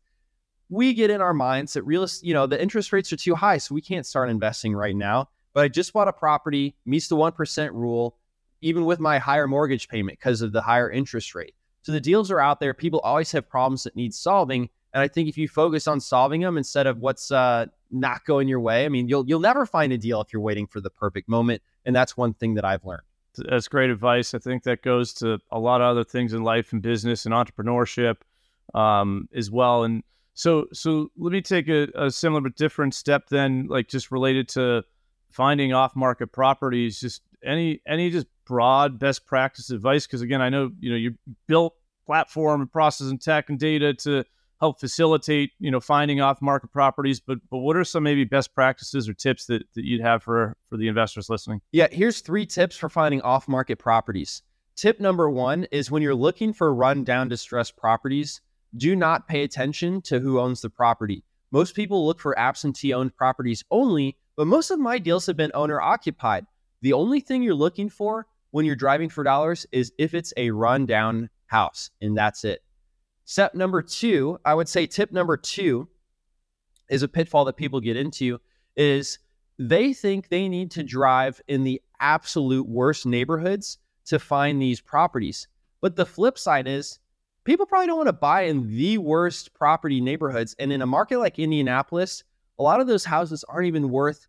We 0.69 0.93
get 0.93 1.09
in 1.09 1.21
our 1.21 1.33
minds 1.33 1.73
that 1.73 1.83
real 1.83 2.03
estate, 2.03 2.27
you 2.27 2.33
know, 2.33 2.45
the 2.45 2.61
interest 2.61 2.91
rates 2.91 3.13
are 3.13 3.17
too 3.17 3.35
high, 3.35 3.59
so 3.59 3.73
we 3.73 3.81
can't 3.81 4.05
start 4.05 4.29
investing 4.29 4.75
right 4.75 4.95
now. 4.95 5.29
But 5.53 5.63
I 5.63 5.69
just 5.69 5.93
bought 5.93 6.09
a 6.09 6.13
property, 6.13 6.75
meets 6.85 7.07
the 7.07 7.15
1% 7.15 7.71
rule, 7.71 8.17
even 8.61 8.83
with 8.83 8.99
my 8.99 9.19
higher 9.19 9.47
mortgage 9.47 9.87
payment 9.87 10.19
because 10.19 10.41
of 10.41 10.51
the 10.51 10.61
higher 10.61 10.91
interest 10.91 11.33
rate. 11.33 11.55
So 11.87 11.93
the 11.93 12.01
deals 12.01 12.29
are 12.31 12.41
out 12.41 12.59
there. 12.59 12.73
People 12.73 12.99
always 12.99 13.31
have 13.31 13.47
problems 13.47 13.83
that 13.83 13.95
need 13.95 14.13
solving. 14.13 14.67
And 14.91 15.01
I 15.01 15.07
think 15.07 15.29
if 15.29 15.37
you 15.37 15.47
focus 15.47 15.87
on 15.87 16.01
solving 16.01 16.41
them 16.41 16.57
instead 16.57 16.85
of 16.85 16.97
what's 16.97 17.31
uh, 17.31 17.67
not 17.91 18.25
going 18.25 18.49
your 18.49 18.59
way, 18.59 18.83
I 18.83 18.89
mean, 18.89 19.07
you'll 19.07 19.25
you'll 19.25 19.39
never 19.39 19.65
find 19.65 19.93
a 19.93 19.97
deal 19.97 20.19
if 20.19 20.33
you're 20.33 20.41
waiting 20.41 20.67
for 20.67 20.81
the 20.81 20.89
perfect 20.89 21.29
moment. 21.29 21.61
And 21.85 21.95
that's 21.95 22.17
one 22.17 22.33
thing 22.33 22.55
that 22.55 22.65
I've 22.65 22.83
learned. 22.83 23.03
That's 23.37 23.69
great 23.69 23.89
advice. 23.89 24.33
I 24.33 24.39
think 24.39 24.63
that 24.63 24.81
goes 24.81 25.13
to 25.13 25.39
a 25.49 25.59
lot 25.59 25.79
of 25.79 25.87
other 25.87 26.03
things 26.03 26.33
in 26.33 26.43
life 26.43 26.73
and 26.73 26.81
business 26.81 27.25
and 27.25 27.33
entrepreneurship 27.33 28.17
um, 28.75 29.29
as 29.33 29.49
well. 29.49 29.85
And 29.85 30.03
so, 30.33 30.67
so 30.73 31.09
let 31.15 31.31
me 31.31 31.41
take 31.41 31.69
a, 31.69 31.87
a 31.95 32.11
similar 32.11 32.41
but 32.41 32.57
different 32.57 32.95
step 32.95 33.29
then, 33.29 33.67
like 33.69 33.87
just 33.87 34.11
related 34.11 34.49
to 34.49 34.83
finding 35.29 35.71
off-market 35.71 36.33
properties. 36.33 36.99
Just 36.99 37.21
any 37.45 37.79
any 37.87 38.09
just 38.09 38.27
broad 38.45 38.97
best 38.97 39.25
practice 39.25 39.69
advice? 39.69 40.07
Because 40.07 40.21
again, 40.21 40.41
I 40.41 40.49
know 40.49 40.71
you 40.79 40.89
know 40.89 40.95
you 40.95 41.15
built 41.47 41.75
platform 42.07 42.61
and 42.61 42.71
process 42.71 43.09
and 43.09 43.21
tech 43.21 43.49
and 43.49 43.59
data 43.59 43.93
to 43.93 44.23
help 44.59 44.79
facilitate 44.79 45.51
you 45.59 45.69
know 45.69 45.79
finding 45.79 46.19
off 46.19 46.41
market 46.41 46.71
properties 46.71 47.19
but 47.19 47.37
but 47.51 47.59
what 47.59 47.75
are 47.75 47.83
some 47.83 48.01
maybe 48.01 48.23
best 48.23 48.55
practices 48.55 49.07
or 49.07 49.13
tips 49.13 49.45
that, 49.45 49.61
that 49.75 49.83
you'd 49.83 50.01
have 50.01 50.23
for 50.23 50.55
for 50.67 50.77
the 50.77 50.87
investors 50.87 51.29
listening? 51.29 51.61
Yeah 51.71 51.87
here's 51.91 52.21
three 52.21 52.45
tips 52.45 52.75
for 52.75 52.89
finding 52.89 53.21
off 53.21 53.47
market 53.47 53.77
properties. 53.77 54.41
Tip 54.75 54.99
number 54.99 55.29
one 55.29 55.65
is 55.71 55.91
when 55.91 56.01
you're 56.01 56.15
looking 56.15 56.53
for 56.53 56.73
run 56.73 57.03
down 57.03 57.27
distressed 57.27 57.77
properties 57.77 58.41
do 58.75 58.95
not 58.95 59.27
pay 59.27 59.43
attention 59.43 60.01
to 60.01 60.19
who 60.19 60.39
owns 60.39 60.61
the 60.61 60.69
property. 60.69 61.23
Most 61.51 61.75
people 61.75 62.05
look 62.05 62.19
for 62.19 62.37
absentee 62.39 62.93
owned 62.93 63.15
properties 63.15 63.63
only 63.69 64.17
but 64.37 64.47
most 64.47 64.71
of 64.71 64.79
my 64.79 64.97
deals 64.97 65.25
have 65.25 65.37
been 65.37 65.51
owner 65.53 65.81
occupied 65.81 66.45
the 66.81 66.93
only 66.93 67.19
thing 67.19 67.43
you're 67.43 67.53
looking 67.53 67.89
for 67.89 68.27
when 68.51 68.65
you're 68.65 68.75
driving 68.75 69.09
for 69.09 69.23
dollars 69.23 69.65
is 69.71 69.91
if 69.97 70.13
it's 70.13 70.33
a 70.37 70.51
rundown 70.51 71.29
house, 71.47 71.89
and 72.01 72.17
that's 72.17 72.43
it. 72.43 72.63
Step 73.25 73.55
number 73.55 73.81
two, 73.81 74.39
I 74.45 74.53
would 74.53 74.69
say 74.69 74.87
tip 74.87 75.11
number 75.11 75.35
two 75.35 75.89
is 76.89 77.03
a 77.03 77.07
pitfall 77.07 77.45
that 77.45 77.57
people 77.57 77.81
get 77.81 77.97
into 77.97 78.39
is 78.75 79.19
they 79.59 79.91
think 79.91 80.29
they 80.29 80.47
need 80.47 80.71
to 80.71 80.83
drive 80.83 81.41
in 81.47 81.63
the 81.63 81.81
absolute 81.99 82.67
worst 82.67 83.05
neighborhoods 83.05 83.79
to 84.05 84.19
find 84.19 84.61
these 84.61 84.79
properties. 84.79 85.47
But 85.81 85.95
the 85.95 86.05
flip 86.05 86.37
side 86.37 86.67
is 86.67 86.99
people 87.43 87.65
probably 87.65 87.87
don't 87.87 87.97
want 87.97 88.07
to 88.07 88.13
buy 88.13 88.43
in 88.43 88.75
the 88.75 88.97
worst 88.97 89.53
property 89.53 89.99
neighborhoods. 89.99 90.55
And 90.59 90.71
in 90.71 90.81
a 90.81 90.87
market 90.87 91.19
like 91.19 91.39
Indianapolis, 91.39 92.23
a 92.59 92.63
lot 92.63 92.79
of 92.79 92.87
those 92.87 93.05
houses 93.05 93.43
aren't 93.43 93.67
even 93.67 93.89
worth 93.89 94.27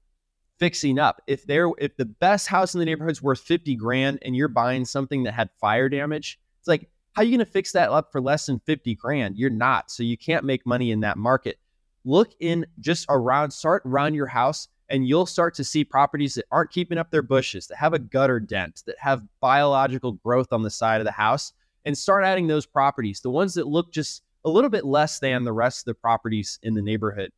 fixing 0.58 0.98
up. 0.98 1.22
If 1.26 1.46
they're 1.46 1.70
if 1.78 1.96
the 1.96 2.04
best 2.04 2.48
house 2.48 2.74
in 2.74 2.80
the 2.80 2.86
neighborhood's 2.86 3.22
worth 3.22 3.40
50 3.40 3.76
grand 3.76 4.18
and 4.22 4.34
you're 4.34 4.48
buying 4.48 4.84
something 4.84 5.22
that 5.22 5.34
had 5.34 5.50
fire 5.60 5.88
damage, 5.88 6.38
it's 6.58 6.68
like 6.68 6.90
how 7.18 7.22
are 7.22 7.24
you 7.24 7.36
going 7.36 7.44
to 7.44 7.52
fix 7.52 7.72
that 7.72 7.90
up 7.90 8.12
for 8.12 8.20
less 8.20 8.46
than 8.46 8.60
50 8.60 8.94
grand? 8.94 9.36
You're 9.36 9.50
not. 9.50 9.90
So 9.90 10.04
you 10.04 10.16
can't 10.16 10.44
make 10.44 10.64
money 10.64 10.92
in 10.92 11.00
that 11.00 11.18
market. 11.18 11.58
Look 12.04 12.32
in 12.38 12.64
just 12.78 13.06
around, 13.08 13.50
start 13.50 13.82
around 13.84 14.14
your 14.14 14.28
house, 14.28 14.68
and 14.88 15.04
you'll 15.04 15.26
start 15.26 15.52
to 15.54 15.64
see 15.64 15.82
properties 15.82 16.34
that 16.34 16.44
aren't 16.52 16.70
keeping 16.70 16.96
up 16.96 17.10
their 17.10 17.22
bushes, 17.22 17.66
that 17.66 17.76
have 17.76 17.92
a 17.92 17.98
gutter 17.98 18.38
dent, 18.38 18.84
that 18.86 18.94
have 19.00 19.26
biological 19.40 20.12
growth 20.12 20.52
on 20.52 20.62
the 20.62 20.70
side 20.70 21.00
of 21.00 21.06
the 21.06 21.10
house, 21.10 21.54
and 21.84 21.98
start 21.98 22.22
adding 22.22 22.46
those 22.46 22.66
properties, 22.66 23.20
the 23.20 23.30
ones 23.30 23.52
that 23.54 23.66
look 23.66 23.92
just 23.92 24.22
a 24.44 24.48
little 24.48 24.70
bit 24.70 24.84
less 24.84 25.18
than 25.18 25.42
the 25.42 25.52
rest 25.52 25.80
of 25.80 25.86
the 25.86 25.94
properties 25.94 26.60
in 26.62 26.74
the 26.74 26.82
neighborhood. 26.82 27.32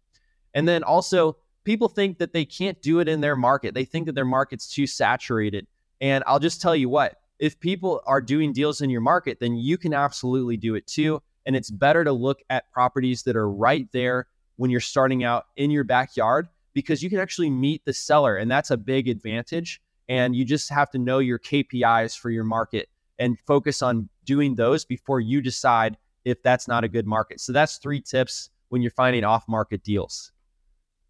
And 0.53 0.69
then 0.69 0.83
also 0.83 1.39
people 1.65 1.89
think 1.89 2.19
that 2.19 2.35
they 2.35 2.45
can't 2.45 2.83
do 2.83 3.01
it 3.01 3.09
in 3.09 3.23
their 3.23 3.35
market. 3.35 3.73
They 3.73 3.87
think 3.87 4.05
that 4.05 4.15
their 4.15 4.27
market's 4.27 4.71
too 4.71 4.87
saturated. 4.87 5.67
And 6.03 6.23
I'll 6.27 6.39
just 6.39 6.61
tell 6.61 6.77
you 6.77 6.91
what, 6.91 7.17
if 7.41 7.59
people 7.59 8.03
are 8.07 8.21
doing 8.21 8.53
deals 8.53 8.83
in 8.83 8.91
your 8.91 9.01
market, 9.01 9.41
then 9.41 9.57
you 9.57 9.79
can 9.79 9.95
absolutely 9.95 10.59
do 10.59 10.75
it 10.75 10.87
too. 10.87 11.21
And 11.47 11.57
it's 11.57 11.71
better 11.71 12.05
to 12.05 12.13
look 12.13 12.43
at 12.51 12.71
properties 12.71 13.23
that 13.23 13.35
are 13.35 13.51
right 13.51 13.89
there 13.93 14.29
when 14.57 14.71
you're 14.71 14.79
starting 14.79 15.25
out 15.25 15.47
in 15.57 15.71
your 15.71 15.85
backyard 15.85 16.49
because 16.75 17.03
you 17.03 17.09
can 17.09 17.19
actually 17.19 17.49
meet 17.49 17.83
the 17.87 17.95
seller. 17.95 18.37
And 18.37 18.51
that's 18.51 18.71
a 18.71 18.77
big 18.77 19.09
advantage. 19.09 19.81
And 20.07 20.37
you 20.37 20.45
just 20.45 20.69
have 20.69 20.91
to 20.91 20.99
know 20.99 21.19
your 21.19 21.39
KPIs 21.39 22.17
for 22.17 22.29
your 22.29 22.45
market 22.45 22.91
and 23.19 23.39
focus 23.47 23.81
on 23.81 24.11
doing 24.27 24.55
those 24.55 24.85
before 24.85 25.21
you 25.21 25.41
decide 25.41 25.97
if 26.27 26.43
that's 26.43 26.69
not 26.69 26.85
a 26.85 26.89
good 26.89 27.07
market. 27.07 27.41
So 27.41 27.53
that's 27.53 27.79
three 27.79 28.03
tips 28.03 28.51
when 28.69 28.83
you're 28.83 28.91
finding 28.91 29.25
off 29.25 29.49
market 29.49 29.83
deals. 29.83 30.33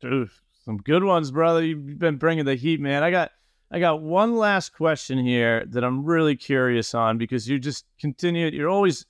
Dude, 0.00 0.30
some 0.64 0.76
good 0.78 1.02
ones, 1.02 1.32
brother. 1.32 1.64
You've 1.64 1.98
been 1.98 2.16
bringing 2.16 2.44
the 2.44 2.54
heat, 2.54 2.80
man. 2.80 3.02
I 3.02 3.10
got 3.10 3.32
I 3.70 3.78
got 3.78 4.02
one 4.02 4.36
last 4.36 4.74
question 4.74 5.18
here 5.24 5.64
that 5.66 5.84
I'm 5.84 6.04
really 6.04 6.34
curious 6.34 6.94
on 6.94 7.18
because 7.18 7.48
you 7.48 7.58
just 7.58 7.84
continue 8.00 8.48
you're 8.48 8.68
always 8.68 9.06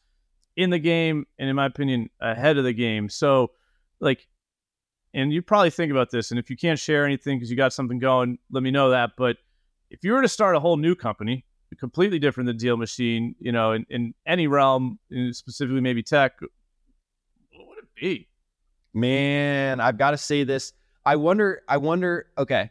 in 0.57 0.69
the 0.69 0.79
game 0.79 1.27
and 1.39 1.49
in 1.49 1.57
my 1.57 1.67
opinion 1.67 2.11
ahead 2.21 2.59
of 2.59 2.65
the 2.65 2.75
game. 2.75 3.09
So 3.09 3.53
like 4.01 4.27
and 5.15 5.33
you 5.33 5.41
probably 5.41 5.71
think 5.71 5.91
about 5.91 6.11
this 6.11 6.31
and 6.31 6.39
if 6.39 6.51
you 6.51 6.57
can't 6.57 6.79
share 6.79 7.07
anything 7.07 7.39
because 7.39 7.51
you 7.51 7.57
got 7.57 7.73
something 7.73 7.99
going, 7.99 8.39
let 8.51 8.63
me 8.63 8.71
know 8.71 8.91
that, 8.91 9.13
but 9.17 9.39
if 9.91 10.05
you 10.05 10.13
were 10.13 10.23
to 10.23 10.29
start 10.29 10.55
a 10.55 10.61
whole 10.61 10.77
new 10.77 10.95
company, 10.95 11.45
completely 11.79 12.19
different 12.19 12.47
than 12.47 12.59
DealMachine, 12.59 13.35
you 13.41 13.53
know, 13.53 13.73
in, 13.73 13.87
in 13.91 14.15
any 14.27 14.47
realm, 14.47 14.99
specifically 15.33 15.81
maybe 15.81 16.03
tech, 16.03 16.35
what 16.41 17.69
would 17.69 17.79
it 17.79 17.89
be? 17.99 18.29
Man, 18.93 19.81
I've 19.81 19.97
got 19.97 20.11
to 20.11 20.19
say 20.19 20.45
this 20.45 20.75
I 21.05 21.17
wonder, 21.17 21.63
I 21.67 21.79
wonder, 21.79 22.27
okay. 22.37 22.71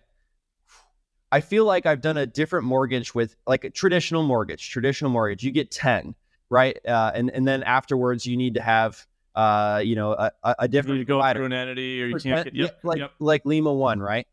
I 1.31 1.41
feel 1.41 1.65
like 1.65 1.85
I've 1.85 2.01
done 2.01 2.17
a 2.17 2.25
different 2.25 2.65
mortgage 2.65 3.13
with 3.13 3.35
like 3.45 3.63
a 3.63 3.69
traditional 3.69 4.23
mortgage, 4.23 4.69
traditional 4.69 5.11
mortgage. 5.11 5.43
You 5.43 5.51
get 5.51 5.69
10, 5.71 6.15
right? 6.49 6.77
Uh, 6.85 7.11
and, 7.13 7.29
and 7.31 7.47
then 7.47 7.63
afterwards 7.63 8.25
you 8.25 8.35
need 8.35 8.55
to 8.55 8.61
have, 8.61 9.05
uh, 9.35 9.81
you 9.83 9.95
know, 9.95 10.13
a, 10.13 10.31
a 10.59 10.67
different 10.67 10.99
you 10.99 11.05
go 11.05 11.17
provider. 11.17 11.39
through 11.39 11.45
an 11.45 11.53
entity 11.53 12.01
or 12.01 12.07
you 12.07 12.15
can't 12.15 12.45
get, 12.45 12.55
yep, 12.55 12.79
like, 12.83 12.97
yep. 12.97 13.11
like 13.19 13.45
Lima 13.45 13.71
one, 13.71 13.99
right? 13.99 14.27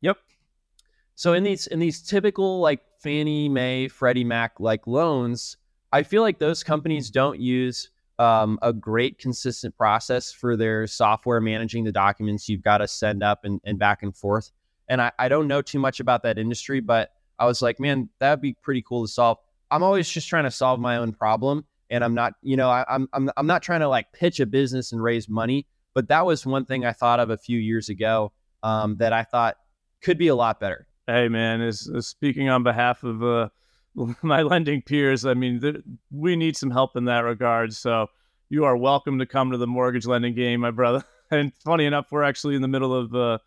Yep. 0.00 0.16
So 1.14 1.34
in 1.34 1.42
these, 1.42 1.66
in 1.66 1.78
these 1.78 2.02
typical 2.02 2.60
like 2.60 2.80
Fannie 2.98 3.48
Mae, 3.48 3.88
Freddie 3.88 4.24
Mac 4.24 4.58
like 4.58 4.86
loans, 4.86 5.58
I 5.92 6.02
feel 6.02 6.22
like 6.22 6.38
those 6.38 6.62
companies 6.62 7.10
don't 7.10 7.38
use 7.38 7.90
um, 8.18 8.58
a 8.62 8.72
great 8.72 9.18
consistent 9.18 9.76
process 9.76 10.30
for 10.30 10.56
their 10.56 10.86
software 10.86 11.40
managing 11.40 11.84
the 11.84 11.92
documents 11.92 12.48
you've 12.48 12.62
got 12.62 12.78
to 12.78 12.88
send 12.88 13.22
up 13.22 13.44
and, 13.44 13.60
and 13.64 13.78
back 13.78 14.02
and 14.02 14.14
forth. 14.14 14.52
And 14.90 15.00
I, 15.00 15.12
I 15.20 15.28
don't 15.28 15.46
know 15.46 15.62
too 15.62 15.78
much 15.78 16.00
about 16.00 16.24
that 16.24 16.36
industry, 16.36 16.80
but 16.80 17.12
I 17.38 17.46
was 17.46 17.62
like, 17.62 17.78
man, 17.78 18.10
that'd 18.18 18.42
be 18.42 18.54
pretty 18.54 18.82
cool 18.82 19.06
to 19.06 19.08
solve. 19.10 19.38
I'm 19.70 19.84
always 19.84 20.10
just 20.10 20.28
trying 20.28 20.44
to 20.44 20.50
solve 20.50 20.80
my 20.80 20.96
own 20.96 21.12
problem. 21.12 21.64
And 21.90 22.04
I'm 22.04 22.12
not, 22.12 22.34
you 22.42 22.56
know, 22.56 22.68
I, 22.68 22.84
I'm, 22.88 23.08
I'm, 23.12 23.30
I'm 23.36 23.46
not 23.46 23.62
trying 23.62 23.80
to 23.80 23.88
like 23.88 24.12
pitch 24.12 24.40
a 24.40 24.46
business 24.46 24.90
and 24.90 25.00
raise 25.02 25.28
money, 25.28 25.66
but 25.94 26.08
that 26.08 26.26
was 26.26 26.44
one 26.44 26.64
thing 26.64 26.84
I 26.84 26.92
thought 26.92 27.20
of 27.20 27.30
a 27.30 27.38
few 27.38 27.58
years 27.58 27.88
ago 27.88 28.32
um, 28.64 28.96
that 28.96 29.12
I 29.12 29.22
thought 29.22 29.56
could 30.02 30.18
be 30.18 30.28
a 30.28 30.34
lot 30.34 30.58
better. 30.58 30.88
Hey, 31.06 31.28
man, 31.28 31.60
is, 31.60 31.86
is 31.86 32.08
speaking 32.08 32.48
on 32.48 32.64
behalf 32.64 33.04
of 33.04 33.22
uh, 33.22 33.48
my 34.22 34.42
lending 34.42 34.82
peers. 34.82 35.24
I 35.24 35.34
mean, 35.34 35.60
th- 35.60 35.82
we 36.10 36.34
need 36.34 36.56
some 36.56 36.70
help 36.70 36.96
in 36.96 37.04
that 37.04 37.20
regard. 37.20 37.72
So 37.74 38.08
you 38.48 38.64
are 38.64 38.76
welcome 38.76 39.20
to 39.20 39.26
come 39.26 39.52
to 39.52 39.56
the 39.56 39.68
mortgage 39.68 40.06
lending 40.06 40.34
game, 40.34 40.60
my 40.60 40.72
brother. 40.72 41.04
And 41.32 41.52
funny 41.64 41.84
enough, 41.84 42.06
we're 42.10 42.24
actually 42.24 42.56
in 42.56 42.60
the 42.60 42.66
middle 42.66 42.92
of 42.92 43.14
uh, 43.14 43.38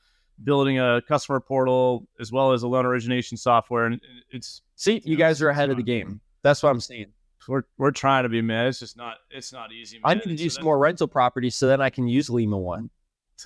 building 0.44 0.80
a 0.80 1.02
customer 1.08 1.40
portal 1.40 2.08
as 2.20 2.32
well 2.32 2.52
as 2.52 2.64
a 2.64 2.68
loan 2.68 2.86
origination 2.86 3.38
software. 3.38 3.86
And 3.86 4.02
it's 4.30 4.62
see, 4.76 5.02
you, 5.06 5.16
know, 5.16 5.20
guys 5.20 5.42
are 5.42 5.50
ahead 5.50 5.70
of 5.70 5.78
the 5.78 5.84
game. 5.84 6.20
That's 6.42 6.62
what 6.64 6.70
I'm 6.70 6.80
saying. 6.80 7.08
We're 7.48 7.64
we're 7.78 7.92
trying 7.92 8.24
to 8.24 8.30
be 8.30 8.42
man. 8.42 8.68
It's 8.68 8.80
just 8.80 8.96
not 8.96 9.18
it's 9.30 9.52
not 9.52 9.72
easy. 9.72 9.98
Man. 9.98 10.04
I 10.06 10.14
need 10.14 10.24
to 10.24 10.36
do 10.36 10.50
so 10.50 10.56
some 10.56 10.64
more 10.64 10.80
rental 10.80 11.08
properties 11.08 11.56
so 11.56 11.68
then 11.68 11.82
I 11.82 11.90
can 11.90 12.08
use 12.08 12.30
Lima 12.30 12.58
one. 12.58 12.90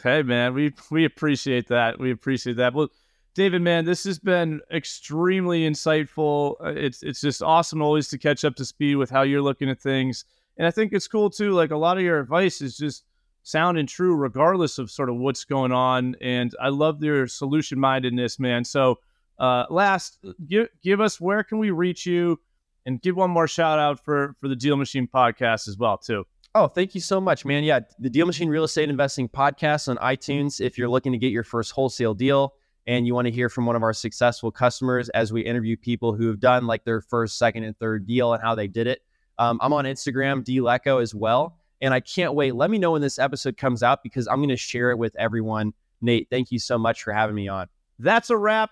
Hey 0.03 0.21
man, 0.21 0.53
we 0.53 0.73
we 0.91 1.05
appreciate 1.05 1.67
that. 1.69 1.99
We 1.99 2.11
appreciate 2.11 2.57
that. 2.57 2.73
Well, 2.73 2.89
David, 3.33 3.61
man, 3.61 3.85
this 3.85 4.03
has 4.03 4.19
been 4.19 4.61
extremely 4.71 5.67
insightful. 5.67 6.55
Uh, 6.63 6.73
it's 6.75 7.01
it's 7.03 7.21
just 7.21 7.41
awesome 7.41 7.81
always 7.81 8.07
to 8.09 8.17
catch 8.17 8.45
up 8.45 8.55
to 8.55 8.65
speed 8.65 8.95
with 8.95 9.09
how 9.09 9.23
you're 9.23 9.41
looking 9.41 9.69
at 9.69 9.79
things. 9.79 10.25
And 10.57 10.67
I 10.67 10.71
think 10.71 10.93
it's 10.93 11.07
cool 11.07 11.29
too. 11.29 11.51
Like 11.51 11.71
a 11.71 11.77
lot 11.77 11.97
of 11.97 12.03
your 12.03 12.19
advice 12.19 12.61
is 12.61 12.77
just 12.77 13.03
sound 13.47 13.77
and 13.77 13.87
true 13.87 14.13
regardless 14.13 14.77
of 14.77 14.91
sort 14.91 15.09
of 15.09 15.15
what's 15.15 15.45
going 15.45 15.71
on. 15.71 16.15
And 16.19 16.53
I 16.61 16.67
love 16.67 16.99
their 16.99 17.27
solution 17.27 17.79
mindedness, 17.79 18.39
man. 18.39 18.65
So, 18.65 18.99
uh, 19.39 19.65
last, 19.69 20.19
give, 20.47 20.67
give 20.83 20.99
us 20.99 21.21
where 21.21 21.43
can 21.43 21.57
we 21.59 21.71
reach 21.71 22.05
you 22.05 22.39
and 22.85 23.01
give 23.01 23.15
one 23.15 23.29
more 23.29 23.47
shout 23.47 23.79
out 23.79 24.03
for, 24.03 24.35
for 24.41 24.49
the 24.49 24.55
DealMachine 24.55 25.09
podcast 25.09 25.67
as 25.67 25.77
well, 25.77 25.97
too. 25.97 26.25
Oh, 26.55 26.67
thank 26.67 26.93
you 26.93 27.01
so 27.01 27.21
much, 27.21 27.45
man. 27.45 27.63
Yeah, 27.63 27.81
the 27.99 28.09
DealMachine 28.09 28.49
Real 28.49 28.63
Estate 28.63 28.89
Investing 28.89 29.29
podcast 29.29 29.87
on 29.87 29.97
iTunes. 29.97 30.59
If 30.59 30.77
you're 30.77 30.89
looking 30.89 31.11
to 31.13 31.17
get 31.17 31.31
your 31.31 31.43
first 31.43 31.71
wholesale 31.71 32.15
deal 32.15 32.53
and 32.85 33.07
you 33.07 33.13
want 33.13 33.27
to 33.27 33.31
hear 33.31 33.47
from 33.47 33.65
one 33.65 33.75
of 33.75 33.83
our 33.83 33.93
successful 33.93 34.51
customers 34.51 35.07
as 35.09 35.31
we 35.31 35.41
interview 35.41 35.77
people 35.77 36.13
who 36.15 36.27
have 36.27 36.39
done 36.39 36.65
like 36.65 36.83
their 36.83 36.99
first, 36.99 37.37
second, 37.37 37.63
and 37.63 37.77
third 37.77 38.07
deal 38.07 38.33
and 38.33 38.41
how 38.41 38.55
they 38.55 38.67
did 38.67 38.87
it, 38.87 39.01
um, 39.37 39.59
I'm 39.61 39.71
on 39.71 39.85
Instagram, 39.85 40.43
DLeco 40.43 41.01
as 41.01 41.13
well. 41.13 41.59
And 41.81 41.93
I 41.93 41.99
can't 41.99 42.33
wait. 42.33 42.49
Mm-hmm. 42.49 42.59
Let 42.59 42.69
me 42.69 42.77
know 42.77 42.91
when 42.91 43.01
this 43.01 43.19
episode 43.19 43.57
comes 43.57 43.83
out 43.83 44.03
because 44.03 44.27
I'm 44.27 44.37
going 44.37 44.49
to 44.49 44.57
share 44.57 44.91
it 44.91 44.97
with 44.97 45.15
everyone. 45.15 45.73
Nate, 46.01 46.27
thank 46.29 46.51
you 46.51 46.59
so 46.59 46.77
much 46.77 47.03
for 47.03 47.13
having 47.13 47.35
me 47.35 47.47
on. 47.47 47.67
That's 47.99 48.29
a 48.29 48.37
wrap. 48.37 48.69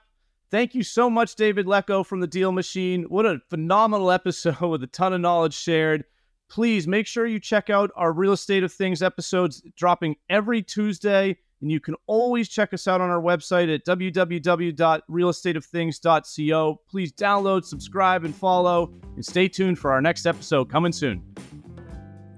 Thank 0.52 0.76
you 0.76 0.84
so 0.84 1.10
much, 1.10 1.36
David 1.36 1.66
Lecko 1.66 2.06
from 2.06 2.20
the 2.20 2.28
DealMachine. 2.28 3.08
What 3.08 3.26
a 3.26 3.42
phenomenal 3.50 4.12
episode 4.12 4.62
with 4.62 4.84
a 4.84 4.88
ton 4.88 5.14
of 5.14 5.22
knowledge 5.22 5.56
shared. 5.56 6.04
Please 6.48 6.88
make 6.88 7.08
sure 7.08 7.26
you 7.26 7.40
check 7.40 7.72
out 7.72 7.90
our 7.96 8.14
Real 8.14 8.34
Estate 8.34 8.64
of 8.64 8.72
Things 8.72 9.02
episodes 9.02 9.64
dropping 9.76 10.16
every 10.30 10.62
Tuesday. 10.62 11.36
And 11.62 11.72
you 11.72 11.80
can 11.80 11.96
always 12.06 12.48
check 12.48 12.72
us 12.74 12.88
out 12.88 13.02
on 13.02 13.10
our 13.10 13.22
website 13.22 13.74
at 13.74 13.84
www.realestateofthings.co. 13.86 16.82
Please 16.88 17.12
download, 17.12 17.66
subscribe, 17.66 18.24
and 18.24 18.36
follow. 18.36 18.94
And 19.16 19.26
stay 19.26 19.48
tuned 19.48 19.80
for 19.80 19.92
our 19.92 20.02
next 20.02 20.28
episode 20.28 20.70
coming 20.70 20.92
soon. 20.92 21.35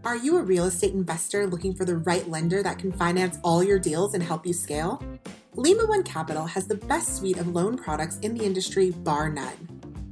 Are 0.06 0.16
you 0.16 0.38
a 0.38 0.43
real 0.43 0.66
estate 0.66 0.93
investor 0.93 1.48
looking 1.48 1.74
for 1.74 1.84
the 1.84 1.98
right 1.98 2.30
lender 2.30 2.64
that 2.64 2.80
can 2.80 2.91
finance 2.91 3.39
all 3.43 3.64
your 3.64 3.80
deals 3.80 4.14
and 4.14 4.24
help 4.24 4.45
you 4.45 4.54
scale? 4.54 5.04
Lima 5.56 5.86
One 5.86 6.04
Capital 6.04 6.45
has 6.45 6.68
the 6.68 6.76
best 6.76 7.18
suite 7.18 7.38
of 7.38 7.48
loan 7.48 7.78
products 7.78 8.18
in 8.20 8.36
the 8.36 8.45
industry, 8.45 8.91
bar 8.91 9.30
none. 9.30 9.54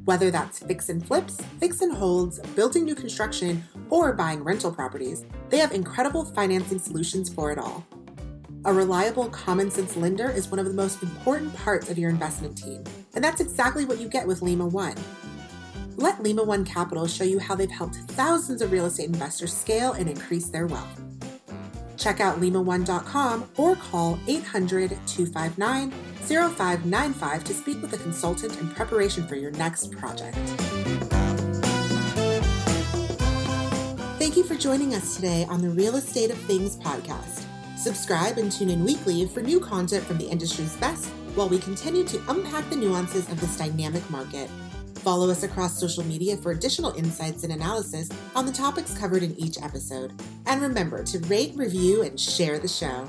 Whether 0.05 0.31
that's 0.31 0.59
fix 0.59 0.89
and 0.89 1.05
flips, 1.05 1.39
fix 1.59 1.81
and 1.81 1.95
holds, 1.95 2.39
building 2.55 2.83
new 2.83 2.95
construction, 2.95 3.63
or 3.89 4.13
buying 4.13 4.43
rental 4.43 4.71
properties, 4.71 5.25
they 5.49 5.57
have 5.59 5.71
incredible 5.71 6.25
financing 6.25 6.79
solutions 6.79 7.29
for 7.29 7.51
it 7.51 7.57
all. 7.57 7.85
A 8.65 8.73
reliable, 8.73 9.29
common 9.29 9.69
sense 9.69 9.95
lender 9.95 10.29
is 10.29 10.49
one 10.49 10.59
of 10.59 10.65
the 10.65 10.73
most 10.73 11.03
important 11.03 11.55
parts 11.55 11.89
of 11.89 11.99
your 11.99 12.09
investment 12.09 12.57
team, 12.57 12.83
and 13.13 13.23
that's 13.23 13.39
exactly 13.39 13.85
what 13.85 13.99
you 13.99 14.09
get 14.09 14.27
with 14.27 14.41
Lima 14.41 14.65
One. 14.65 14.95
Let 15.97 16.21
Lima 16.21 16.43
One 16.43 16.65
Capital 16.65 17.07
show 17.07 17.23
you 17.23 17.39
how 17.39 17.55
they've 17.55 17.71
helped 17.71 17.95
thousands 17.95 18.61
of 18.61 18.71
real 18.71 18.85
estate 18.85 19.07
investors 19.07 19.55
scale 19.55 19.93
and 19.93 20.09
increase 20.09 20.49
their 20.49 20.67
wealth. 20.67 21.01
Check 21.97 22.19
out 22.19 22.41
limaone.com 22.41 23.49
or 23.57 23.75
call 23.77 24.19
800 24.27 24.89
259 25.07 25.91
0595 25.91 27.43
to 27.45 27.53
speak 27.53 27.81
with 27.81 27.93
a 27.93 27.97
consultant 27.97 28.59
in 28.59 28.69
preparation 28.69 29.25
for 29.25 29.35
your 29.35 29.51
next 29.51 29.91
project. 29.91 30.35
Thank 34.19 34.35
you 34.35 34.43
for 34.43 34.55
joining 34.55 34.95
us 34.95 35.15
today 35.15 35.45
on 35.49 35.61
the 35.61 35.69
Real 35.69 35.95
Estate 35.95 36.31
of 36.31 36.37
Things 36.39 36.75
podcast. 36.75 37.45
Subscribe 37.77 38.37
and 38.37 38.51
tune 38.51 38.69
in 38.69 38.83
weekly 38.83 39.27
for 39.27 39.41
new 39.41 39.59
content 39.59 40.03
from 40.03 40.17
the 40.17 40.25
industry's 40.25 40.75
best 40.77 41.05
while 41.35 41.47
we 41.47 41.59
continue 41.59 42.03
to 42.05 42.21
unpack 42.29 42.67
the 42.69 42.75
nuances 42.75 43.29
of 43.29 43.39
this 43.39 43.57
dynamic 43.57 44.09
market. 44.09 44.49
Follow 45.05 45.29
us 45.29 45.43
across 45.43 45.79
social 45.79 46.03
media 46.03 46.35
for 46.35 46.49
additional 46.49 46.91
insights 46.95 47.43
and 47.43 47.53
analysis 47.53 48.09
on 48.35 48.47
the 48.47 48.51
topics 48.51 48.97
covered 48.97 49.21
in 49.21 49.39
each 49.39 49.61
episode. 49.61 50.19
And 50.47 50.63
remember 50.63 51.03
to 51.03 51.19
rate, 51.27 51.53
review, 51.55 52.01
and 52.01 52.19
share 52.19 52.57
the 52.57 52.67
show. 52.67 53.07